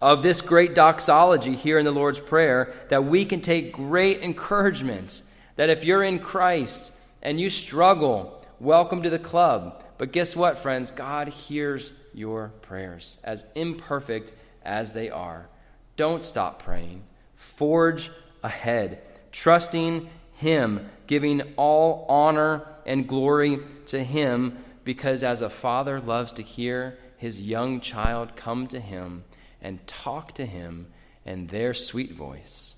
of 0.00 0.22
this 0.22 0.40
great 0.40 0.74
doxology 0.74 1.56
here 1.56 1.78
in 1.78 1.84
the 1.84 1.90
Lord's 1.90 2.20
Prayer 2.20 2.72
that 2.90 3.04
we 3.04 3.24
can 3.24 3.40
take 3.40 3.72
great 3.72 4.22
encouragement 4.22 5.22
that 5.58 5.68
if 5.70 5.84
you're 5.84 6.04
in 6.04 6.20
Christ 6.20 6.92
and 7.20 7.40
you 7.40 7.50
struggle, 7.50 8.44
welcome 8.60 9.02
to 9.02 9.10
the 9.10 9.18
club. 9.18 9.82
But 9.98 10.12
guess 10.12 10.36
what, 10.36 10.58
friends? 10.58 10.92
God 10.92 11.26
hears 11.26 11.92
your 12.14 12.52
prayers, 12.62 13.18
as 13.24 13.44
imperfect 13.56 14.32
as 14.62 14.92
they 14.92 15.10
are. 15.10 15.48
Don't 15.96 16.22
stop 16.22 16.62
praying. 16.62 17.02
Forge 17.34 18.10
ahead, 18.44 19.02
trusting 19.32 20.08
Him, 20.34 20.88
giving 21.08 21.42
all 21.56 22.06
honor 22.08 22.64
and 22.86 23.08
glory 23.08 23.58
to 23.86 24.04
Him, 24.04 24.58
because 24.84 25.24
as 25.24 25.42
a 25.42 25.50
father 25.50 26.00
loves 26.00 26.32
to 26.34 26.42
hear 26.42 26.96
his 27.18 27.42
young 27.42 27.80
child 27.80 28.36
come 28.36 28.68
to 28.68 28.78
Him 28.78 29.24
and 29.60 29.84
talk 29.88 30.34
to 30.34 30.46
Him 30.46 30.86
in 31.26 31.48
their 31.48 31.74
sweet 31.74 32.12
voice. 32.12 32.76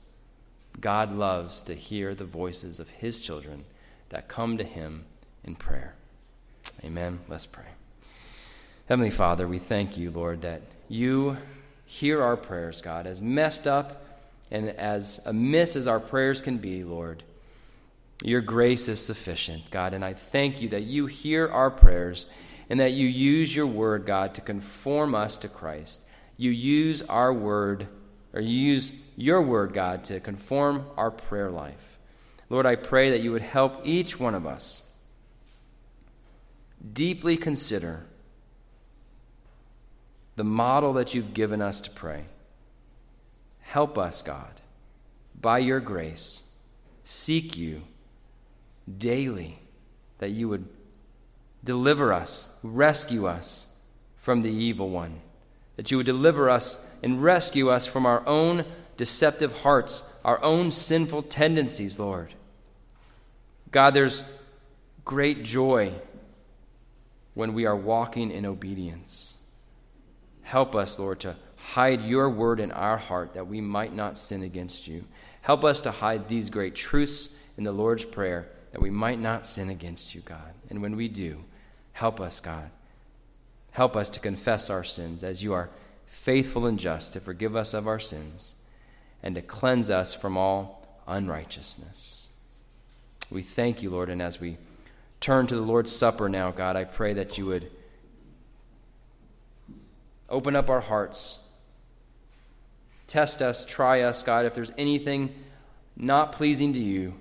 God 0.81 1.13
loves 1.13 1.63
to 1.63 1.75
hear 1.75 2.15
the 2.15 2.25
voices 2.25 2.81
of 2.81 2.89
his 2.89 3.21
children 3.21 3.65
that 4.09 4.29
come 4.29 4.59
to 4.59 4.65
him 4.65 5.05
in 5.45 5.57
prayer. 5.57 5.95
Amen. 6.85 7.21
Let's 7.29 7.47
pray. 7.47 7.65
Heavenly 8.89 9.11
Father, 9.11 9.47
we 9.47 9.59
thank 9.59 9.97
you, 9.97 10.11
Lord, 10.11 10.43
that 10.43 10.63
you 10.89 11.37
hear 11.85 12.23
our 12.23 12.37
prayers, 12.37 12.83
God, 12.83 13.07
as 13.07 13.23
messed 13.23 13.67
up 13.67 14.05
and 14.51 14.71
as 14.71 15.21
amiss 15.27 15.77
as 15.77 15.87
our 15.87 16.01
prayers 16.01 16.43
can 16.43 16.59
be, 16.59 16.83
Lord. 16.83 17.23
Your 18.23 18.41
grace 18.41 18.89
is 18.89 19.05
sufficient, 19.05 19.71
God, 19.71 19.95
and 19.95 20.05
I 20.05 20.15
thank 20.15 20.61
you 20.61 20.69
that 20.71 20.83
you 20.83 21.07
hear 21.07 21.49
our 21.49 21.71
prayers 21.71 22.27
and 22.69 22.79
that 22.81 22.93
you 22.93 23.07
use 23.07 23.55
your 23.55 23.67
word, 23.67 24.07
God, 24.07 24.35
to 24.35 24.41
conform 24.41 25.15
us 25.15 25.37
to 25.39 25.49
Christ. 25.49 26.03
You 26.37 26.51
use 26.51 27.03
our 27.03 27.33
word, 27.33 27.87
or 28.33 28.41
you 28.41 28.57
use 28.57 28.93
your 29.17 29.43
word, 29.43 29.73
God, 29.73 30.05
to 30.05 30.21
conform 30.21 30.87
our 30.97 31.11
prayer 31.11 31.51
life. 31.51 31.99
Lord, 32.49 32.67
I 32.67 32.77
pray 32.77 33.11
that 33.11 33.21
you 33.21 33.33
would 33.33 33.43
help 33.43 33.81
each 33.85 34.19
one 34.19 34.35
of 34.35 34.47
us 34.47 34.83
deeply 36.93 37.37
consider 37.37 38.07
the 40.37 40.45
model 40.45 40.95
that 40.95 41.15
you've 41.15 41.35
given 41.35 41.61
us 41.61 41.81
to 41.83 41.91
pray. 41.91 42.25
Help 43.61 43.99
us, 43.99 44.23
God, 44.23 44.61
by 45.39 45.59
your 45.59 45.81
grace, 45.81 46.43
seek 47.05 47.57
you 47.57 47.83
daily, 48.99 49.59
that 50.19 50.31
you 50.31 50.49
would 50.49 50.67
deliver 51.63 52.13
us, 52.13 52.59
rescue 52.63 53.27
us 53.27 53.67
from 54.17 54.41
the 54.41 54.51
evil 54.51 54.89
one, 54.89 55.21
that 55.81 55.91
you 55.91 55.97
would 55.97 56.05
deliver 56.05 56.51
us 56.51 56.79
and 57.03 57.23
rescue 57.23 57.71
us 57.71 57.87
from 57.87 58.05
our 58.05 58.23
own 58.27 58.67
deceptive 58.99 59.51
hearts, 59.61 60.03
our 60.27 60.39
own 60.45 60.71
sinful 60.71 61.23
tendencies, 61.23 61.99
Lord. 61.99 62.35
God, 63.71 63.95
there's 63.95 64.23
great 65.07 65.43
joy 65.43 65.95
when 67.33 67.55
we 67.55 67.65
are 67.65 67.75
walking 67.75 68.31
in 68.31 68.45
obedience. 68.45 69.39
Help 70.43 70.75
us, 70.75 70.99
Lord, 70.99 71.21
to 71.21 71.35
hide 71.57 72.03
your 72.03 72.29
word 72.29 72.61
in 72.61 72.73
our 72.73 72.99
heart 72.99 73.33
that 73.33 73.47
we 73.47 73.63
might 73.63 73.95
not 73.95 74.19
sin 74.19 74.43
against 74.43 74.87
you. 74.87 75.03
Help 75.41 75.65
us 75.65 75.81
to 75.81 75.91
hide 75.91 76.29
these 76.29 76.51
great 76.51 76.75
truths 76.75 77.31
in 77.57 77.65
the 77.65 77.73
Lord's 77.73 78.05
Prayer 78.05 78.51
that 78.73 78.83
we 78.83 78.91
might 78.91 79.19
not 79.19 79.47
sin 79.47 79.71
against 79.71 80.15
you, 80.15 80.21
God. 80.21 80.53
And 80.69 80.83
when 80.83 80.95
we 80.95 81.09
do, 81.09 81.43
help 81.93 82.21
us, 82.21 82.39
God. 82.39 82.71
Help 83.73 83.97
us 83.97 84.11
to 84.11 84.21
confess 84.21 84.71
our 84.71 84.85
sins 84.85 85.23
as 85.23 85.43
you 85.43 85.53
are 85.53 85.71
faithful 86.07 86.67
and 86.67 86.79
just 86.79 87.13
to 87.13 87.21
forgive 87.21 87.55
us 87.55 87.73
of 87.73 87.87
our 87.87 88.01
sins 88.01 88.55
and 89.23 89.35
to 89.35 89.43
cleanse 89.43 89.91
us 89.91 90.15
from 90.15 90.37
all 90.37 91.01
unrighteousness. 91.07 92.29
We 93.31 93.43
thank 93.43 93.83
you, 93.83 93.91
Lord, 93.91 94.09
and 94.09 94.21
as 94.21 94.41
we 94.41 94.59
turn 95.21 95.47
to 95.47 95.55
the 95.55 95.61
Lord's 95.61 95.95
Supper 95.95 96.29
now, 96.29 96.51
God, 96.51 96.77
I 96.77 96.85
pray 96.85 97.13
that 97.15 97.39
you 97.39 97.47
would 97.47 97.71
open 100.29 100.57
up 100.57 100.69
our 100.69 100.81
hearts. 100.81 101.39
Test 103.07 103.43
us, 103.43 103.65
try 103.65 104.03
us, 104.03 104.23
God. 104.23 104.47
If 104.47 104.55
there's 104.55 104.73
anything 104.79 105.35
not 105.97 106.33
pleasing 106.33 106.73
to 106.73 106.81
you, 106.81 107.15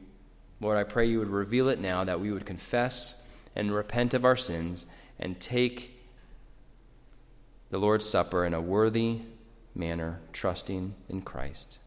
Lord, 0.61 0.77
I 0.77 0.83
pray 0.83 1.07
you 1.07 1.19
would 1.19 1.29
reveal 1.29 1.69
it 1.69 1.79
now, 1.79 2.03
that 2.03 2.19
we 2.19 2.31
would 2.31 2.45
confess 2.45 3.23
and 3.55 3.73
repent 3.73 4.13
of 4.13 4.25
our 4.25 4.35
sins 4.35 4.85
and 5.19 5.39
take 5.39 5.98
the 7.69 7.77
Lord's 7.77 8.05
Supper 8.05 8.45
in 8.45 8.53
a 8.53 8.61
worthy 8.61 9.21
manner, 9.75 10.19
trusting 10.33 10.95
in 11.07 11.21
Christ. 11.21 11.77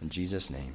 In 0.00 0.08
Jesus' 0.08 0.50
name. 0.50 0.74